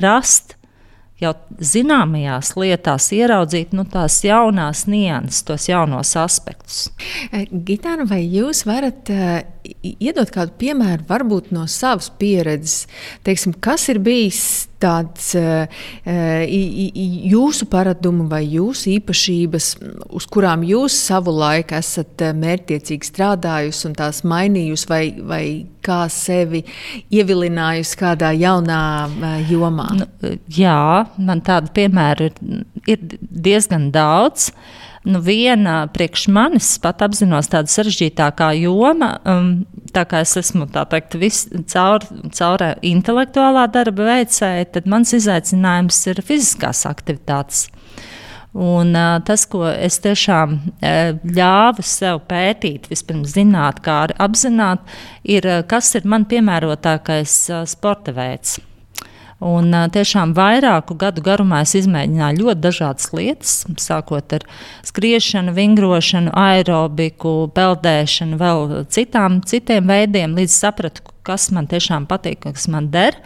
prast 0.00 0.56
jau 1.20 1.34
zināmajās 1.60 2.54
lietās 2.56 3.10
ieraudzīt 3.16 3.74
nu, 3.76 3.84
tās 3.88 4.20
jaunās 4.24 4.86
nianses, 4.90 5.42
tos 5.48 5.68
jaunos 5.68 6.14
aspektus. 6.20 6.88
Gitāna, 7.50 8.06
vai 8.08 8.22
jūs 8.24 8.64
varat 8.68 9.12
iedot 9.82 10.30
kādu 10.34 10.54
piemēru, 10.60 11.06
varbūt 11.08 11.50
no 11.54 11.66
savas 11.70 12.10
pieredzes, 12.20 12.86
teiksim, 13.26 13.54
kas 13.62 13.88
ir 13.92 14.00
bijis 14.04 14.42
tāds 14.80 15.34
uh, 15.36 15.82
jūsu 17.30 17.68
paradumu 17.70 18.24
vai 18.30 18.42
jūsu 18.46 18.94
īpašības, 18.94 19.68
uz 20.16 20.28
kurām 20.32 20.64
jūs 20.64 20.96
savu 21.10 21.34
laiku 21.36 21.76
esat 21.76 22.24
mērķiecīgi 22.40 23.10
strādājusi 23.10 23.88
un 23.90 23.96
tās 23.98 24.22
mainījusi, 24.24 24.88
vai, 24.90 25.02
vai 25.20 25.44
kā 25.84 26.02
sevi 26.12 26.64
ievilinājusi 27.12 28.00
kādā 28.00 28.32
jaunā 28.36 28.82
jomā? 29.50 29.90
Nu, 30.00 30.36
jā, 30.56 30.80
man 31.20 31.44
tādu 31.44 31.74
piemēru 31.76 32.30
ir, 32.30 32.62
ir 32.96 33.10
diezgan 33.20 33.90
daudz. 33.94 34.50
Uh, 34.50 34.89
Nu, 35.00 35.22
viena 35.24 35.86
priekš 35.88 36.26
manis 36.28 36.74
pat 36.82 37.00
apzinos 37.06 37.48
tādu 37.48 37.72
sarežģītākā 37.72 38.50
joma, 38.60 39.14
um, 39.24 39.48
tā 39.96 40.04
kā 40.04 40.20
es 40.20 40.34
esmu 40.36 40.66
teikt, 40.68 41.16
vis, 41.16 41.46
caur, 41.72 42.04
caur 42.36 42.64
intelektuālā 42.84 43.64
darba 43.72 44.10
veicēja, 44.10 44.68
tad 44.76 44.90
mans 44.92 45.14
izaicinājums 45.16 46.02
ir 46.12 46.20
fiziskās 46.20 46.84
aktivitātes. 46.90 47.70
Un, 48.52 48.92
uh, 48.92 49.16
tas, 49.24 49.46
ko 49.48 49.64
es 49.70 49.96
tiešām 50.04 50.56
uh, 50.58 51.16
ļāvu 51.24 51.84
sev 51.86 52.20
pētīt, 52.28 52.90
vispirms 52.92 53.38
zināt, 53.38 53.80
kā 53.80 54.02
arī 54.04 54.20
apzināt, 54.20 54.84
ir, 55.24 55.48
uh, 55.48 55.62
kas 55.70 55.94
ir 55.96 56.04
man 56.04 56.28
piemērotākais 56.28 57.36
uh, 57.54 57.62
sporta 57.70 58.12
veids. 58.12 58.58
Un, 59.40 59.72
tiešām 59.72 60.34
vairāku 60.36 60.92
gadu 61.00 61.22
garumā 61.24 61.62
es 61.64 61.72
izmēģināju 61.78 62.42
ļoti 62.42 62.60
dažādas 62.60 63.06
lietas, 63.16 63.54
sākot 63.80 64.34
ar 64.36 64.44
skriešanu, 64.84 65.54
vingrošanu, 65.56 66.34
aerobiku, 66.36 67.48
peldēšanu, 67.56 68.36
vēl 68.40 68.74
citām, 68.92 69.40
citiem 69.48 69.88
veidiem, 69.88 70.36
līdz 70.36 70.58
sapratu, 70.58 71.06
kas 71.24 71.48
man 71.56 71.70
tiešām 71.70 72.04
patīk, 72.10 72.42
kas 72.44 72.68
man 72.68 72.90
der. 72.92 73.16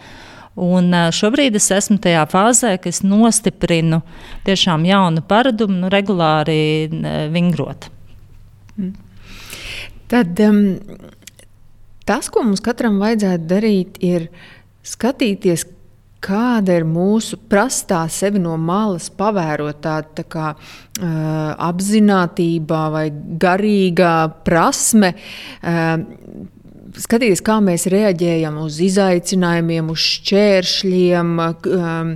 Un 0.55 0.95
šobrīd 1.11 1.57
es 1.59 1.67
esmu 1.75 1.99
tajā 1.99 2.23
fāzē, 2.31 2.77
ka 2.79 2.87
es 2.87 3.01
nostiprinu 3.03 3.99
tiešām 4.47 4.87
jaunu 4.87 5.19
paradumu, 5.27 5.81
nu, 5.83 5.91
regulāri 5.91 6.87
vingrot. 7.35 7.89
Mm. 8.79 8.93
Tad 10.07 10.39
um, 10.47 10.61
tas, 12.07 12.31
ko 12.31 12.47
mums 12.47 12.63
katram 12.63 13.01
vajadzētu 13.03 13.51
darīt, 13.51 13.99
ir 13.99 14.29
skatīties, 14.85 15.65
kāda 16.25 16.79
ir 16.79 16.87
mūsu 16.89 17.37
prastā 17.49 18.05
sevi 18.11 18.41
no 18.41 18.55
malas 18.57 19.11
pavērot 19.13 19.81
tāda 19.83 20.21
tā 20.21 20.25
kā, 20.31 20.49
uh, 20.55 21.53
apziņotība 21.69 22.81
vai 22.95 23.05
garīgā 23.45 24.17
prasme. 24.47 25.15
Uh, 25.61 26.51
Skatīties, 26.95 27.41
kā 27.43 27.57
mēs 27.59 27.89
reaģējam 27.91 28.55
uz 28.61 28.77
izaicinājumiem, 28.85 29.89
uz 29.91 29.99
šķēršļiem, 29.99 31.31
um, 31.41 32.13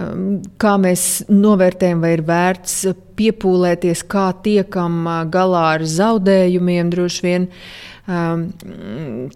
um, 0.00 0.24
kā 0.58 0.72
mēs 0.82 1.04
novērtējam, 1.30 2.02
vai 2.02 2.10
ir 2.16 2.24
vērts 2.26 2.88
piepūlēties, 3.18 4.02
kā 4.10 4.32
tiekam 4.42 5.06
galā 5.30 5.62
ar 5.76 5.86
zaudējumiem, 5.86 6.90
droši 6.90 7.26
vien, 7.28 7.46
um, 8.10 8.48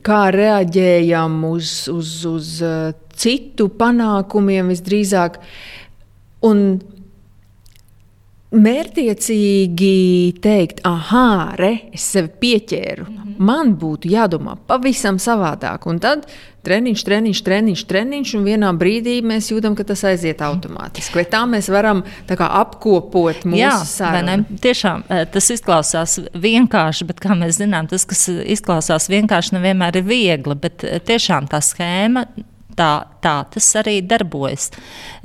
kā 0.07 0.25
reaģējam 0.35 1.39
uz, 1.53 1.77
uz, 1.95 2.17
uz 2.27 2.51
citu 3.21 3.69
panākumiem 3.81 4.73
visdrīzāk. 4.73 5.41
Un 6.49 6.65
mērķiecīgi 8.51 9.95
teikt, 10.43 10.81
ah, 10.89 11.53
re, 11.59 11.75
es 11.95 12.09
sevi 12.17 12.33
pieķēru. 12.43 13.05
Mm 13.07 13.17
-hmm. 13.17 13.35
Man 13.39 13.77
būtu 13.79 14.11
jādomā 14.11 14.57
pavisam 14.67 15.19
savādāk. 15.19 15.87
Un 15.87 15.99
tad 15.99 16.27
treniņš, 16.65 17.05
treniņš, 17.05 17.43
treniņš, 17.43 17.85
treniņš, 17.87 18.35
un 18.35 18.45
vienā 18.45 18.73
brīdī 18.77 19.23
mēs 19.23 19.51
jūtam, 19.53 19.77
ka 19.77 19.85
tas 19.85 20.05
aiziet 20.05 20.43
automātiski. 20.43 21.15
Vai 21.15 21.25
tā 21.25 21.47
mēs 21.47 21.71
varam 21.71 22.03
tā 22.27 22.37
apkopot 22.37 23.45
mūsu 23.45 23.57
Jā, 23.57 23.85
sarunu? 23.85 24.45
Tiešām 24.61 25.05
e, 25.09 25.25
tas 25.27 25.51
izklausās 25.51 26.19
vienkārši, 26.35 27.05
bet 27.05 27.21
kā 27.21 27.39
mēs 27.39 27.63
zinām, 27.63 27.89
tas, 27.89 28.05
kas 28.05 28.29
izklausās 28.29 29.09
vienkārši, 29.09 29.55
nevienmēr 29.55 29.97
ir 29.97 30.03
viegli. 30.05 30.55
Bet 30.55 30.85
e, 30.85 30.99
tiešām 30.99 31.49
tā 31.49 31.61
schēma 31.61 32.27
tā, 32.79 32.91
tā 33.25 33.35
tas 33.55 33.69
arī 33.81 33.99
darbojas. 34.07 34.69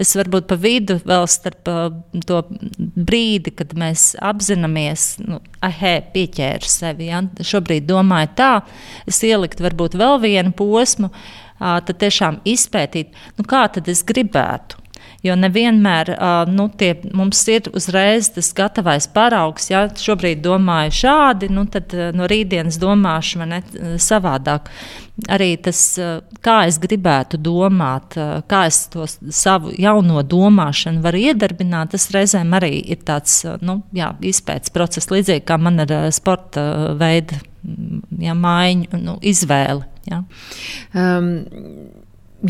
Es 0.01 0.15
varbūt 0.17 0.47
pa 0.49 0.57
vidu 0.59 0.97
vēl 1.05 1.27
starp 1.31 1.71
uh, 1.71 1.87
to 2.27 2.41
brīdi, 2.79 3.53
kad 3.55 3.75
mēs 3.77 4.13
apzināmies, 4.23 5.07
nu, 5.25 5.41
ahē, 5.65 5.97
pieķēru 6.13 6.69
sevi. 6.69 7.09
Ja? 7.11 7.23
Šobrīd 7.41 7.87
domāju 7.89 8.31
tā, 8.37 8.53
es 9.09 9.21
ieliktu 9.25 9.65
varbūt 9.65 9.97
vēl 9.99 10.19
vienu 10.23 10.55
posmu, 10.55 11.11
tad 11.59 11.93
tiešām 12.01 12.41
izpētīt, 12.47 13.13
nu, 13.37 13.45
kā 13.47 13.65
tad 13.71 13.87
es 13.91 14.03
gribētu. 14.07 14.84
Jo 15.25 15.33
nevienmēr 15.39 16.11
nu, 16.53 16.67
tie, 16.77 16.91
mums 17.17 17.39
ir 17.49 17.69
uzreiz 17.73 18.29
tas 18.35 18.51
gatavais 18.53 19.07
paraugs. 19.09 19.71
Ja 19.71 19.87
šobrīd 19.89 20.43
domāju 20.45 20.93
šādi, 20.99 21.49
nu, 21.53 21.65
tad 21.71 21.95
no 22.13 22.27
rītdienas 22.29 22.77
domāšu 22.81 23.47
ne, 23.49 23.63
savādāk. 24.01 24.69
Arī 25.31 25.53
tas, 25.63 25.79
kā 26.43 26.55
es 26.67 26.77
gribētu 26.83 27.39
domāt, 27.39 28.17
kā 28.51 28.61
es 28.67 28.81
to 28.91 29.07
savu 29.07 29.71
jauno 29.79 30.21
domāšanu 30.27 31.01
varu 31.05 31.23
iedarbināt, 31.31 31.93
tas 31.95 32.09
reizēm 32.13 32.51
arī 32.57 32.73
ir 32.83 33.01
tāds 33.07 33.39
nu, 33.63 33.79
jā, 33.95 34.11
izpētes 34.27 34.73
process, 34.75 35.09
līdzīgi 35.13 35.45
kā 35.47 35.57
man 35.57 35.81
ar 35.85 35.95
sporta 36.13 36.65
veidu 36.99 37.39
ja, 38.19 38.35
maiņu 38.37 39.01
nu, 39.01 39.17
izvēli. 39.25 39.87
Ja. 40.11 40.21
Um, 40.93 41.31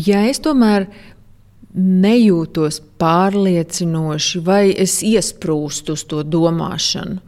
ja 0.02 0.26
es 0.28 0.42
tomēr 0.44 0.90
nejūtos 1.76 2.80
pārliecinoši, 3.00 4.40
vai 4.44 4.64
es 4.72 5.02
iesprūstu 5.04 5.96
uz 5.96 6.04
to 6.08 6.22
domāšanu. 6.24 7.20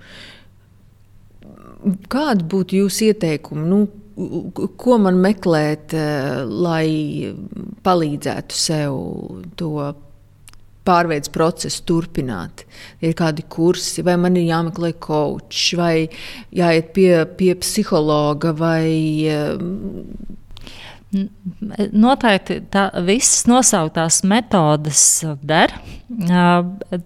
Kādi 2.10 2.46
būtu 2.48 2.80
jūsu 2.80 3.10
ieteikumi? 3.12 3.66
Nu, 3.68 3.84
ko 4.80 4.98
man 4.98 5.20
meklēt, 5.22 5.94
eh, 5.94 6.42
lai 6.48 7.34
palīdzētu 7.84 8.52
sev 8.52 8.96
to 9.56 9.94
pārveids 10.88 11.28
procesu 11.28 11.84
turpināt. 11.84 12.64
Ir 13.04 13.12
kādi 13.14 13.44
kursi, 13.48 14.02
vai 14.02 14.16
man 14.16 14.36
ir 14.36 14.48
jāmeklē 14.48 14.94
coach, 14.98 15.74
vai 15.76 16.08
jāiet 16.54 16.92
pie, 16.94 17.26
pie 17.36 17.54
psihologa, 17.54 18.54
vai 18.56 18.88
eh, 19.28 19.58
Noteikti 21.08 22.58
tā, 22.68 22.88
visas 23.06 23.46
nosauktās 23.48 24.20
metodes 24.28 25.00
der. 25.40 25.72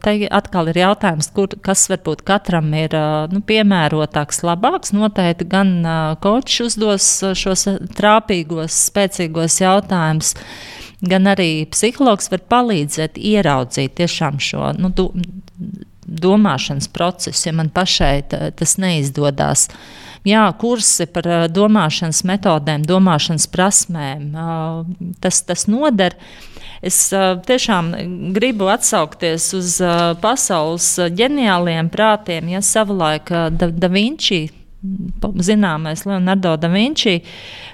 Te 0.03 0.14
atkal 0.26 0.72
ir 0.72 0.80
jautājums, 0.80 1.28
kur, 1.36 1.55
kas 1.62 1.84
varbūt 1.92 2.24
katram 2.26 2.72
ir 2.74 2.96
nu, 3.30 3.42
piemērotāks, 3.46 4.42
labāks. 4.46 4.90
Noteikti 4.96 5.46
gan 5.53 5.74
kočs 6.24 6.59
uzdos 6.66 7.09
šos 7.38 7.68
trāpīgos, 7.94 8.80
spēcīgos 8.90 9.61
jautājumus. 9.62 10.34
gan 11.03 11.30
arī 11.30 11.66
psihologs 11.70 12.30
var 12.30 12.42
palīdzēt 12.50 13.18
ieraudzīt 13.18 14.03
šo 14.07 14.72
nu, 14.78 14.90
do, 14.90 15.11
domāšanas 16.07 16.88
procesu, 16.92 17.48
ja 17.48 17.55
man 17.57 17.70
pašai 17.70 18.22
tas 18.30 18.78
neizdodas. 18.78 19.68
Jā, 20.28 20.44
kursi 20.54 21.08
par 21.10 21.26
domāšanas 21.50 22.22
metodēm, 22.28 22.86
domāšanas 22.86 23.48
prasmēm, 23.50 24.28
tas, 25.22 25.42
tas 25.48 25.66
noder. 25.66 26.14
Es 26.82 27.08
tiešām 27.46 27.92
gribu 28.34 28.70
atsaukties 28.70 29.48
uz 29.58 29.76
pasaules 30.22 30.88
ģeniāliem 31.18 31.90
prātiem, 31.90 32.54
ja 32.54 32.62
savulaik 32.62 33.30
Da, 33.30 33.70
da 33.70 33.90
Vinci 33.90 34.44
zināmais 35.38 36.04
Leonardo 36.06 36.56
da 36.58 36.68
Vinci 36.72 37.20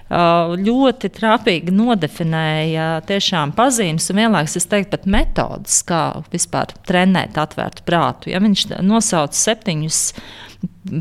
ļoti 0.08 1.10
trāpīgi 1.12 1.72
nodefinēja 1.72 2.88
tiešām 3.08 3.52
pazīmes 3.56 4.08
un 4.12 4.20
vienlaikus 4.22 4.56
es 4.60 4.68
teiktu 4.68 4.94
pat 4.96 5.06
metodas, 5.08 5.80
kā 5.88 6.02
vispār 6.32 6.72
trenēt 6.88 7.36
atvērtu 7.40 7.84
prātu. 7.88 8.32
Ja 8.32 8.40
viņš 8.44 8.66
nosauca 8.84 9.36
septiņus 9.36 10.02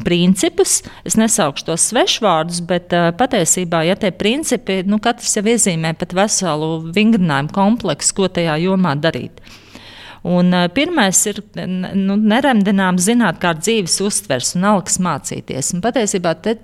principus. 0.03 0.81
Es 1.07 1.17
nesaukšu 1.17 1.67
tos 1.69 1.87
svešvārdus, 1.91 2.61
bet 2.67 2.93
uh, 2.95 3.09
patiesībā, 3.17 3.83
ja 3.87 3.97
tie 3.99 4.11
principi, 4.15 4.81
nu, 4.87 4.99
katrs 5.03 5.37
jau 5.37 5.45
iezīmē 5.47 5.93
pat 5.97 6.15
veselu 6.17 6.71
vingrinājumu 6.95 7.53
kompleksu, 7.55 8.15
ko 8.17 8.29
tajā 8.31 8.57
jomā 8.65 8.95
darīt. 9.01 9.41
Un, 10.27 10.51
uh, 10.51 10.67
pirmais 10.73 11.19
ir 11.29 11.41
nu, 11.57 12.17
neremdinām 12.17 12.99
zināt, 13.01 13.41
kā 13.41 13.55
dzīves 13.57 13.99
uztvers 14.05 14.55
un 14.57 14.67
alkas 14.73 14.99
mācīties. 15.03 15.73
Un 15.77 15.85
patiesībā, 15.85 16.35
te, 16.43 16.57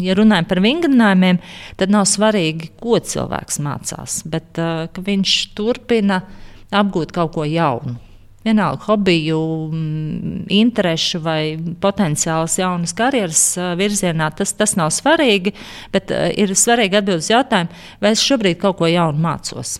ja 0.00 0.16
runājam 0.18 0.48
par 0.50 0.62
vingrinājumiem, 0.64 1.40
tad 1.80 1.92
nav 1.92 2.06
svarīgi, 2.10 2.72
ko 2.80 3.00
cilvēks 3.02 3.60
mācās, 3.66 4.20
bet 4.30 4.62
uh, 4.62 4.86
viņš 5.10 5.40
turpina 5.58 6.22
apgūt 6.70 7.12
kaut 7.16 7.34
ko 7.34 7.48
jaunu. 7.48 7.98
Vienalga 8.44 8.86
hobiju, 8.88 9.38
mm, 9.68 10.46
interesu 10.56 11.20
vai 11.20 11.58
potenciāls 11.82 12.56
jaunas 12.56 12.94
karjeras 12.96 13.42
virzienā, 13.76 14.30
tas, 14.32 14.54
tas 14.56 14.72
nav 14.80 14.94
svarīgi. 14.96 15.52
Bet 15.92 16.08
ir 16.10 16.54
svarīgi 16.56 17.02
atbildēt 17.02 17.26
uz 17.26 17.30
jautājumu, 17.34 17.84
vai 18.00 18.14
es 18.16 18.24
šobrīd 18.24 18.62
kaut 18.62 18.80
ko 18.80 18.88
jaunu 18.88 19.20
mācos. 19.20 19.76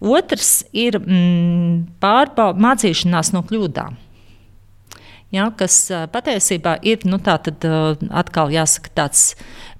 Otrs 0.00 0.62
ir 0.72 0.96
mm, 1.00 1.96
pārbau, 2.00 2.54
mācīšanās 2.56 3.34
no 3.36 3.44
kļūdām. 3.48 3.96
Ja, 5.30 5.44
kas 5.54 5.84
patiesībā 6.10 6.80
ir 6.82 7.04
nu, 7.06 7.20
tā, 7.22 7.36
tad, 7.38 7.62
atkal 8.10 8.50
jāsaka, 8.50 8.90
tāds 8.98 9.20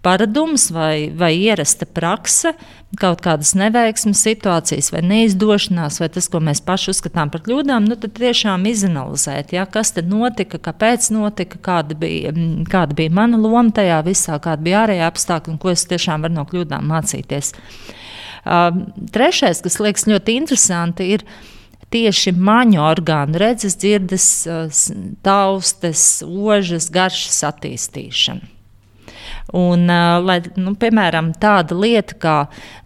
paradums 0.03 0.69
vai, 0.71 1.11
vai 1.11 1.33
ierasta 1.35 1.89
prakse, 1.91 2.53
kaut 3.01 3.21
kādas 3.25 3.51
neveiksmes 3.59 4.23
situācijas 4.25 4.93
vai 4.95 5.03
neizdošanās, 5.11 5.99
vai 6.01 6.09
tas, 6.15 6.31
ko 6.31 6.39
mēs 6.47 6.63
paši 6.65 6.95
uzskatām 6.95 7.35
par 7.35 7.43
kļūdām, 7.47 7.91
nu, 7.91 7.99
tad 7.99 8.15
tiešām 8.19 8.69
izanalizēt, 8.71 9.51
ja, 9.57 9.67
kas 9.67 9.91
tad 9.99 10.09
notika, 10.11 10.63
kāpēc 10.71 11.11
notika, 11.19 11.59
kāda 11.67 11.99
bija, 11.99 12.31
kāda 12.71 12.97
bija 13.03 13.19
mana 13.19 13.41
loma 13.41 13.75
tajā 13.75 14.01
visā, 14.07 14.39
kāda 14.39 14.65
bija 14.71 14.85
ārējā 14.87 15.11
apstākļa 15.11 15.55
un 15.57 15.63
ko 15.63 15.75
es 15.75 15.87
tiešām 15.91 16.27
varu 16.27 16.39
no 16.39 16.47
kļūdām 16.47 16.91
mācīties. 16.95 17.57
Uh, 18.41 18.71
trešais, 19.13 19.61
kas 19.67 19.83
liekas 19.83 20.07
ļoti 20.09 20.39
interesanti, 20.41 21.11
ir 21.19 21.27
tieši 21.91 22.35
maņu 22.39 22.81
orgānu, 22.85 23.41
redzes, 23.41 23.77
dzirdes, 23.81 24.31
taustes, 25.27 26.07
ožas, 26.27 26.89
garšas 26.95 27.43
attīstīšana. 27.51 28.57
Un, 29.57 29.89
lai, 30.23 30.37
nu, 30.63 30.77
piemēram, 30.79 31.33
tāda 31.43 31.75
lieta, 31.75 32.15
kā 32.23 32.35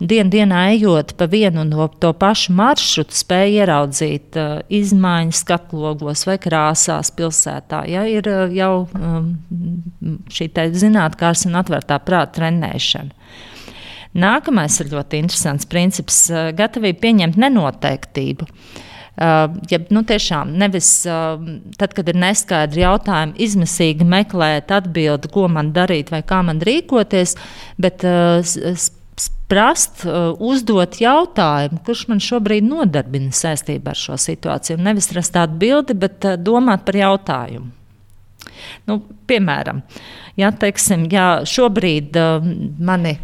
dien, 0.01 0.31
dienā 0.33 0.63
ejot 0.73 1.13
pa 1.19 1.27
vienu 1.29 1.61
no 1.69 1.89
to 2.01 2.15
pašu 2.17 2.55
maršrutu, 2.57 3.17
spēja 3.17 3.67
ieraudzīt 3.67 4.39
uh, 4.41 4.63
izmaiņas 4.73 5.43
skatlogos 5.45 6.25
vai 6.29 6.39
krāsās 6.41 7.13
pilsētā, 7.17 7.83
ja, 7.93 8.07
ir 8.09 8.31
uh, 8.33 8.47
jau 8.57 8.87
um, 8.97 9.35
šī 10.33 10.49
zinātnīs 10.81 11.45
un 11.51 11.61
atvērtā 11.61 12.01
prāta 12.07 12.41
trenēšana. 12.41 13.13
Nākamais 14.25 14.81
ir 14.81 14.93
ļoti 14.95 15.21
interesants 15.21 15.69
princips- 15.69 16.25
gatavība 16.61 17.03
pieņemt 17.05 17.41
nenoteiktību. 17.45 18.49
Uh, 18.49 18.83
ja 19.17 19.79
nu, 19.95 20.03
tiešām 20.03 20.57
nevis 20.59 20.89
uh, 21.07 21.39
tad, 21.79 21.95
kad 21.95 22.09
ir 22.11 22.19
neskaidri 22.19 22.83
jautājumi, 22.83 23.37
izmisīgi 23.47 24.07
meklēt 24.09 24.75
atbildi, 24.75 25.31
ko 25.35 25.47
man 25.53 25.71
darīt 25.77 26.11
vai 26.15 26.25
kā 26.27 26.41
man 26.47 26.63
rīkoties, 26.65 27.37
bet 27.79 28.03
uh, 28.09 28.43
prast, 29.51 30.03
uzdot 30.43 30.97
jautājumu, 30.99 31.79
kurš 31.87 32.07
man 32.11 32.23
šobrīd 32.25 32.67
nodarbina 32.67 33.31
saistībā 33.35 33.93
ar 33.93 34.01
šo 34.01 34.19
situāciju. 34.19 34.81
Nevis 34.83 35.13
rast 35.15 35.37
atbildi, 35.39 35.95
bet 35.95 36.27
domāt 36.43 36.83
par 36.89 36.99
jautājumu. 36.99 37.71
Nu, 38.89 38.99
piemēram, 39.29 39.83
ja, 40.41 40.51
teiksim, 40.51 41.07
ja 41.13 41.29
šobrīd 41.47 42.17
uh, 42.19 42.45
mani 42.83 43.19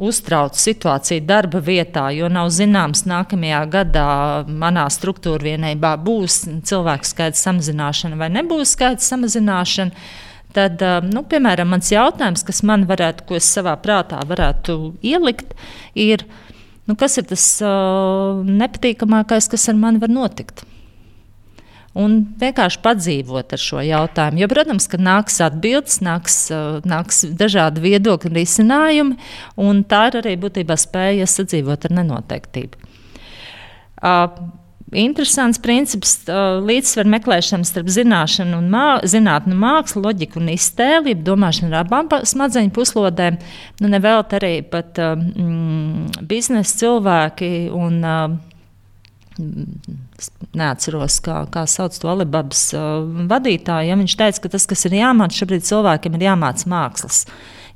uztrauc 0.00 0.56
situācija 0.56 1.22
darba 1.26 1.60
vietā, 1.64 2.06
jo 2.14 2.28
nav 2.32 2.50
zināms, 2.54 3.04
nākamajā 3.08 3.60
gadā 3.72 4.08
manā 4.48 4.86
struktūra 4.92 5.50
vienībā 5.50 5.94
būs 6.00 6.42
cilvēku 6.68 7.08
skaita 7.08 7.40
samazināšana 7.40 8.18
vai 8.20 8.30
nebūs 8.32 8.76
skaita 8.76 9.04
samazināšana. 9.04 10.06
Tad, 10.50 10.82
nu, 11.06 11.22
piemēram, 11.30 11.68
mans 11.70 11.92
jautājums, 11.92 12.42
kas 12.42 12.64
man 12.66 12.88
varētu, 12.88 13.22
ko 13.28 13.36
es 13.38 13.46
savā 13.46 13.76
prātā 13.78 14.18
varētu 14.26 14.96
ielikt, 15.06 15.52
ir, 15.94 16.24
nu, 16.90 16.96
kas 16.98 17.20
ir 17.20 17.28
tas 17.30 17.44
uh, 17.62 18.40
nepatīkamākais, 18.48 19.46
kas 19.52 19.68
ar 19.70 19.78
mani 19.78 20.02
var 20.02 20.10
notikt 20.10 20.64
un 21.98 22.20
vienkārši 22.38 22.78
padzīvot 22.84 23.56
ar 23.56 23.60
šo 23.60 23.82
jautājumu. 23.82 24.44
Jo, 24.44 24.48
protams, 24.50 24.86
ka 24.90 25.00
nāks 25.00 25.40
atbildes, 25.42 25.98
nāks, 26.06 26.38
nāks 26.86 27.24
dažādi 27.38 27.82
viedokļi 27.88 28.30
un 28.30 28.38
risinājumi, 28.38 29.18
un 29.66 29.82
tā 29.90 30.06
ir 30.10 30.20
arī 30.22 30.36
būtībā 30.40 30.78
spēja 30.78 31.26
sadzīvot 31.30 31.88
ar 31.88 31.96
nenoteiktību. 31.98 32.88
Uh, 34.00 34.30
interesants 34.96 35.58
princips 35.60 36.14
uh, 36.30 36.60
līdzsvaru 36.64 37.10
meklēšana 37.12 37.66
starp 37.68 37.90
zināšanu 37.92 38.62
un 38.62 38.70
mā, 38.72 38.84
zinātnu, 39.10 39.58
mākslu, 39.58 40.04
loģiku 40.06 40.40
un 40.40 40.52
iztēli, 40.54 41.16
domāšanu 41.26 41.74
ar 41.74 41.84
abām 41.84 42.08
smadzeņu 42.08 42.72
puslodēm. 42.76 43.40
Nu, 43.82 43.90
Nevēlt 43.90 44.38
arī 44.38 44.54
pat 44.62 44.98
mm, 45.02 46.22
biznesa 46.30 46.80
cilvēki 46.84 47.52
un 47.76 48.00
uh, 48.00 48.38
neatceros, 50.56 51.20
kā, 51.24 51.44
kā 51.52 51.64
sauc 51.70 51.96
to 52.00 52.10
Alibabas 52.10 52.68
uh, 52.76 53.00
vadītāju. 53.30 53.90
Ja 53.90 53.98
viņš 54.00 54.18
teica, 54.18 54.44
ka 54.44 54.52
tas, 54.56 54.66
kas 54.70 54.86
ir 54.88 54.98
jāmācās 55.00 55.40
šobrīd 55.40 55.66
cilvēkiem, 55.68 56.18
ir 56.18 56.28
jāmācās 56.30 56.68
mākslas. 56.70 57.24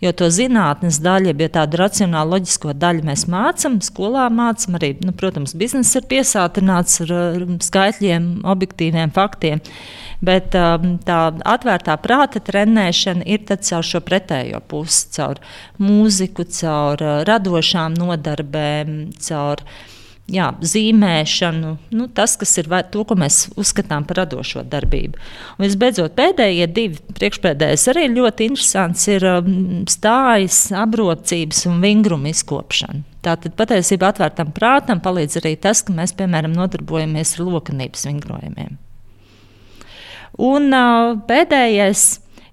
Jo 0.03 0.11
to 0.13 0.27
zinātnes 0.33 0.99
daļu, 1.01 1.33
ja 1.39 1.49
tādu 1.55 1.79
racionālu, 1.81 2.35
loģisko 2.35 2.75
daļu 2.77 3.07
mēs 3.09 3.25
mācām, 3.31 3.79
skolā 3.85 4.27
mācām 4.33 4.77
arī, 4.77 4.91
nu, 5.07 5.15
protams, 5.17 5.55
biznesa 5.57 6.03
ir 6.03 6.09
piesātināts 6.11 7.01
ar 7.07 7.45
skaitļiem, 7.65 8.27
objektīviem 8.53 9.15
faktiem. 9.15 9.63
Bet 10.25 10.57
um, 10.59 10.99
tā 11.05 11.21
atvērtā 11.55 11.97
prāta 12.03 12.43
trenēšana 12.45 13.25
ir 13.29 13.47
caur 13.55 13.87
šo 13.87 14.03
pretējo 14.05 14.61
pusi, 14.69 15.09
caur 15.17 15.41
mūziku, 15.81 16.47
caur 16.59 17.01
uh, 17.01 17.17
radošām 17.29 17.97
nodarbēm, 17.97 18.97
caur 19.25 19.63
uh, 19.63 19.83
jā, 20.31 20.49
zīmēšanu, 20.65 21.73
nu, 21.93 22.07
tas, 22.17 22.37
kas 22.41 22.55
ir 22.61 22.69
to, 22.93 23.05
ko 23.05 23.17
mēs 23.19 23.49
uzskatām 23.61 24.07
par 24.09 24.23
radošo 24.23 24.65
darbību. 24.73 25.21
Un 25.59 25.67
visbeidzot, 25.67 26.15
pēdējie 26.17 26.69
divi 26.73 27.17
priekšpēdējais 27.19 27.89
arī 27.93 28.07
ļoti 28.15 28.49
interesants 28.51 29.09
ir 29.13 29.27
um, 29.29 29.85
stājas, 29.91 30.67
abrocības 30.73 31.65
un 31.69 31.83
vingruma 31.85 32.33
izkopšana. 32.33 33.05
Tātad 33.25 33.55
patiesībā 33.57 34.11
atvērtam 34.13 34.51
prātam 34.53 35.01
palīdz 35.05 35.39
arī 35.41 35.55
tas, 35.61 35.81
ka 35.85 35.95
mēs, 35.97 36.13
piemēram, 36.17 36.53
nodarbojamies 36.57 37.39
ar 37.39 37.47
lokanības 37.49 38.05
vingrojumiem. 38.09 38.77
Un 40.45 40.75
uh, 40.75 41.15
pēdējais 41.29 42.05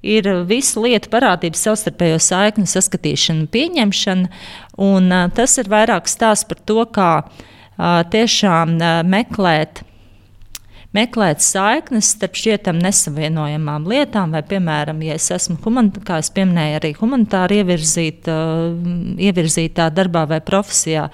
ir 0.02 0.28
visu 0.50 0.84
lietu 0.86 1.10
parādību, 1.14 1.58
savstarpējo 1.58 2.20
saikņu 2.22 2.70
saskatīšana, 2.70 3.48
pieņemšana. 3.54 4.44
Un, 4.82 5.10
uh, 5.12 5.32
tas 5.36 5.58
ir 5.62 5.72
vairāk 5.72 6.10
stāsts 6.10 6.48
par 6.48 6.62
to, 6.64 6.86
kā 6.94 7.12
tiešām 7.78 8.76
meklēt. 9.08 9.84
Meklēt 10.92 11.40
saiknes 11.40 12.10
starp 12.18 12.36
šķietam 12.36 12.82
nesavienojamām 12.84 13.86
lietām, 13.88 14.34
vai, 14.36 14.42
piemēram, 14.44 15.00
ja 15.08 15.16
es 15.16 15.30
esmu, 15.32 15.56
kā 16.04 16.18
es 16.20 16.28
pieminēju, 16.36 16.82
arī 16.82 16.92
humanitāri 16.98 17.62
ievirzīta, 17.62 18.36
ievirzītā 19.24 19.88
darbā 19.96 20.26
vai 20.28 20.42
profesijā, 20.44 21.06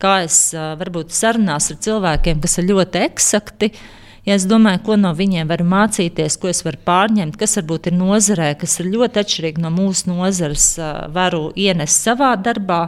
kā 0.00 0.14
es 0.24 0.38
varbūt 0.56 1.12
sarunās 1.12 1.68
ar 1.74 1.80
cilvēkiem, 1.84 2.40
kas 2.40 2.56
ir 2.62 2.70
ļoti 2.70 3.04
eksakti, 3.04 3.68
Ja 4.28 4.34
es 4.36 4.44
domāju, 4.44 4.82
ko 4.84 4.96
no 5.00 5.14
viņiem 5.16 5.48
var 5.48 5.62
mācīties, 5.64 6.34
ko 6.36 6.50
es 6.50 6.58
varu 6.66 6.76
pārņemt, 6.84 7.38
kas 7.40 7.56
varbūt 7.56 7.88
ir 7.88 7.94
nozarē, 7.96 8.50
kas 8.60 8.74
ir 8.82 8.90
ļoti 8.92 9.22
atšķirīgi 9.22 9.62
no 9.64 9.70
mūsu 9.72 10.10
nozares, 10.10 10.66
varu 11.14 11.46
ienest 11.56 12.04
savā 12.04 12.34
darbā, 12.36 12.82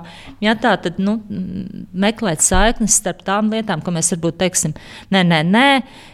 ja 0.45 0.53
tā 0.61 0.75
tad 0.85 1.01
nu, 1.01 1.17
meklēt 1.97 2.45
saiknes 2.45 2.99
starp 3.01 3.25
tām 3.25 3.49
lietām, 3.55 3.81
ko 3.81 3.95
mēs 3.97 4.13
varbūt 4.13 4.37
teiksim, 4.43 4.77
nē, 5.17 5.25
nē, 5.33 5.41
nē, 5.49 5.69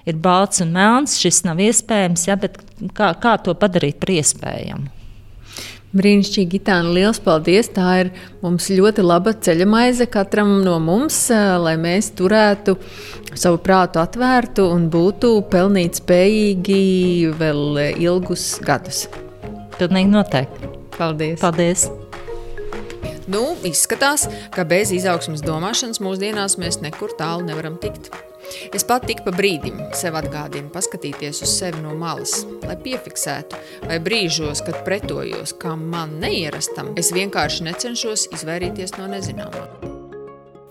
ir 0.06 0.22
balts 0.22 0.62
un 0.62 0.70
melns, 0.76 1.18
šis 1.18 1.42
nav 1.48 1.58
iespējams, 1.64 2.28
ja, 2.30 2.38
bet 2.38 2.60
kā, 2.94 3.10
kā 3.18 3.34
to 3.42 3.58
padarīt 3.58 3.98
par 3.98 4.14
iespējamu? 4.14 4.95
Brīnišķīgi, 5.96 6.58
Gitāna, 6.58 6.90
liels 6.92 7.20
paldies! 7.24 7.70
Tā 7.72 7.86
ir 8.02 8.10
mums 8.42 8.68
ļoti 8.68 9.04
laba 9.06 9.32
ceļa 9.32 9.66
maize 9.70 10.06
katram 10.12 10.58
no 10.64 10.76
mums, 10.82 11.18
lai 11.62 11.76
mēs 11.80 12.10
turētu 12.18 12.76
savu 13.32 13.60
prātu 13.64 14.02
atvērtu 14.02 14.66
un 14.74 14.90
būtu 14.92 15.38
pelnīt 15.52 16.02
spējīgi 16.02 16.80
vēl 17.40 17.80
ilgus 17.94 18.56
gadus. 18.66 19.06
Pilnīgi 19.78 20.12
noteikti. 20.12 20.74
Paldies! 20.98 21.40
Paldies. 21.40 21.88
Nu, 23.26 23.42
izskatās, 23.66 24.28
ka 24.54 24.62
bez 24.68 24.92
izaugsmas 24.94 25.42
domāšanas 25.42 25.98
mūsdienās 26.04 26.60
mēs 26.62 26.78
nekur 26.84 27.16
tālu 27.18 27.48
nevaram 27.48 27.74
tikt. 27.82 28.12
Es 28.74 28.84
pat 28.86 29.06
tik 29.08 29.22
pa 29.26 29.32
brīdim 29.34 29.78
sev 29.96 30.16
atgādinu, 30.18 30.70
paskatīties 30.74 31.42
uz 31.44 31.52
sevi 31.52 31.82
no 31.84 31.94
malas, 31.98 32.38
lai 32.66 32.76
piefiksētu, 32.82 33.58
vai 33.88 33.98
brīžos, 34.02 34.62
kad 34.66 34.82
pretojos 34.86 35.54
kam 35.60 35.86
man 35.92 36.18
neierastam, 36.22 36.94
es 37.00 37.12
vienkārši 37.16 37.66
necenšos 37.68 38.28
izvairīties 38.36 38.96
no 39.00 39.10
nezināmā. 39.12 39.66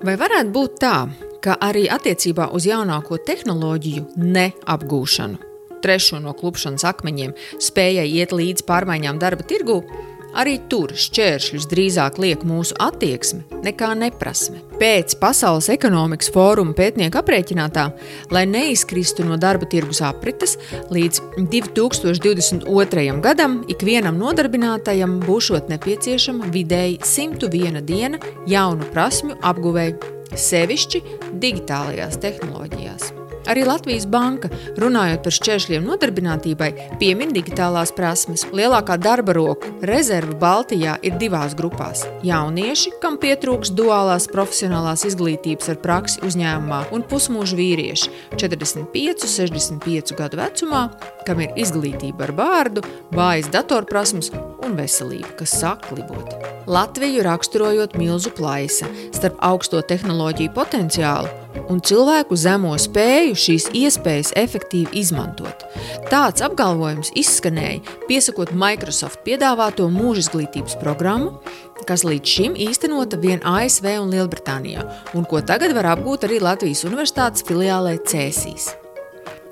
Vai 0.06 0.18
varētu 0.22 0.52
būt 0.54 0.80
tā, 0.84 0.96
ka 1.42 1.56
arī 1.62 1.86
attiecībā 1.90 2.50
uz 2.58 2.68
jaunāko 2.70 3.18
tehnoloģiju 3.26 4.08
neapgūšanu, 4.18 5.40
trešo 5.86 6.20
no 6.22 6.34
klupšanas 6.38 6.86
akmeņiem, 6.90 7.34
spējai 7.62 8.06
iet 8.20 8.34
līdz 8.34 8.66
pārmaiņām 8.70 9.22
darba 9.22 9.46
tirgū, 9.48 9.80
Arī 10.36 10.58
tur 10.68 10.92
šķēršļus 11.00 11.68
drīzāk 11.72 12.18
liek 12.20 12.44
mūsu 12.48 12.76
attieksme 12.84 13.46
nekā 13.64 13.94
neprasme. 13.98 14.60
Pēc 14.76 15.16
Pasaules 15.22 15.70
ekonomikas 15.72 16.30
fóruma 16.36 16.76
pētnieku 16.76 17.22
aprēķinātā, 17.22 17.86
lai 18.36 18.44
neizkristu 18.50 19.24
no 19.28 19.40
darba 19.40 19.70
tirgus 19.72 20.04
aprites, 20.04 20.58
līdz 20.92 21.22
2022. 21.40 23.08
gadam 23.24 23.62
ikvienam 23.72 24.20
nodarbinātajam 24.20 25.22
būšot 25.24 25.72
nepieciešama 25.72 26.52
vidēji 26.52 27.00
101 27.08 27.84
diena 27.88 28.20
jaunu 28.52 28.92
prasmju 28.92 29.40
apguvēju, 29.40 30.16
sevišķi 30.36 31.06
digitālajās 31.40 32.20
tehnoloģijās. 32.20 33.25
Arī 33.46 33.62
Latvijas 33.66 34.08
banka, 34.10 34.50
runājot 34.82 35.22
par 35.26 35.36
šķēršļiem 35.36 35.86
nodarbinātībai, 35.86 36.70
piemin 37.02 37.34
digitālās 37.36 37.92
prasmes. 37.96 38.46
Lielākā 38.56 38.98
darba 39.02 39.36
roku 39.38 39.70
rezerve 39.86 40.34
Baltijā 40.42 40.96
ir 41.06 41.20
divās 41.22 41.54
grupās- 41.58 42.06
jaunieši, 42.32 42.96
kam 43.02 43.20
pietrūks 43.22 43.70
duālās 43.78 44.26
profesionālās 44.32 45.06
izglītības 45.06 45.70
ar 45.70 45.76
praksi 45.76 46.22
uzņēmumā, 46.26 46.92
un 46.92 47.04
pusmūža 47.04 47.56
vīrieši- 47.62 48.10
45, 48.42 49.28
65 49.28 50.16
gadu 50.16 50.38
vecumā, 50.38 50.90
kam 51.26 51.42
ir 51.42 51.50
izglītība 51.56 52.22
ar 52.22 52.34
vārdu, 52.34 52.84
vājas 53.12 53.52
datorprasmes 53.52 54.32
un 54.64 54.76
veselība, 54.76 55.38
kas 55.38 55.62
sāk 55.62 55.82
klibot. 55.90 56.34
Latviju 56.68 57.24
raksturojot 57.24 57.94
milzu 57.98 58.32
plaisa 58.38 58.88
starp 59.14 59.38
augsto 59.46 59.82
tehnoloģiju 59.86 60.54
potenciālu 60.56 61.30
un 61.70 61.82
cilvēku 61.82 62.38
zemo 62.38 62.74
spēju 62.80 63.36
šīs 63.38 63.68
iespējas 63.78 64.32
efektīvi 64.38 64.98
izmantot. 65.02 65.66
Tāds 66.10 66.42
apgalvojums 66.46 67.12
izskanēja, 67.18 67.84
piesakot 68.10 68.54
Microsoft 68.58 69.22
piedāvāto 69.28 69.88
mūža 69.94 70.26
izglītības 70.26 70.78
programmu, 70.82 71.38
kas 71.86 72.06
līdz 72.08 72.36
šim 72.38 72.58
īstenota 72.68 73.22
vien 73.22 73.46
ASV 73.46 73.92
un 74.02 74.14
Lielbritānijā, 74.14 74.88
un 75.14 75.30
ko 75.30 75.44
tagad 75.46 75.76
var 75.78 75.94
apgūt 75.94 76.26
arī 76.26 76.42
Latvijas 76.42 76.86
Universitātes 76.90 77.46
filiālē 77.46 78.00
Cēsīs. 78.10 78.72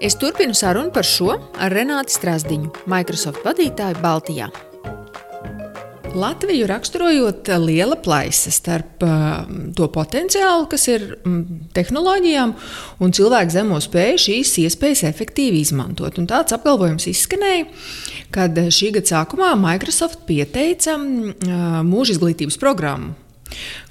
Es 0.01 0.17
turpinu 0.19 0.57
sarunu 0.57 0.91
par 0.91 1.05
šo 1.07 1.37
ar 1.37 1.73
Renāti 1.77 2.17
Strasdiņu, 2.17 2.73
Microsoft 2.89 3.45
vadītāju 3.45 4.01
Baltijā. 4.01 4.51
Latviju 6.13 6.67
raksturojot 6.67 7.47
liela 7.59 7.95
plaisa 7.95 8.51
starp 8.53 9.01
uh, 9.01 9.47
to 9.73 9.87
potenciālu, 9.89 10.67
kas 10.69 10.85
ir 10.91 11.05
um, 11.25 11.39
tehnoloģijām, 11.73 12.53
un 13.01 13.15
cilvēku 13.17 13.55
zemo 13.55 13.79
spēju 13.81 14.19
šīs 14.21 14.51
iespējas 14.61 15.03
efektīvi 15.09 15.63
izmantot. 15.65 16.19
Un 16.21 16.29
tāds 16.29 16.53
apgalvojums 16.53 17.07
izskanēja, 17.09 17.65
kad 18.35 18.61
šī 18.77 18.91
gada 18.99 19.09
sākumā 19.15 19.55
Microsoft 19.57 20.27
pieteica 20.29 20.99
uh, 20.99 21.81
mūža 21.87 22.19
izglītības 22.19 22.59
programmu, 22.61 23.15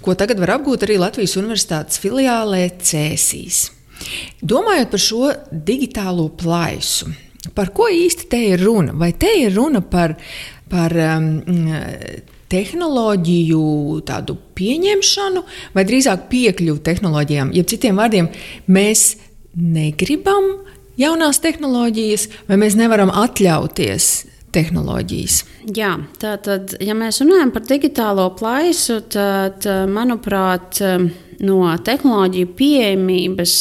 ko 0.06 0.14
tagad 0.18 0.38
var 0.42 0.56
apgūt 0.60 0.86
arī 0.86 1.00
Latvijas 1.02 1.34
Universitātes 1.42 1.98
filiālē 2.02 2.68
Cēsīs. 2.78 3.66
Domājot 4.38 4.94
par 4.94 5.02
šo 5.02 5.34
digitālo 5.50 6.30
plaisu, 6.38 7.10
par 7.54 7.74
ko 7.74 7.90
īsti 7.90 8.30
te 8.30 8.40
ir 8.52 8.62
runa? 8.62 8.94
Vai 8.94 9.10
te 9.18 9.30
ir 9.42 9.54
runa 9.56 9.82
par 9.82 10.14
par 10.72 10.94
um, 10.96 11.28
tehnoloģiju 12.52 13.62
tādu 14.08 14.36
pieņemšanu, 14.58 15.44
vai 15.76 15.86
drīzāk 15.88 16.26
piekļuvi 16.32 16.84
tehnoloģijām. 16.88 17.54
Jeb 17.56 17.70
citiem 17.70 18.00
vārdiem, 18.00 18.28
mēs 18.72 19.06
negribam 19.56 20.52
jaunās 21.00 21.40
tehnoloģijas, 21.44 22.28
vai 22.48 22.60
mēs 22.60 22.76
nevaram 22.78 23.12
atļauties 23.22 24.12
tehnoloģijas. 24.52 25.38
Jā, 25.76 25.94
tātad, 26.20 26.74
ja 26.84 26.96
mēs 26.98 27.22
runājam 27.22 27.52
par 27.54 27.64
digitālo 27.68 28.26
plaisu, 28.36 29.00
tad, 29.12 29.64
manuprāt, 29.88 30.80
no 31.42 31.60
tehnoloģiju 31.84 32.50
pieejamības 32.58 33.54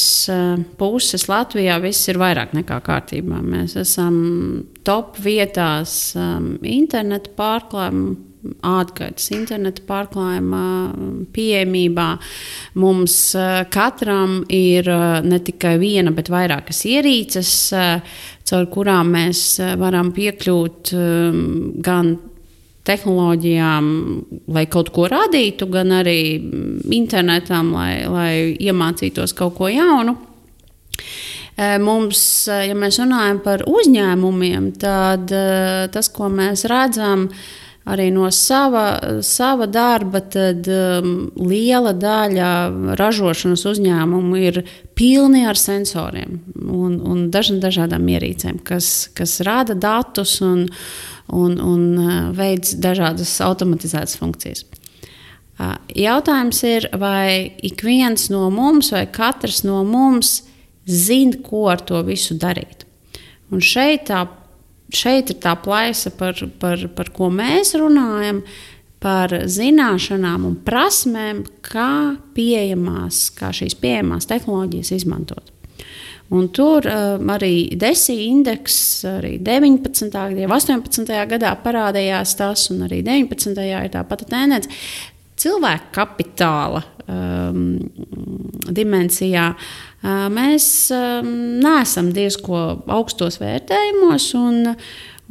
puses 0.80 1.28
Latvijā 1.30 1.78
viss 1.82 2.10
ir 2.10 2.20
vairāk 2.22 2.54
nekā 2.56 2.78
kārtībā. 2.86 3.40
Mēs 3.42 3.76
esam 3.80 4.18
top 4.86 5.18
vietās 5.22 6.12
internetu 6.16 7.34
pārklājumu 7.38 8.14
ārkārtas 8.66 9.28
interneta 9.34 9.84
pārklājuma 9.86 10.62
pieejamībā. 11.34 12.08
Mums 12.82 13.14
katram 13.70 14.40
ir 14.50 14.88
ne 15.22 15.38
tikai 15.46 15.76
viena, 15.82 16.10
bet 16.14 16.30
vairākas 16.32 16.82
ierīces, 16.90 17.52
caur 18.50 18.68
kurām 18.74 19.14
mēs 19.14 19.44
varam 19.78 20.10
piekļūt 20.16 20.94
gan 21.86 22.12
tehnoloģijām, 22.88 23.86
lai 24.54 24.64
kaut 24.70 24.90
ko 24.94 25.06
radītu, 25.10 25.68
gan 25.70 25.94
arī 26.00 26.18
internetam, 26.94 27.72
lai, 27.76 28.02
lai 28.10 28.32
iemācītos 28.58 29.34
kaut 29.38 29.56
ko 29.60 29.70
jaunu. 29.70 30.16
Mums, 31.82 32.22
ja 32.48 32.74
mēs 32.74 32.96
runājam 33.02 33.42
par 33.44 33.62
uzņēmumiem, 33.68 34.70
tad 34.80 35.34
tas, 35.92 36.08
ko 36.14 36.30
mēs 36.32 36.64
redzam, 36.70 37.28
arī 37.88 38.10
no 38.14 38.28
sava, 38.30 39.20
sava 39.26 39.66
darba, 39.66 40.20
tad 40.20 40.68
um, 40.70 41.14
liela 41.38 41.94
daļa 41.96 42.50
ražošanas 42.98 43.64
uzņēmumu 43.72 44.42
ir 44.42 44.62
pilni 44.98 45.44
ar 45.48 45.58
sensoriem 45.58 46.38
un, 46.62 47.00
un 47.00 47.24
daž, 47.34 47.54
dažādām 47.62 48.06
ierīcēm, 48.14 48.60
kas, 48.66 49.08
kas 49.16 49.40
rada 49.46 49.74
datus 49.74 50.38
un, 50.44 50.68
un, 51.32 51.58
un 51.58 52.30
veids 52.36 52.76
dažādas 52.78 53.34
automatizētas 53.44 54.20
funkcijas. 54.20 54.64
Jautājums 55.94 56.62
ir, 56.66 56.88
vai 56.98 57.52
ik 57.62 57.84
viens 57.86 58.30
no 58.32 58.48
mums, 58.50 58.90
vai 58.94 59.04
katrs 59.10 59.62
no 59.66 59.82
mums 59.86 60.40
zina, 60.88 61.38
ko 61.44 61.68
ar 61.70 61.82
to 61.86 62.00
visu 62.06 62.34
darīt. 62.40 62.86
Un 63.52 63.60
šeit, 63.62 64.08
tā, 64.08 64.24
šeit 64.96 65.32
ir 65.32 65.40
tā 65.42 65.54
plaisa, 65.62 66.12
par, 66.16 66.38
par, 66.60 66.84
par 66.96 67.10
ko 67.14 67.30
mēs 67.32 67.74
runājam, 67.78 68.42
par 69.02 69.32
zināšanām 69.50 70.44
un 70.46 70.58
prasmēm, 70.62 71.42
kā 71.66 72.14
pieejamās, 72.36 73.24
kā 73.34 73.50
šīs 73.54 73.74
pieejamās 73.80 74.28
tehnoloģijas 74.30 74.92
izmantot. 75.00 75.50
Un 76.32 76.46
tur 76.54 76.86
um, 76.88 77.32
arī 77.34 77.74
desija 77.76 78.22
indeks, 78.24 78.76
arī 79.04 79.34
19. 79.42 80.06
un 80.46 80.54
18. 80.56 81.10
gadā 81.34 81.50
parādījās 81.60 82.36
tas, 82.38 82.70
un 82.72 82.86
arī 82.86 83.02
19. 83.04 83.58
ir 83.66 83.90
tā 83.92 84.04
pati 84.08 84.30
tendence. 84.30 84.70
Cilvēka 85.42 85.90
kapitāla 85.92 86.80
um, 87.10 87.74
dimensijā 88.70 89.50
uh, 89.50 89.91
mēs 90.02 90.66
neesam 91.62 92.10
diezgan 92.14 92.82
augstos 92.90 93.40
vērtējumos. 93.42 94.28
Un, 94.40 94.76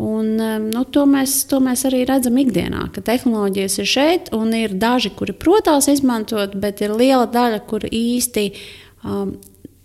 Un, 0.01 0.39
nu, 0.71 0.81
to, 0.89 1.03
mēs, 1.05 1.43
to 1.45 1.59
mēs 1.61 1.83
arī 1.85 1.99
redzam 2.09 2.39
ikdienā, 2.41 2.87
ka 2.95 3.03
tehnoloģijas 3.05 3.75
ir 3.83 3.89
šeit, 3.91 4.29
un 4.33 4.49
ir 4.57 4.73
daži, 4.81 5.11
kuri 5.13 5.35
protās 5.37 5.91
izmantot, 5.91 6.55
bet 6.57 6.81
ir 6.81 6.95
liela 6.97 7.27
daļa, 7.29 7.59
kur 7.69 7.85
īsti 7.85 8.47
um, 9.05 9.35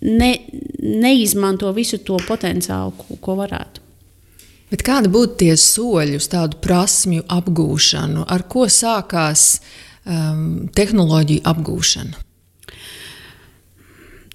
ne, 0.01 0.30
neizmanto 0.80 1.72
visu 1.76 2.01
to 2.07 2.16
potenciālu, 2.28 2.95
ko, 2.97 3.18
ko 3.20 3.37
varētu. 3.43 3.82
Bet 4.72 4.82
kādi 4.87 5.12
būtu 5.12 5.37
tie 5.45 5.53
soļi 5.61 6.16
uz 6.18 6.30
tādu 6.32 6.62
prasmju 6.64 7.26
apgūšanu, 7.37 8.24
ar 8.24 8.47
ko 8.51 8.70
sākās 8.72 9.49
um, 9.59 10.70
tehnoloģiju 10.74 11.45
apgūšana? 11.53 12.26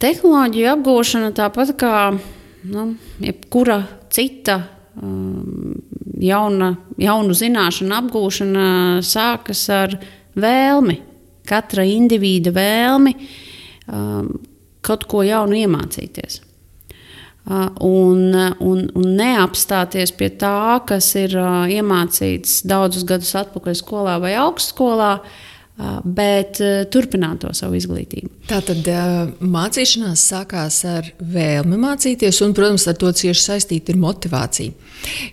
Tehnoloģiju 0.01 0.69
apgūšana 0.71 1.29
tāpat 1.37 1.75
kā 1.77 1.95
nu, 2.11 2.85
jebkura 3.21 3.83
cita 4.09 4.55
um, 4.97 5.75
jauna, 6.17 6.71
jaunu 6.97 7.35
zināšanu 7.37 7.93
apgūšana 7.99 8.63
sākas 9.05 9.61
ar 9.69 9.93
vēlmi, 10.41 10.97
katra 11.45 11.85
indivīda 11.85 12.53
vēlmi 12.55 13.13
um, 13.91 14.31
kaut 14.81 15.05
ko 15.11 15.21
jaunu 15.27 15.59
iemācīties. 15.59 16.41
Uh, 17.41 17.69
un, 17.85 18.25
un, 18.57 18.83
un 18.97 19.07
neapstāties 19.21 20.15
pie 20.17 20.31
tā, 20.41 20.81
kas 20.89 21.13
ir 21.17 21.37
uh, 21.37 21.69
iemācīts 21.69 22.63
daudzus 22.69 23.05
gadus 23.05 23.35
atpakaļ 23.37 23.77
skolā 23.77 24.17
vai 24.21 24.33
augstskolā, 24.47 25.13
uh, 25.21 25.50
bet 26.03 26.59
turpināt 26.93 27.41
to 27.41 27.51
savu 27.57 27.77
izglītību. 27.79 28.29
Tā 28.49 28.59
tad 28.65 28.85
mācīšanās 29.41 30.23
sākās 30.31 30.81
ar 30.89 31.07
vēlmi 31.19 31.79
mācīties, 31.81 32.41
un, 32.45 32.53
protams, 32.57 32.85
ar 32.91 32.97
to 33.01 33.09
cieši 33.21 33.41
saistīta 33.41 33.93
ir 33.93 34.01
motivācija. 34.01 34.75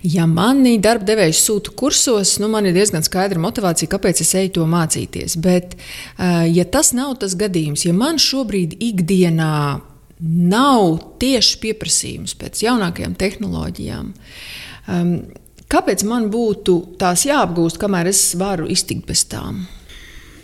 Ja 0.09 0.25
mani 0.29 0.77
darba 0.81 1.05
devējs 1.11 1.43
sūta 1.45 1.75
kursos, 1.77 2.37
nu, 2.41 2.49
man 2.49 2.65
ir 2.65 2.77
diezgan 2.77 3.05
skaidra 3.05 3.41
motivācija, 3.43 3.91
kāpēc 3.91 4.23
es 4.25 4.33
eju 4.41 4.55
to 4.57 4.65
mācīties. 4.69 5.37
Bet, 5.43 5.75
ja 6.17 6.65
tas 6.71 6.93
nav 6.97 7.19
tas 7.21 7.37
gadījums, 7.37 7.85
ja 7.85 7.93
man 7.93 8.17
šobrīd 8.21 8.79
ikdienā 8.89 9.59
nav 10.19 10.97
tieši 11.21 11.59
pieprasījums 11.63 12.35
pēc 12.39 12.63
jaunākajām 12.65 13.15
tehnoloģijām. 13.19 14.09
Um, 14.89 15.13
kāpēc 15.71 16.03
man 16.09 16.27
būtu 16.33 16.79
tās 16.99 17.23
jāapgūst, 17.27 17.79
kamēr 17.79 18.09
es 18.11 18.23
varu 18.39 18.67
iztikt 18.71 19.07
bez 19.07 19.23
tām? 19.31 19.63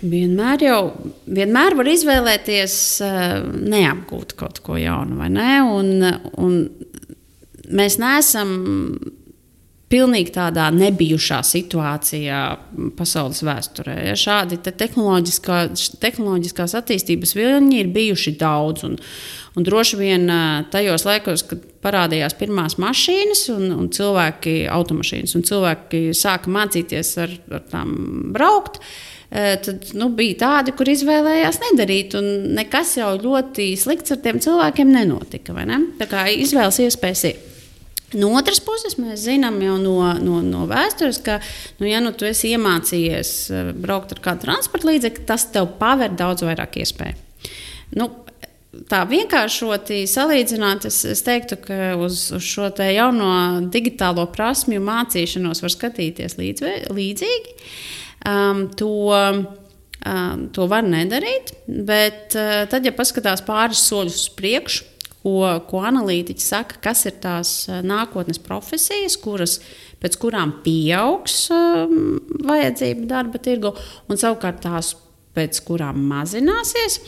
Vienmēr 0.06 0.66
jau 0.66 0.80
vienmēr 1.26 1.76
var 1.80 1.90
izvēlēties 1.90 2.78
uh, 3.06 3.38
neapgūt 3.74 4.36
kaut 4.40 4.62
ko 4.66 4.80
jaunu, 4.80 5.18
vai 5.20 5.30
ne? 5.34 5.52
Un, 5.66 6.10
un 6.42 6.58
mēs 7.74 8.00
neesam 8.02 8.58
pilnīgi 9.92 10.34
tādā 10.34 10.66
nebijušā 10.74 11.40
situācijā 11.46 12.42
pasaules 12.98 13.42
vēsturē. 13.46 13.96
Ja, 14.10 14.16
šādi 14.18 14.58
te 14.66 14.74
tehnoloģiskā, 14.76 15.60
tehnoloģiskās 16.02 16.74
attīstības 16.80 17.36
viļņi 17.38 17.82
ir 17.84 17.92
bijuši 17.94 18.36
daudz. 18.42 18.86
Un, 18.88 18.98
un 19.56 19.68
droši 19.68 20.00
vien 20.02 20.26
tajos 20.74 21.06
laikos, 21.08 21.46
kad 21.50 21.64
parādījās 21.86 22.38
pirmās 22.40 22.80
mašīnas 22.82 23.46
un, 23.54 23.68
un 23.76 23.92
cilvēki, 23.94 24.64
automašīnas, 24.74 25.36
un 25.38 25.46
cilvēki 25.46 26.08
sāka 26.18 26.52
mācīties 26.52 27.18
ar, 27.22 27.36
ar 27.60 27.68
tām 27.70 27.94
braukt. 28.36 28.82
Tad 29.30 29.90
nu, 29.98 30.12
bija 30.16 30.38
tādi, 30.44 30.74
kur 30.78 30.90
izvēlējās 30.92 31.58
nedarīt, 31.64 32.14
nekas 32.56 32.94
jau 33.00 33.10
ļoti 33.20 33.72
slikts 33.80 34.14
ar 34.14 34.22
tiem 34.24 34.40
cilvēkiem 34.44 34.94
nenotika. 34.94 35.56
Ne? 35.66 35.82
Tā 36.00 36.08
kā 36.12 36.28
izvēles 36.32 36.80
iespējas 36.86 37.26
ir. 37.32 37.44
No 38.16 38.30
otras 38.38 38.62
puses, 38.64 39.00
mēs 39.02 39.26
zinām 39.26 39.58
jau 39.64 39.76
no, 39.82 39.98
no, 40.22 40.38
no 40.46 40.68
vēstures, 40.70 41.18
ka, 41.26 41.40
nu, 41.82 41.88
ja 41.90 42.00
nu 42.04 42.14
tu 42.16 42.28
esi 42.30 42.54
iemācījies 42.54 43.32
braukt 43.82 44.14
ar 44.16 44.22
kādu 44.24 44.46
transporta 44.46 44.92
līdzekli, 44.92 45.26
tas 45.28 45.48
tev 45.52 45.74
paver 45.82 46.14
daudz 46.16 46.46
vairāk 46.46 46.78
iespēju. 46.84 47.18
Nu, 47.98 48.12
tā 48.92 49.02
vienkāršoti 49.10 50.04
salīdzināt, 50.10 50.88
es, 50.90 51.02
es 51.10 51.24
teiktu, 51.26 51.58
ka 51.66 51.80
uz, 52.02 52.28
uz 52.36 52.46
šo 52.46 52.70
jauno 52.92 53.30
digitālo 53.74 54.28
prasmju 54.32 54.84
mācīšanos 54.86 55.64
var 55.66 55.74
skatīties 55.74 56.38
līdz, 56.40 56.66
līdzīgi. 56.96 57.56
Um, 58.26 58.66
to, 58.74 58.90
um, 59.14 60.48
to 60.56 60.66
var 60.72 60.86
nedarīt, 60.88 61.54
bet 61.68 62.34
uh, 62.34 62.64
tad, 62.72 62.88
ja 62.88 62.94
paskatās 62.96 63.44
pāris 63.46 63.84
soļus 63.86 64.24
uz 64.24 64.34
priekšu, 64.40 64.92
ko, 65.26 65.42
ko 65.70 65.82
analītiķi 65.90 66.46
saka, 66.46 66.80
kas 66.84 67.06
ir 67.10 67.18
tās 67.24 67.56
eh, 67.70 67.82
nākotnes 67.86 68.40
profesijas, 68.46 69.18
kuras, 69.22 69.58
pēc 70.02 70.20
kurām 70.22 70.60
pieaugs 70.66 71.48
um, 71.54 72.20
vajadzība 72.46 73.08
darba 73.10 73.42
tirgu, 73.42 73.74
un 74.10 74.22
savukārt 74.22 74.62
tās, 74.66 74.94
pēc 75.36 75.58
kurām 75.66 76.04
mazināsies. 76.12 77.00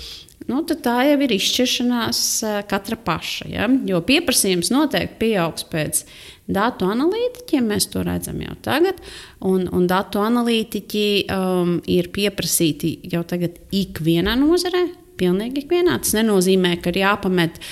Nu, 0.47 0.61
tā 0.67 0.95
jau 1.09 1.19
ir 1.25 1.35
izšķiršanās 1.37 2.23
eh, 2.47 2.57
katra 2.69 2.97
paša. 3.05 3.51
Ja? 3.51 3.69
Jo 3.85 4.01
pieprasījums 4.05 4.73
noteikti 4.73 5.21
pieaugs 5.27 5.67
pēc 5.69 6.03
datu 6.47 6.87
analītiķiem, 6.87 7.67
mēs 7.67 7.89
to 7.91 8.03
redzam 8.07 8.39
jau 8.43 8.55
tagad. 8.63 9.01
Un, 9.45 9.67
un 9.73 9.87
datu 9.89 10.21
analītiķi 10.23 11.07
um, 11.33 11.75
ir 11.91 12.09
pieprasīti 12.15 12.97
jau 13.11 13.23
tagad 13.27 13.59
ikvienā 13.75 14.37
nozarē. 14.39 14.87
Pilnīgi 15.17 15.63
ikvienā. 15.63 15.95
Tas 16.03 16.13
nenozīmē, 16.13 16.75
ka 16.77 16.91
ir 16.93 16.99
jāpamet 17.01 17.55
e, 17.57 17.63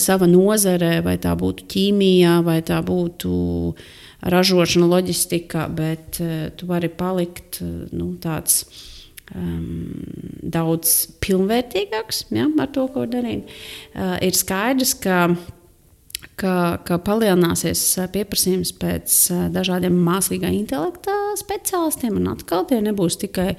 sava 0.00 0.24
nozare, 0.30 1.02
vai 1.04 1.18
tā 1.20 1.34
būtu 1.36 1.66
ķīmija, 1.68 2.38
vai 2.46 2.62
tā 2.64 2.78
būtu 2.80 3.32
ražošana, 4.32 4.88
loģistika, 4.94 5.66
bet 5.76 6.22
e, 6.24 6.48
tu 6.56 6.70
vari 6.70 6.88
palikt 6.88 7.60
e, 7.60 7.70
nu, 7.92 8.14
tāds. 8.22 8.64
Um, 9.34 10.04
daudz 10.54 10.92
pilnvērtīgāks 11.18 12.28
ja, 12.30 12.44
ar 12.62 12.68
to, 12.70 12.84
ko 12.94 13.08
darīt. 13.10 13.50
Uh, 13.90 14.12
ir 14.22 14.36
skaidrs, 14.38 14.92
ka 15.02 15.16
ka, 16.40 16.78
ka 16.86 16.98
palielināsies 17.02 17.82
pieprasījums 18.14 18.72
pēc 18.80 19.18
dažādiem 19.54 19.96
mākslīgā 20.06 20.50
intelekta 20.56 21.14
speciālistiem. 21.40 22.18
Atkal 22.32 22.66
tie 22.68 22.80
nebūs 22.84 23.18
tikai 23.22 23.52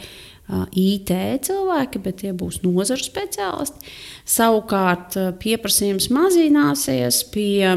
IT 0.48 1.12
cilvēki, 1.48 2.02
bet 2.04 2.22
tie 2.24 2.34
būs 2.38 2.62
nozaru 2.64 3.04
speciālisti. 3.04 3.94
Savukārt 4.28 5.18
pieprasījums 5.42 6.10
mazināsies 6.16 7.24
pie, 7.34 7.74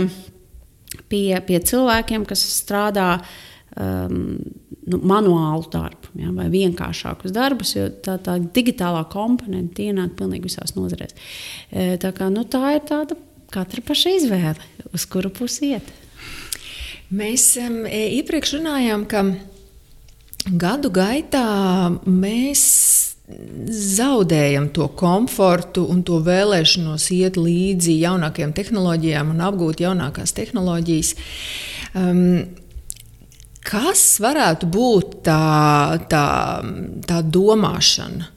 pie, 1.10 1.24
pie 1.46 1.62
cilvēkiem, 1.72 2.26
kas 2.30 2.44
strādā 2.60 3.08
um, 3.74 4.38
nu, 4.86 5.00
manuālu 5.02 5.66
darbu 5.72 6.14
ja, 6.20 6.30
vai 6.36 6.46
vienkāršākus 6.52 7.34
darbus, 7.34 7.74
jo 7.74 7.88
tā, 8.04 8.16
tā 8.22 8.36
digitālā 8.38 9.02
komponente 9.10 9.88
ienāk 9.88 10.14
pilnīgi 10.18 10.46
visās 10.46 10.76
nozarēs. 10.78 11.18
Tā, 11.70 12.14
kā, 12.16 12.30
nu, 12.32 12.46
tā 12.50 12.76
ir 12.76 12.86
tāda 12.86 13.18
katra 13.52 13.82
paša 13.86 14.14
izvēle, 14.18 14.68
uz 14.94 15.06
kuru 15.10 15.30
pusi 15.34 15.74
iet. 15.74 15.90
Mēs 17.10 17.52
um, 17.58 17.82
iepriekš 17.90 18.58
runājām, 18.58 19.06
ka 19.10 19.24
gadu 20.50 20.92
gaitā 20.94 21.46
mēs 22.06 22.62
zaudējam 23.70 24.70
to 24.74 24.88
komfortu 24.98 25.84
un 25.90 26.02
to 26.06 26.18
vēlēšanos 26.26 27.10
iet 27.14 27.38
līdzi 27.38 28.00
jaunākajām 28.02 28.54
tehnoloģijām 28.56 29.30
un 29.34 29.44
apgūt 29.46 29.82
jaunākās 29.84 30.34
tehnoloģijas. 30.38 31.12
Um, 31.94 32.24
kas 33.66 34.04
varētu 34.22 34.70
būt 34.70 35.20
tā, 35.26 35.40
tā, 36.10 36.26
tā 37.06 37.22
domāšana? 37.22 38.30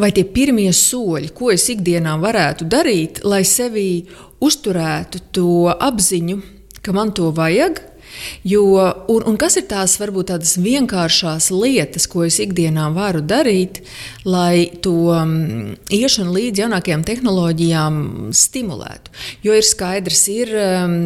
Vai 0.00 0.10
tie 0.16 0.24
pirmie 0.24 0.70
soļi, 0.72 1.32
ko 1.36 1.50
es 1.52 1.66
ikdienā 1.72 2.16
varētu 2.22 2.66
darīt, 2.70 3.20
lai 3.26 3.42
sevī 3.44 3.90
uzturētu 4.40 5.26
to 5.36 5.52
apziņu, 5.74 6.40
ka 6.80 6.94
man 6.96 7.12
to 7.16 7.28
vajag, 7.36 7.82
Jo, 8.44 8.64
un, 9.08 9.22
un 9.26 9.36
kas 9.40 9.56
ir 9.60 9.66
tās 9.70 9.96
varbūt 10.00 10.30
tādas 10.32 10.56
vienkāršās 10.60 11.50
lietas, 11.54 12.06
ko 12.10 12.24
es 12.26 12.40
ikdienā 12.42 12.88
varu 12.94 13.22
darīt, 13.24 13.82
lai 14.26 14.66
to 14.82 15.12
um, 15.14 15.76
iešanu 15.92 16.34
līdz 16.36 16.64
jaunākajām 16.64 17.04
tehnoloģijām 17.06 18.00
stimulētu? 18.36 19.14
Jo 19.46 19.56
ir 19.58 19.66
skaidrs, 19.66 20.24
ir 20.32 20.54
um, 20.56 20.96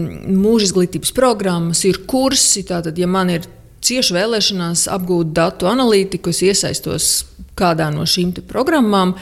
mūža 0.44 0.70
izglītības 0.70 1.12
programmas, 1.16 1.84
ir 1.88 2.02
kursi. 2.08 2.64
Tātad, 2.68 2.98
ja 2.98 3.10
man 3.10 3.32
ir 3.34 3.48
cieši 3.84 4.16
vēlēšanās 4.16 4.88
apgūt 4.94 5.34
datu 5.36 5.68
analītiku, 5.68 6.32
es 6.32 6.42
iesaistos 6.46 7.10
kādā 7.58 7.90
no 7.94 8.06
šīm 8.08 8.34
programmām. 8.50 9.14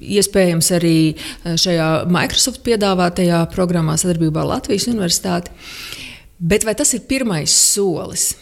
Iespējams, 0.00 0.70
arī 0.78 0.96
uh, 1.14 1.56
šajā 1.60 1.90
Microsoft 2.12 2.62
piedāvātajā 2.66 3.44
programmā 3.54 3.98
sadarbībā 4.00 4.44
ar 4.44 4.54
Latvijas 4.56 4.88
Universitāti. 4.92 5.52
Bet 6.42 6.66
vai 6.66 6.74
tas 6.78 6.90
ir 6.96 7.06
pirmais 7.06 7.52
solis? 7.54 8.32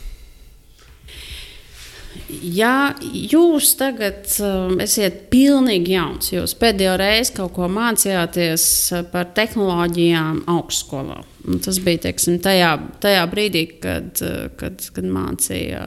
Ja 2.42 2.94
jūs 3.02 3.72
tagad 3.78 4.28
um, 4.44 4.76
esat 4.82 5.26
pilnīgi 5.32 5.94
jauns, 5.96 6.30
jūs 6.32 6.54
pēdējo 6.58 6.94
reizi 7.00 7.34
kaut 7.36 7.54
ko 7.56 7.66
mācījāties 7.70 8.64
par 9.10 9.30
tehnoloģijām 9.34 10.44
augstskolā. 10.50 11.20
Tas 11.64 11.80
bija 11.82 12.04
teiksim, 12.06 12.38
tajā, 12.42 12.72
tajā 13.02 13.26
brīdī, 13.30 13.64
kad, 13.82 14.22
kad, 14.60 14.86
kad 14.94 15.10
mācīja 15.10 15.84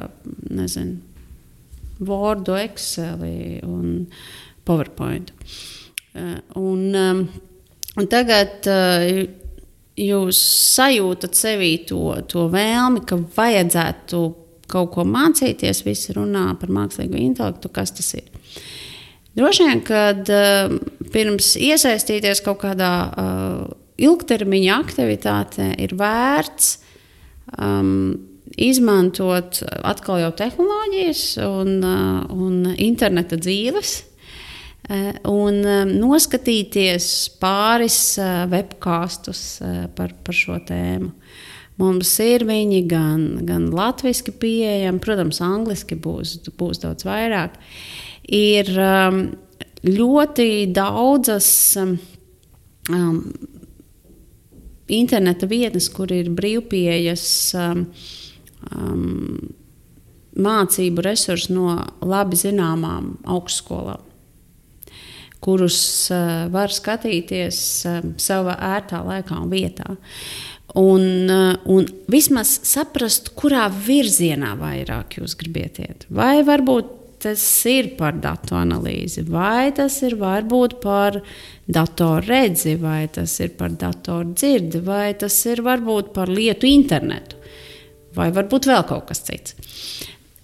nezinu, 0.52 1.00
Word, 2.08 2.52
Excel 2.64 3.24
un 3.68 4.06
PowerPoint. 4.64 5.34
Uh, 6.14 6.38
un, 6.60 6.94
um, 6.94 7.26
Un 7.94 8.08
tagad 8.10 8.66
uh, 8.66 9.04
jūs 9.94 10.38
sajūtat 10.74 11.38
sevī 11.38 11.76
to, 11.86 12.00
to 12.30 12.48
vēlmi, 12.54 13.04
ka 13.06 13.20
vajadzētu 13.36 14.22
kaut 14.72 14.90
ko 14.96 15.06
mācīties, 15.06 15.84
visi 15.86 16.16
runā 16.16 16.48
par 16.58 16.74
mākslīgo 16.74 17.20
intelektu, 17.22 17.70
kas 17.74 17.94
tas 17.94 18.10
ir. 18.18 18.32
Droši 19.38 19.68
vien, 19.68 19.84
kad 19.86 20.30
uh, 20.34 20.74
pirms 21.14 21.54
iesaistīties 21.62 22.42
kaut 22.46 22.64
kādā 22.66 22.94
ilgtermiņa 24.02 24.80
aktivitātē, 24.82 25.70
ir 25.86 25.94
vērts 25.98 26.72
um, 27.60 27.94
izmantot 28.58 29.62
atkal 29.84 30.22
jau 30.22 30.32
tehnoloģijas 30.44 31.24
un, 31.48 31.78
uh, 31.84 32.34
un 32.34 32.74
interneta 32.78 33.40
dzīves. 33.40 33.96
Uh, 34.84 35.14
un 35.32 35.62
noskatīties 35.88 37.06
pāris 37.40 38.18
webkāstus 38.52 39.44
par, 39.96 40.12
par 40.26 40.36
šo 40.36 40.60
tēmu. 40.68 41.14
Mums 41.82 42.12
ir 42.22 42.44
viņi 42.46 42.84
gan, 42.86 43.24
gan 43.48 43.72
latviešu 43.74 44.36
pieejami, 44.38 45.02
protams, 45.02 45.40
angliski 45.42 45.98
būs, 45.98 46.36
būs 46.60 46.84
daudz 46.84 47.08
vairāk. 47.08 47.56
Ir 48.30 48.70
um, 48.78 49.24
ļoti 49.88 50.68
daudzas 50.76 51.50
um, 51.82 53.24
interneta 54.88 55.50
vietnes, 55.50 55.90
kur 55.90 56.14
ir 56.14 56.30
brīvpieejas 56.38 57.26
um, 57.58 57.88
um, 58.72 59.54
mācību 60.34 61.04
resursi 61.06 61.54
no 61.54 61.76
labi 62.02 62.40
zināmām 62.40 63.18
augstskolām, 63.30 64.02
kurus 65.44 65.80
uh, 66.14 66.48
var 66.54 66.74
skatīties 66.74 67.60
uh, 67.90 68.00
savā 68.22 68.58
ērtā 68.74 69.04
laikā 69.04 69.42
un 69.44 69.52
vietā. 69.52 69.98
Un, 70.80 71.04
uh, 71.30 71.54
un 71.70 71.86
vismaz 72.10 72.56
saprast, 72.66 73.34
kurā 73.38 73.68
virzienā 73.70 74.56
vairāk 74.58 75.20
jūs 75.20 75.36
gribat 75.38 75.82
iet. 75.84 76.08
Vai 76.10 76.40
varbūt 76.48 77.00
tas 77.24 77.44
ir 77.72 77.94
par 78.00 78.18
datu 78.20 78.58
analīzi, 78.60 79.22
vai 79.28 79.72
tas 79.76 79.96
ir 80.04 80.18
varbūt 80.20 80.80
par 80.84 81.22
datoru 81.72 82.26
redzi, 82.26 82.74
vai 82.80 83.06
tas 83.12 83.38
ir 83.44 83.54
par 83.60 83.76
datoru 83.80 84.34
dzirdi, 84.34 84.82
vai 84.84 85.14
tas 85.20 85.38
ir 85.48 85.64
varbūt 85.64 86.12
par 86.16 86.32
lietu 86.32 86.68
internetu 86.68 87.43
vai 88.16 88.30
varbūt 88.36 88.70
vēl 88.70 88.84
kaut 88.90 89.08
kas 89.10 89.24
cits. 89.28 89.58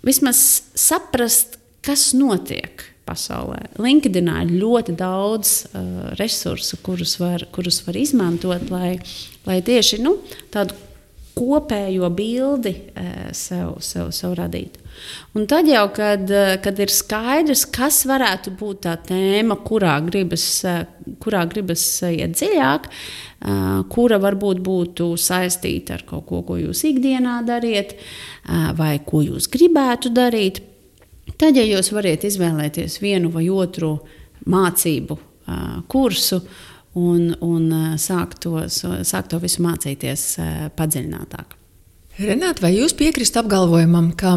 Vismaz 0.06 0.40
saprast, 0.80 1.58
kas 1.86 2.12
notiek 2.16 2.86
pasaulē. 3.10 3.64
LinkedInā 3.82 4.44
ir 4.46 4.54
ļoti 4.62 4.96
daudz 5.00 5.54
uh, 5.70 6.12
resursu, 6.20 6.80
kurus 6.86 7.18
var, 7.22 7.46
kurus 7.56 7.82
var 7.88 7.98
izmantot, 8.00 8.70
lai, 8.74 8.98
lai 9.48 9.60
tieši 9.66 10.02
nu, 10.04 10.18
tādu 10.54 10.78
kopējo 11.40 12.10
bildi 12.12 12.74
uh, 12.76 13.30
sev, 13.36 13.80
sev, 13.86 14.12
sev 14.16 14.36
radītu. 14.40 14.84
Un 15.38 15.46
tad 15.48 15.70
jau, 15.72 15.86
kad, 15.96 16.26
uh, 16.28 16.58
kad 16.64 16.80
ir 16.84 16.92
skaidrs, 16.92 17.64
kas 17.72 18.02
varētu 18.10 18.54
būt 18.60 18.84
tā 18.84 18.98
tēma, 19.08 19.60
kurā 19.64 19.96
gribas, 20.06 20.46
uh, 20.68 20.84
kurā 21.24 21.46
gribas 21.50 21.86
iet 22.10 22.36
dziļāk, 22.36 22.92
kura 23.88 24.18
varbūt 24.20 24.58
būtu 24.60 25.06
saistīta 25.16 25.96
ar 25.96 26.02
kaut 26.04 26.26
ko, 26.28 26.42
ko 26.44 26.58
jūs 26.60 26.82
ikdienā 26.90 27.38
dariet, 27.48 27.94
vai 28.76 28.98
ko 29.08 29.22
jūs 29.24 29.48
gribētu 29.54 30.12
darīt. 30.12 30.60
Tad, 31.40 31.56
ja 31.56 31.64
jūs 31.64 31.94
varat 31.96 32.28
izvēlēties 32.28 33.00
vienu 33.00 33.32
vai 33.32 33.46
otru 33.48 33.94
mācību 34.44 35.16
kursu 35.88 36.42
un, 36.98 37.36
un 37.46 37.96
sākt, 38.02 38.42
to, 38.46 38.66
sākt 38.70 39.32
to 39.34 39.40
visu 39.44 39.64
mācīties 39.66 40.26
padziļinātāk. 40.78 41.56
Renāte, 42.20 42.66
vai 42.66 42.74
jūs 42.76 42.98
piekrītat 43.00 43.44
apgalvojumam, 43.44 44.12
ka 44.20 44.36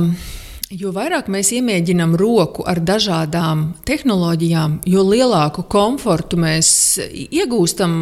Jo 0.73 0.89
vairāk 0.95 1.27
mēs 1.29 1.51
iemēģinām 1.53 2.15
roku 2.17 2.65
ar 2.65 2.79
dažādām 2.81 3.67
tehnoloģijām, 3.85 4.79
jo 4.89 5.03
lielāku 5.05 5.67
komfortu 5.69 6.39
mēs 6.41 6.71
iegūstam, 7.13 7.93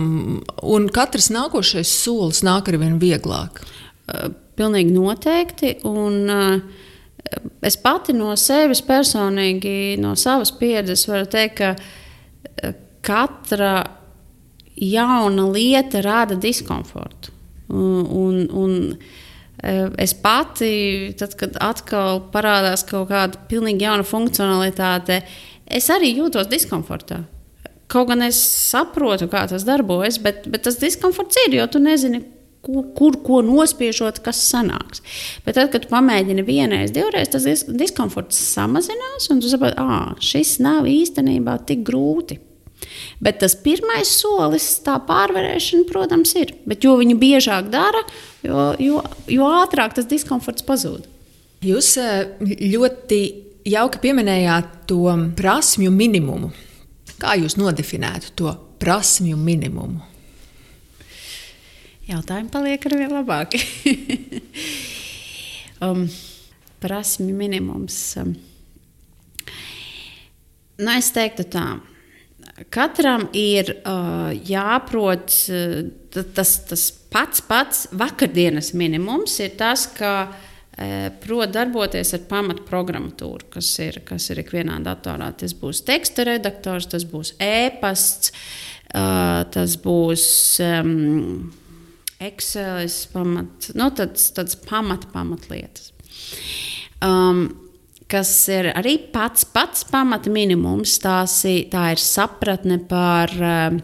un 0.71 0.87
katrs 0.95 1.33
nākošais 1.35 1.91
solis 1.91 2.45
nāk 2.47 2.71
ar 2.71 2.79
vien 2.79 3.01
vieglāk. 3.03 3.59
Pilnīgi 4.55 4.95
noteikti. 4.95 5.73
Un, 5.91 6.31
es 7.67 7.79
pati 7.83 8.15
no 8.15 8.37
sevis 8.39 8.85
personīgi, 8.87 9.99
no 9.99 10.15
savas 10.15 10.55
pieredzes, 10.55 11.09
varu 11.11 11.27
teikt, 11.33 11.59
ka 11.59 12.71
katra 13.03 13.75
jauna 14.81 15.49
lieta 15.53 16.01
rada 16.05 16.39
diskomfortu. 16.41 17.37
Un, 17.71 18.07
un, 18.11 18.39
un, 18.51 18.79
Eh, 19.63 19.91
es 19.99 20.15
pati, 20.17 21.13
tad, 21.21 21.35
kad 21.37 21.59
atkal 21.61 22.23
parādās 22.33 22.85
kaut 22.89 23.11
kāda 23.11 23.43
pilnīgi 23.51 23.85
jauna 23.85 24.07
funkcionalitāte, 24.09 25.21
es 25.69 25.91
arī 25.93 26.15
jūtos 26.17 26.49
diskomfortā. 26.49 27.21
Kaut 27.91 28.09
gan 28.09 28.25
es 28.25 28.39
saprotu, 28.71 29.29
kā 29.29 29.45
tas 29.51 29.67
darbojas, 29.69 30.17
bet, 30.23 30.47
bet 30.49 30.65
tas 30.65 30.79
diskomforts 30.81 31.43
ir, 31.45 31.59
jo 31.59 31.67
tu 31.75 31.83
nezini, 31.83 32.23
kur, 32.65 32.87
kur 32.97 33.19
ko 33.27 33.43
nospiežot, 33.45 34.23
kas 34.25 34.41
sanāks. 34.49 35.05
Bet 35.45 35.59
tad, 35.59 35.69
kad 35.75 35.85
tu 35.85 35.93
pamēģini 35.93 36.47
vienreiz, 36.47 36.95
divreiz, 36.97 37.29
tas 37.35 37.67
diskomforts 37.69 38.41
samazinās, 38.55 39.29
un 39.35 39.45
tu 39.45 39.51
saproti, 39.53 39.77
ka 39.77 40.25
šis 40.25 40.57
nav 40.65 40.89
īstenībā 40.89 41.61
tik 41.69 41.85
grūti. 41.85 42.41
Bet 43.21 43.41
tas 43.43 43.57
pirmais 43.59 44.11
solis, 44.21 44.67
tā 44.85 44.97
pārvarēšana, 45.07 45.87
protams, 45.89 46.35
ir. 46.41 46.55
Bet 46.69 46.85
jo 46.87 46.97
viņi 47.01 47.17
biežāk 47.21 47.71
dara, 47.73 48.03
jo, 48.47 48.71
jo, 48.81 49.03
jo 49.31 49.49
ātrāk 49.61 49.97
tas 49.97 50.09
diskomforts 50.11 50.65
pazūd. 50.67 51.09
Jūs 51.65 51.93
eh, 52.01 52.37
ļoti 52.41 53.21
jauki 53.69 54.01
pieminējāt 54.01 54.87
to 54.89 55.05
prasmju 55.37 55.93
minimumu. 55.93 56.53
Kā 57.21 57.37
jūs 57.37 57.59
nodefinētu 57.61 58.33
to 58.41 58.55
prasmju 58.81 59.37
minimumu? 59.37 60.01
Jautājumi 62.11 62.51
paliek 62.51 62.87
ar 62.89 62.95
vien 62.99 63.13
labāki. 63.13 63.61
um, 65.85 66.07
prasmju 66.83 67.37
minimums. 67.37 67.99
Um, 68.19 68.33
nu, 70.81 70.91
es 70.97 71.13
teiktu 71.15 71.47
tā, 71.53 71.67
Katram 72.69 73.29
ir 73.33 73.71
uh, 73.89 74.29
jāprot 74.45 75.33
tas, 76.37 76.53
tas 76.69 76.83
pats, 77.13 77.41
pats 77.49 77.87
vakardienas 77.97 78.75
minimums, 78.77 79.39
ir 79.41 79.55
tas, 79.57 79.87
ka 79.97 80.13
uh, 80.29 81.07
prot 81.23 81.55
darboties 81.55 82.13
ar 82.19 82.27
pamatprogramatūru, 82.29 83.49
kas 83.55 83.71
ir, 83.81 84.03
kas 84.05 84.29
ir 84.35 84.43
ikvienā 84.45 84.77
datorā. 84.85 85.31
Tas 85.41 85.57
būs 85.57 85.81
teksta 85.89 86.29
redaktors, 86.29 86.91
tas 86.93 87.07
būs 87.09 87.33
e-pasts, 87.41 88.35
uh, 88.93 89.41
tas 89.55 89.79
būs 89.81 90.27
um, 90.67 91.49
Excel, 92.21 92.85
pamat, 93.15 93.71
nu, 93.73 93.89
tāds, 93.97 94.27
tāds 94.37 94.59
pamat, 94.69 95.07
pamatlietas. 95.15 95.95
Um, 97.01 97.70
kas 98.11 98.33
ir 98.51 98.71
arī 98.75 98.97
pats, 99.13 99.47
pats 99.49 99.85
pamata 99.89 100.33
minimums. 100.33 100.97
Tās, 101.03 101.41
tā 101.73 101.85
ir 101.95 102.03
sapratne 102.03 102.81
par 102.91 103.33
uh, 103.39 103.79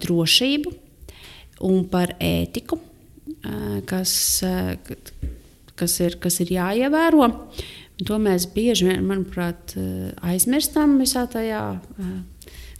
drošību 0.00 0.72
un 1.68 1.84
par 1.92 2.14
ētiku, 2.22 2.78
uh, 2.78 3.80
kas, 3.88 4.14
uh, 4.46 4.74
kas, 5.74 5.98
ir, 6.04 6.20
kas 6.22 6.40
ir 6.44 6.54
jāievēro. 6.56 7.28
To 8.06 8.16
mēs 8.16 8.46
bieži 8.48 8.86
vien, 8.88 9.02
manuprāt, 9.04 9.74
aizmirstam 10.24 10.94
visā 11.02 11.26
tajā 11.28 11.64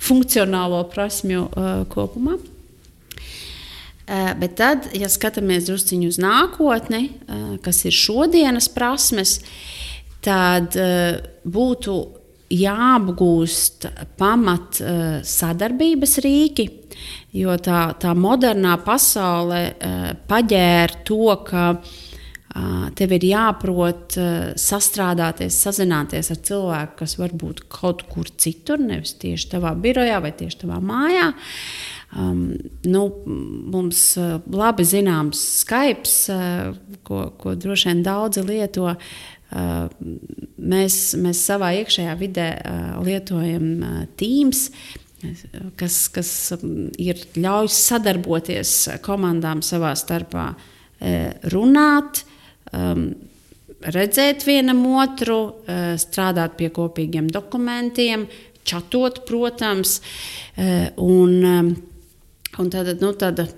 funkcionālo 0.01 0.78
prasmju 0.89 1.43
kopumā. 1.93 2.39
Bet 4.41 4.57
tad, 4.57 4.89
ja 4.97 5.11
skatāmies 5.12 5.68
drusciņu 5.68 6.09
uz 6.09 6.16
nākotni, 6.24 7.03
kas 7.61 7.83
ir 7.85 7.93
šodienas 7.93 8.70
prasmes, 8.72 9.37
tad 9.43 9.61
uh, 10.77 11.21
būtu 11.45 11.97
jāapgūst 12.51 13.87
pamat 14.18 14.83
uh, 14.83 15.09
sadarbības 15.27 16.18
rīki, 16.25 16.66
jo 17.39 17.57
tā, 17.62 17.83
tā 18.03 18.14
modernā 18.18 18.77
pasaule 18.85 19.64
uh, 19.71 20.12
paģēra 20.29 21.03
to, 21.07 21.27
ka 21.47 21.66
tev 22.99 23.12
ir 23.14 23.25
jāprot 23.29 24.16
sastrādāties, 24.59 25.55
sazināties 25.55 26.33
ar 26.35 26.39
cilvēku, 26.49 26.97
kas 26.99 27.14
varbūt 27.21 27.61
kaut 27.71 28.03
kur 28.11 28.27
citur, 28.43 28.81
nevis 28.83 29.12
tieši 29.23 29.53
tavā 29.53 29.71
birojā 29.79 30.18
vai 30.18 30.33
tieši 30.35 30.64
tavā 30.64 30.81
mājā. 30.83 31.29
Um, 32.11 32.49
nu, 32.91 33.05
mums 33.71 34.01
labi 34.51 34.83
zināms 34.83 35.39
Skype, 35.61 36.11
uh, 36.35 36.97
ko, 37.07 37.29
ko 37.39 37.55
droši 37.55 37.93
vien 37.93 38.03
daudzi 38.03 38.43
lieto, 38.43 38.97
mēs, 39.51 40.96
mēs 41.18 41.44
savā 41.51 41.72
iekšējā 41.80 42.16
vidē 42.20 42.48
lietojam 43.05 43.70
Teams. 44.20 44.68
kas, 45.76 46.09
kas 46.09 46.30
ir 46.98 47.18
ļauj 47.36 47.68
sadarboties 47.74 48.74
komandām 49.05 49.61
savā 49.64 49.92
starpā, 49.98 50.46
runāt, 51.53 52.22
redzēt 53.80 54.44
vienam 54.48 54.82
otru, 55.01 55.40
strādāt 56.01 56.57
pie 56.61 56.70
kopīgiem 56.72 57.28
dokumentiem, 57.32 58.26
čatot, 58.64 59.22
protams, 59.28 59.98
un, 61.01 61.34
un 62.61 62.72
tāda, 62.72 62.96
nu, 63.01 63.12
tāda 63.18 63.48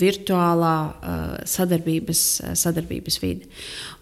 virtuālā 0.00 0.74
sadarbības, 1.50 2.24
sadarbības 2.58 3.20
vide. 3.22 3.48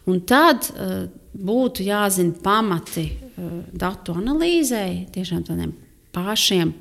Un 0.09 0.21
tad 0.29 0.71
uh, 0.73 1.07
būtu 1.39 1.85
jāzina 1.87 2.37
pamati 2.43 3.07
uh, 3.13 3.63
datu 3.73 4.17
analīzei, 4.19 5.07
tiešām 5.15 5.45
tādiem 5.49 5.75
pašiem 6.17 6.75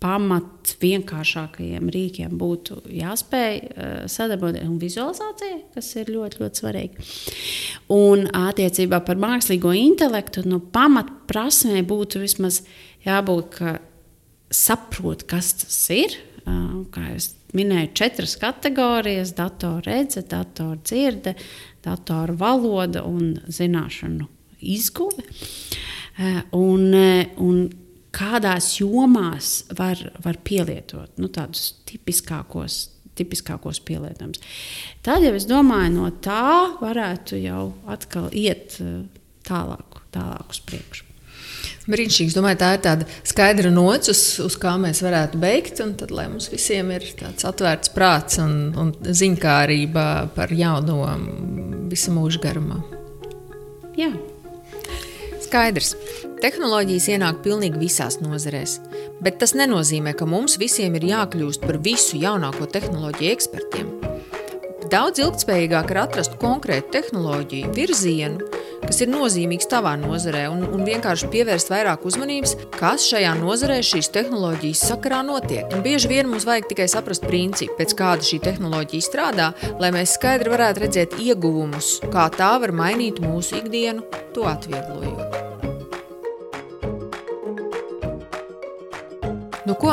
pamat 0.00 0.72
vienkāršākajiem 0.80 1.90
rīkiem 1.92 2.36
būtu 2.40 2.78
jāspēj 2.96 3.58
uh, 3.60 3.90
sadarboties. 4.08 4.64
Un 4.68 4.78
vizualizācija, 4.80 5.58
kas 5.74 5.90
ir 6.00 6.12
ļoti, 6.14 6.40
ļoti 6.40 6.62
svarīga. 6.62 7.04
Un 7.92 8.24
attiecībā 8.32 9.02
par 9.04 9.20
mākslīgo 9.20 9.74
intelektu, 9.76 10.46
no 10.46 10.56
nu, 10.56 10.64
pamatprasmē 10.72 11.84
būtu 11.88 12.24
vismaz 12.24 12.62
jābūt, 13.04 13.52
ka 13.58 13.76
saprot, 14.50 15.26
kas 15.28 15.52
tas 15.60 15.82
ir, 15.94 16.16
uh, 16.46 16.80
kā 16.94 17.12
jūs 17.12 17.34
minēju 17.56 17.92
četras 17.94 18.36
kategorijas- 18.40 19.34
datoru 19.40 19.82
redzes, 19.84 20.24
datoru 21.84 22.36
valoda 22.40 23.04
un 23.08 23.38
zināšanu 23.48 24.28
izguve. 24.60 25.24
Eh, 26.20 26.42
un, 26.52 26.94
eh, 26.94 27.30
un 27.40 27.68
kādās 28.12 28.74
jomās 28.80 29.64
var, 29.78 30.00
var 30.24 30.36
pielietot 30.44 31.20
nu, 31.22 31.30
tādus 31.32 31.70
tipiskākos, 31.88 32.80
tipiskākos 33.16 33.80
pielietojumus. 33.86 34.42
Tad 35.06 35.24
jau 35.24 35.32
es 35.38 35.46
domāju, 35.48 35.94
no 35.94 36.10
tā 36.24 36.76
varētu 36.82 37.40
jau 37.40 37.70
atkal 37.88 38.28
iet 38.36 38.76
eh, 38.84 38.98
tālāk, 39.46 40.02
tālāk 40.12 40.52
uz 40.52 40.60
priekšu. 40.66 41.09
Brīnišķīgs. 41.88 42.36
Domāju, 42.36 42.58
tā 42.60 42.70
ir 42.76 42.82
tāda 42.84 43.06
skaidra 43.26 43.70
nots, 43.72 44.10
uz, 44.12 44.22
uz 44.44 44.56
kā 44.60 44.74
mēs 44.80 45.00
varētu 45.04 45.40
beigt. 45.40 45.80
Tad, 45.80 46.12
lai 46.14 46.28
mums 46.30 46.50
visiem 46.52 46.92
ir 46.94 47.06
tāds 47.18 47.46
atvērts 47.48 47.94
prāts 47.94 48.40
un, 48.42 48.56
un 48.78 48.92
ziņkārība 49.00 50.06
par 50.36 50.52
jauno 50.52 51.00
visu 51.90 52.14
mūžu 52.14 52.42
garumā. 52.44 52.82
Jā. 53.98 54.12
Skaidrs. 55.40 55.94
Tehnoloģijas 56.40 57.10
ienāk 57.12 57.42
pilnīgi 57.44 57.80
visās 57.82 58.16
nozarēs, 58.22 58.78
bet 59.20 59.36
tas 59.42 59.52
nenozīmē, 59.58 60.14
ka 60.16 60.28
mums 60.28 60.56
visiem 60.62 60.96
ir 60.96 61.10
jākļūst 61.10 61.66
par 61.66 61.76
visu 61.84 62.16
jaunāko 62.22 62.70
tehnoloģiju 62.70 63.34
ekspertiem. 63.34 64.09
Daudz 64.90 65.20
ilgspējīgāk 65.22 65.92
ir 65.92 65.98
atrast 66.02 66.32
konkrētu 66.42 66.90
tehnoloģiju 66.96 67.68
virzienu, 67.76 68.46
kas 68.82 68.98
ir 69.04 69.10
nozīmīgs 69.12 69.68
tavā 69.70 69.92
nozarē, 70.00 70.48
un, 70.50 70.64
un 70.66 70.82
vienkārši 70.88 71.28
pievērst 71.30 71.70
vairāk 71.70 72.02
uzmanības, 72.10 72.56
kas 72.74 73.04
šajā 73.12 73.36
nozarē 73.38 73.76
šīs 73.86 74.10
tehnoloģijas 74.16 74.82
sakarā 74.90 75.20
notiek. 75.28 75.68
Un 75.70 75.84
bieži 75.86 76.10
vien 76.10 76.26
mums 76.30 76.48
vajag 76.48 76.66
tikai 76.72 76.88
saprast 76.90 77.28
principu, 77.28 77.76
pēc 77.78 77.94
kāda 78.00 78.26
šī 78.26 78.40
tehnoloģija 78.48 79.06
strādā, 79.06 79.52
lai 79.78 79.92
mēs 79.94 80.16
skaidri 80.18 80.50
varētu 80.56 80.82
redzēt 80.86 81.14
ieguvumus, 81.22 82.00
kā 82.10 82.26
tā 82.34 82.56
var 82.58 82.74
mainīt 82.74 83.22
mūsu 83.22 83.62
ikdienu, 83.62 84.02
to 84.34 84.50
atvieglojot. 84.50 85.49
Nu 89.70 89.76
ko? 89.78 89.92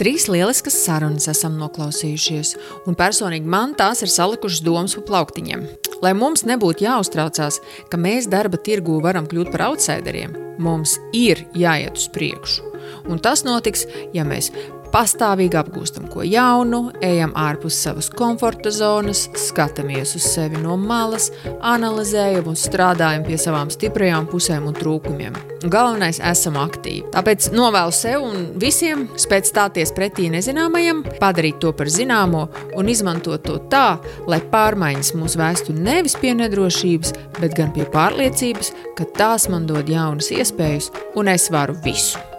Trīs 0.00 0.24
lieliskas 0.32 0.78
sarunas 0.86 1.26
esam 1.28 1.58
noklausījušies, 1.60 2.54
un 2.88 2.96
personīgi 2.96 3.50
man 3.54 3.74
tās 3.76 4.00
ir 4.00 4.08
salikušas 4.08 4.62
domas 4.64 4.94
pa 4.96 5.02
plauktiņiem. 5.10 5.66
Lai 6.00 6.14
mums 6.16 6.46
nebūtu 6.48 6.86
jāuztraucās, 6.86 7.58
ka 7.92 8.00
mēs 8.00 8.30
darba 8.32 8.56
tirgū 8.56 9.02
varam 9.04 9.28
kļūt 9.28 9.52
par 9.52 9.66
outsideriem, 9.68 10.32
mums 10.56 10.96
ir 11.12 11.44
jāiet 11.52 12.00
uz 12.00 12.08
priekšu. 12.14 12.72
Un 13.12 13.20
tas 13.20 13.44
notiks, 13.44 13.84
ja 14.16 14.24
mēs 14.24 14.48
pastāvīgi 14.92 15.58
apgūstam 15.58 16.08
ko 16.12 16.24
jaunu, 16.26 16.90
ejam 17.04 17.32
ārpus 17.38 17.78
savas 17.84 18.10
komforta 18.12 18.70
zonas, 18.74 19.24
skatāmies 19.38 20.14
uz 20.18 20.26
sevi 20.34 20.60
no 20.60 20.76
malas, 20.80 21.30
analizējam 21.64 22.50
un 22.52 22.58
strādājam 22.58 23.24
pie 23.26 23.38
savām 23.40 23.72
stiprajām 23.72 24.28
pusēm 24.30 24.68
un 24.68 24.76
trūkumiem. 24.76 25.38
Galvenais- 25.62 26.18
esam 26.32 26.58
aktīvi. 26.58 27.10
Tāpēc 27.14 27.52
novēlu 27.54 27.92
sev 27.92 28.22
un 28.22 28.58
visiem 28.58 29.08
spēt 29.16 29.46
stāties 29.46 29.94
pretī 29.94 30.28
nezināmajam, 30.30 31.04
padarīt 31.20 31.60
to 31.60 31.72
par 31.72 31.86
zināmo 31.86 32.48
un 32.76 32.86
izmantot 32.86 33.42
to 33.42 33.58
tā, 33.70 33.98
lai 34.26 34.40
pārmaiņas 34.40 35.14
mūs 35.14 35.36
vēstu 35.36 35.72
nevis 35.74 36.16
pie 36.16 36.34
nedrošības, 36.34 37.12
bet 37.40 37.54
gan 37.54 37.72
pie 37.72 37.84
pārliecības, 37.84 38.72
ka 38.96 39.04
tās 39.04 39.48
man 39.48 39.66
dod 39.66 39.86
jaunas 39.86 40.30
iespējas 40.30 40.90
un 41.14 41.28
es 41.28 41.48
varu 41.48 41.74
visu. 41.84 42.31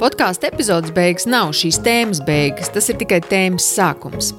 Podkāstu 0.00 0.46
epizodes 0.48 0.94
beigas 0.96 1.26
nav 1.28 1.50
šīs 1.52 1.76
tēmas 1.84 2.22
beigas, 2.24 2.70
tas 2.72 2.86
ir 2.88 2.96
tikai 3.02 3.18
tēmas 3.20 3.66
sākums. 3.68 4.30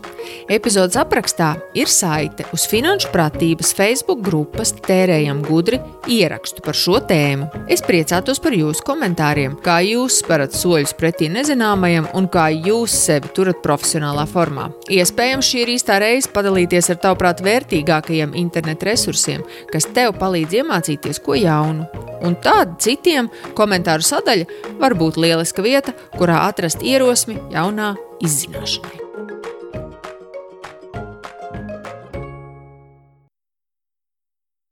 Epizodes 0.50 0.98
aprakstā 0.98 1.52
ir 1.78 1.90
saite 1.92 2.48
uz 2.56 2.64
Finanšu 2.70 3.12
pratības 3.14 3.70
Facebook 3.78 4.24
grupas 4.26 4.74
Tērējam 4.88 5.44
gudri 5.46 5.78
ierakstu 6.10 6.66
par 6.66 6.78
šo 6.78 6.98
tēmu. 7.06 7.46
Es 7.70 7.86
priecātos 7.86 8.42
par 8.42 8.58
jūsu 8.58 8.82
komentāriem, 8.88 9.60
kā 9.62 9.78
jūs 9.86 10.18
sparat 10.24 10.58
soļus 10.58 10.96
pretī 10.98 11.30
nezināmajam 11.30 12.10
un 12.18 12.30
kā 12.34 12.48
jūs 12.56 12.98
sevi 13.06 13.30
turat 13.38 13.62
profesionālā 13.62 14.26
formā. 14.34 14.72
Iespējams, 14.90 15.46
šī 15.46 15.62
ir 15.62 15.76
īstā 15.76 16.02
reize 16.02 16.34
padalīties 16.34 16.90
ar 16.90 17.04
tavuprāt 17.06 17.46
vērtīgākajiem 17.46 18.34
internetu 18.42 18.90
resursiem, 18.90 19.46
kas 19.70 19.86
tev 19.94 20.18
palīdz 20.18 20.64
iemācīties 20.64 21.22
ko 21.22 21.38
jaunu. 21.38 21.86
Un 22.22 22.36
tāda 22.42 22.76
citiem 22.82 23.30
komentāru 23.58 24.06
sadaļa 24.06 24.78
var 24.82 24.94
būt 24.98 25.18
lieliska 25.52 25.62
vieta, 25.62 25.94
kurā 26.18 26.48
atrast 26.48 26.82
ierosmi 26.82 27.38
jaunā 27.52 27.96
izzināšanai. 28.24 29.01